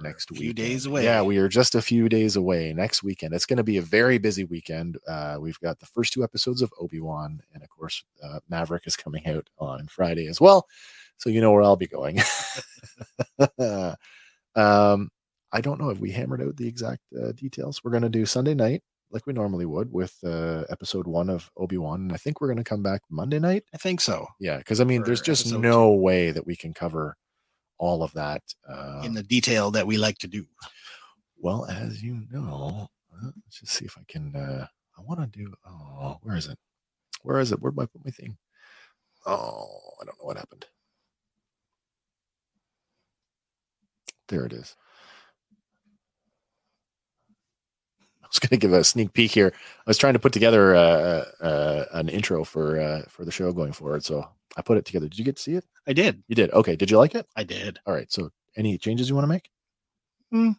next 0.00 0.30
a 0.30 0.34
few 0.34 0.48
week. 0.48 0.56
days 0.56 0.86
away. 0.86 1.04
Yeah, 1.04 1.22
we 1.22 1.38
are 1.38 1.48
just 1.48 1.74
a 1.74 1.82
few 1.82 2.08
days 2.08 2.36
away. 2.36 2.72
Next 2.72 3.02
weekend, 3.02 3.34
it's 3.34 3.46
going 3.46 3.56
to 3.58 3.62
be 3.64 3.76
a 3.76 3.82
very 3.82 4.18
busy 4.18 4.44
weekend. 4.44 4.98
Uh, 5.06 5.38
we've 5.40 5.60
got 5.60 5.78
the 5.78 5.86
first 5.86 6.12
two 6.12 6.24
episodes 6.24 6.62
of 6.62 6.72
Obi 6.80 7.00
Wan, 7.00 7.40
and 7.54 7.62
of 7.62 7.68
course, 7.70 8.02
uh, 8.22 8.40
Maverick 8.48 8.86
is 8.86 8.96
coming 8.96 9.26
out 9.26 9.48
on 9.58 9.86
Friday 9.86 10.26
as 10.26 10.40
well. 10.40 10.66
So 11.18 11.30
you 11.30 11.40
know 11.40 11.52
where 11.52 11.62
I'll 11.62 11.76
be 11.76 11.86
going. 11.86 12.18
um, 14.56 15.10
I 15.52 15.60
don't 15.60 15.80
know 15.80 15.90
if 15.90 15.98
we 15.98 16.12
hammered 16.12 16.42
out 16.42 16.56
the 16.56 16.68
exact 16.68 17.02
uh, 17.20 17.32
details. 17.32 17.82
We're 17.84 17.90
going 17.90 18.02
to 18.04 18.08
do 18.08 18.24
Sunday 18.24 18.54
night 18.54 18.82
like 19.10 19.26
we 19.26 19.32
normally 19.32 19.66
would 19.66 19.92
with 19.92 20.16
uh, 20.24 20.64
episode 20.70 21.06
one 21.06 21.28
of 21.28 21.50
Obi 21.56 21.76
Wan, 21.78 22.02
and 22.02 22.12
I 22.12 22.16
think 22.16 22.40
we're 22.40 22.48
going 22.48 22.58
to 22.58 22.64
come 22.64 22.82
back 22.82 23.02
Monday 23.10 23.38
night. 23.38 23.64
I 23.74 23.78
think 23.78 24.00
so. 24.00 24.26
Yeah, 24.38 24.58
because 24.58 24.80
I 24.80 24.84
mean, 24.84 25.02
there's 25.02 25.20
just 25.20 25.52
no 25.52 25.90
way 25.90 26.30
that 26.30 26.46
we 26.46 26.56
can 26.56 26.72
cover 26.72 27.16
all 27.80 28.02
of 28.02 28.12
that. 28.12 28.42
Uh, 28.68 29.00
In 29.04 29.14
the 29.14 29.22
detail 29.22 29.70
that 29.72 29.86
we 29.86 29.96
like 29.96 30.18
to 30.18 30.28
do. 30.28 30.46
well, 31.38 31.64
as 31.64 32.02
you 32.02 32.22
know, 32.30 32.88
uh, 33.12 33.30
let's 33.44 33.60
just 33.60 33.72
see 33.72 33.86
if 33.86 33.96
I 33.98 34.02
can. 34.06 34.36
Uh, 34.36 34.66
I 34.98 35.02
want 35.02 35.20
to 35.20 35.26
do. 35.38 35.52
Oh, 35.66 36.18
where 36.22 36.36
is 36.36 36.46
it? 36.46 36.58
Where 37.22 37.40
is 37.40 37.52
it? 37.52 37.60
Where'd 37.60 37.78
I 37.78 37.86
put 37.86 38.04
my 38.04 38.10
thing? 38.10 38.36
Oh, 39.26 39.66
I 40.00 40.04
don't 40.04 40.18
know 40.18 40.26
what 40.26 40.36
happened. 40.36 40.66
There 44.28 44.44
it 44.44 44.52
is. 44.52 44.76
I 48.19 48.19
was 48.30 48.38
going 48.38 48.50
to 48.50 48.56
give 48.56 48.72
a 48.72 48.84
sneak 48.84 49.12
peek 49.12 49.30
here. 49.30 49.52
I 49.54 49.90
was 49.90 49.98
trying 49.98 50.14
to 50.14 50.18
put 50.18 50.32
together 50.32 50.74
uh, 50.74 51.24
uh, 51.40 51.84
an 51.92 52.08
intro 52.08 52.44
for 52.44 52.80
uh, 52.80 53.02
for 53.08 53.24
the 53.24 53.32
show 53.32 53.52
going 53.52 53.72
forward, 53.72 54.04
so 54.04 54.26
I 54.56 54.62
put 54.62 54.78
it 54.78 54.84
together. 54.84 55.08
Did 55.08 55.18
you 55.18 55.24
get 55.24 55.36
to 55.36 55.42
see 55.42 55.54
it? 55.54 55.64
I 55.86 55.92
did. 55.92 56.22
You 56.28 56.34
did. 56.34 56.52
Okay. 56.52 56.76
Did 56.76 56.90
you 56.90 56.98
like 56.98 57.14
it? 57.14 57.26
I 57.36 57.44
did. 57.44 57.78
All 57.86 57.94
right. 57.94 58.10
So, 58.10 58.30
any 58.56 58.78
changes 58.78 59.08
you 59.08 59.14
want 59.14 59.24
to 59.24 59.28
make? 59.28 59.50
Hmm. 60.30 60.50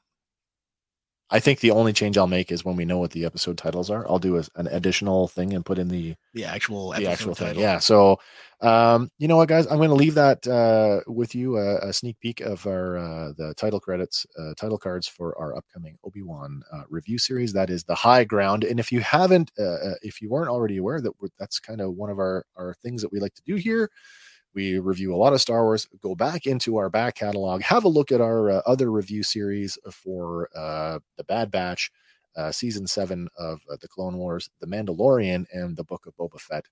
I 1.31 1.39
think 1.39 1.61
the 1.61 1.71
only 1.71 1.93
change 1.93 2.17
I'll 2.17 2.27
make 2.27 2.51
is 2.51 2.65
when 2.65 2.75
we 2.75 2.83
know 2.83 2.97
what 2.97 3.11
the 3.11 3.23
episode 3.25 3.57
titles 3.57 3.89
are. 3.89 4.05
I'll 4.09 4.19
do 4.19 4.37
a, 4.37 4.43
an 4.55 4.67
additional 4.67 5.29
thing 5.29 5.53
and 5.53 5.65
put 5.65 5.79
in 5.79 5.87
the 5.87 6.15
The 6.33 6.43
actual 6.43 6.91
the 6.91 7.07
actual 7.07 7.35
thing. 7.35 7.47
title. 7.47 7.61
Yeah. 7.61 7.79
So, 7.79 8.19
um, 8.59 9.09
you 9.17 9.27
know 9.29 9.37
what, 9.37 9.47
guys? 9.47 9.65
I'm 9.67 9.77
going 9.77 9.89
to 9.89 9.95
leave 9.95 10.13
that 10.15 10.45
uh, 10.45 10.99
with 11.09 11.33
you 11.33 11.57
a, 11.57 11.77
a 11.87 11.93
sneak 11.93 12.19
peek 12.19 12.41
of 12.41 12.67
our 12.67 12.97
uh, 12.97 13.31
the 13.37 13.53
title 13.55 13.79
credits, 13.79 14.25
uh, 14.37 14.53
title 14.55 14.77
cards 14.77 15.07
for 15.07 15.37
our 15.39 15.55
upcoming 15.55 15.97
Obi 16.03 16.21
Wan 16.21 16.61
uh, 16.71 16.83
review 16.89 17.17
series. 17.17 17.53
That 17.53 17.69
is 17.69 17.83
the 17.85 17.95
High 17.95 18.25
Ground. 18.25 18.65
And 18.65 18.79
if 18.79 18.91
you 18.91 18.99
haven't, 18.99 19.51
uh, 19.57 19.63
uh, 19.63 19.93
if 20.01 20.21
you 20.21 20.29
weren't 20.29 20.49
already 20.49 20.77
aware 20.77 20.99
that 20.99 21.13
we're, 21.21 21.29
that's 21.39 21.59
kind 21.59 21.79
of 21.81 21.93
one 21.93 22.09
of 22.09 22.19
our 22.19 22.45
our 22.57 22.75
things 22.83 23.01
that 23.01 23.11
we 23.11 23.19
like 23.21 23.33
to 23.35 23.43
do 23.45 23.55
here. 23.55 23.89
We 24.53 24.79
review 24.79 25.13
a 25.13 25.17
lot 25.17 25.33
of 25.33 25.41
Star 25.41 25.63
Wars. 25.63 25.87
Go 26.01 26.13
back 26.15 26.45
into 26.45 26.77
our 26.77 26.89
back 26.89 27.15
catalog, 27.15 27.61
have 27.61 27.83
a 27.85 27.89
look 27.89 28.11
at 28.11 28.19
our 28.21 28.49
uh, 28.49 28.61
other 28.65 28.91
review 28.91 29.23
series 29.23 29.77
for 29.91 30.49
uh, 30.55 30.99
the 31.17 31.23
Bad 31.23 31.51
Batch, 31.51 31.89
uh, 32.35 32.51
season 32.51 32.85
seven 32.87 33.27
of 33.37 33.61
uh, 33.71 33.77
the 33.81 33.87
Clone 33.87 34.17
Wars, 34.17 34.49
the 34.59 34.67
Mandalorian, 34.67 35.45
and 35.53 35.77
the 35.77 35.83
Book 35.85 36.05
of 36.05 36.15
Boba 36.17 36.39
Fett. 36.39 36.65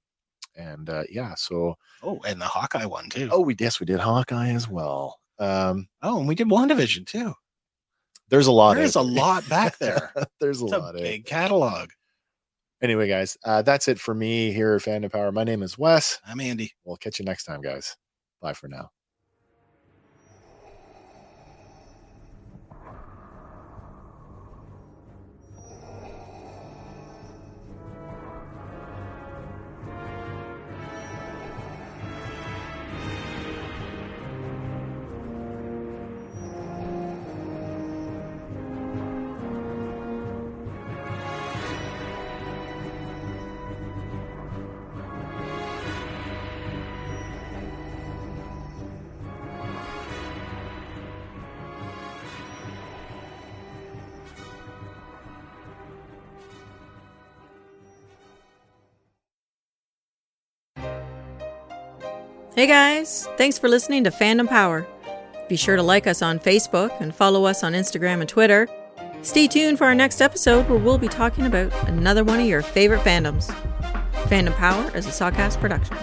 And 0.56 0.90
uh, 0.90 1.04
yeah, 1.10 1.36
so 1.36 1.76
Oh, 2.04 2.20
and 2.28 2.42
the 2.42 2.46
Hawkeye 2.46 2.86
one 2.86 3.10
too. 3.10 3.30
oh, 3.32 3.42
we 3.42 3.56
yes, 3.58 3.80
we 3.80 3.86
did 3.86 4.00
Hawkeye 4.00 4.50
as 4.50 4.68
well. 4.68 5.20
Um, 5.38 5.88
Oh, 6.02 6.20
and 6.20 6.28
we 6.28 6.36
did 6.36 6.50
WandaVision 6.50 7.06
too. 7.06 7.34
there's 8.28 8.48
a 8.48 8.52
lot. 8.52 8.76
There's 8.76 8.96
a 8.96 9.02
lot 9.02 9.48
back 9.48 9.78
there. 9.80 10.12
there's 10.42 10.62
a 10.62 10.66
It's 10.66 10.74
lot. 10.74 10.96
eh? 10.98 11.02
big 11.02 11.26
catalog. 11.26 11.92
Anyway, 12.82 13.08
guys, 13.10 13.38
uh, 13.44 13.62
that's 13.62 13.88
it 13.90 14.00
for 14.00 14.14
me 14.14 14.54
here 14.54 14.76
at 14.76 14.82
Fandom 14.82 15.12
Power. 15.12 15.32
My 15.32 15.44
name 15.44 15.64
is 15.64 15.78
Wes. 15.78 16.20
I'm 16.26 16.40
Andy. 16.40 16.72
We'll 16.86 16.96
catch 16.96 17.20
you 17.20 17.26
next 17.26 17.44
time, 17.44 17.62
guys. 17.62 17.98
Bye 18.42 18.54
for 18.54 18.70
now. 18.70 18.90
Hey 62.60 62.68
guys, 62.68 63.26
thanks 63.38 63.57
for 63.57 63.70
listening 63.70 64.03
to 64.03 64.12
Fandom 64.12 64.45
Power. 64.45 64.86
Be 65.47 65.55
sure 65.55 65.78
to 65.78 65.82
like 65.82 66.05
us 66.07 66.22
on 66.22 66.39
Facebook 66.39 66.91
and 66.99 67.16
follow 67.16 67.45
us 67.45 67.64
on 67.64 67.72
Instagram 67.72 68.20
and 68.20 68.28
Twitter. 68.28 68.68
Stay 69.22 69.47
tuned 69.47 69.78
for 69.78 69.86
our 69.86 69.95
next 69.95 70.22
episode 70.22 70.68
where 70.68 70.78
we'll 70.78 70.97
be 70.97 71.07
talking 71.07 71.45
about 71.45 71.72
another 71.88 72.26
one 72.26 72.38
of 72.38 72.45
your 72.45 72.62
favorite 72.62 72.99
fandoms. 72.99 73.49
Fandom 74.26 74.53
Power 74.57 74.91
is 74.93 75.05
a 75.05 75.10
Sawcast 75.10 75.62
production. 75.62 75.95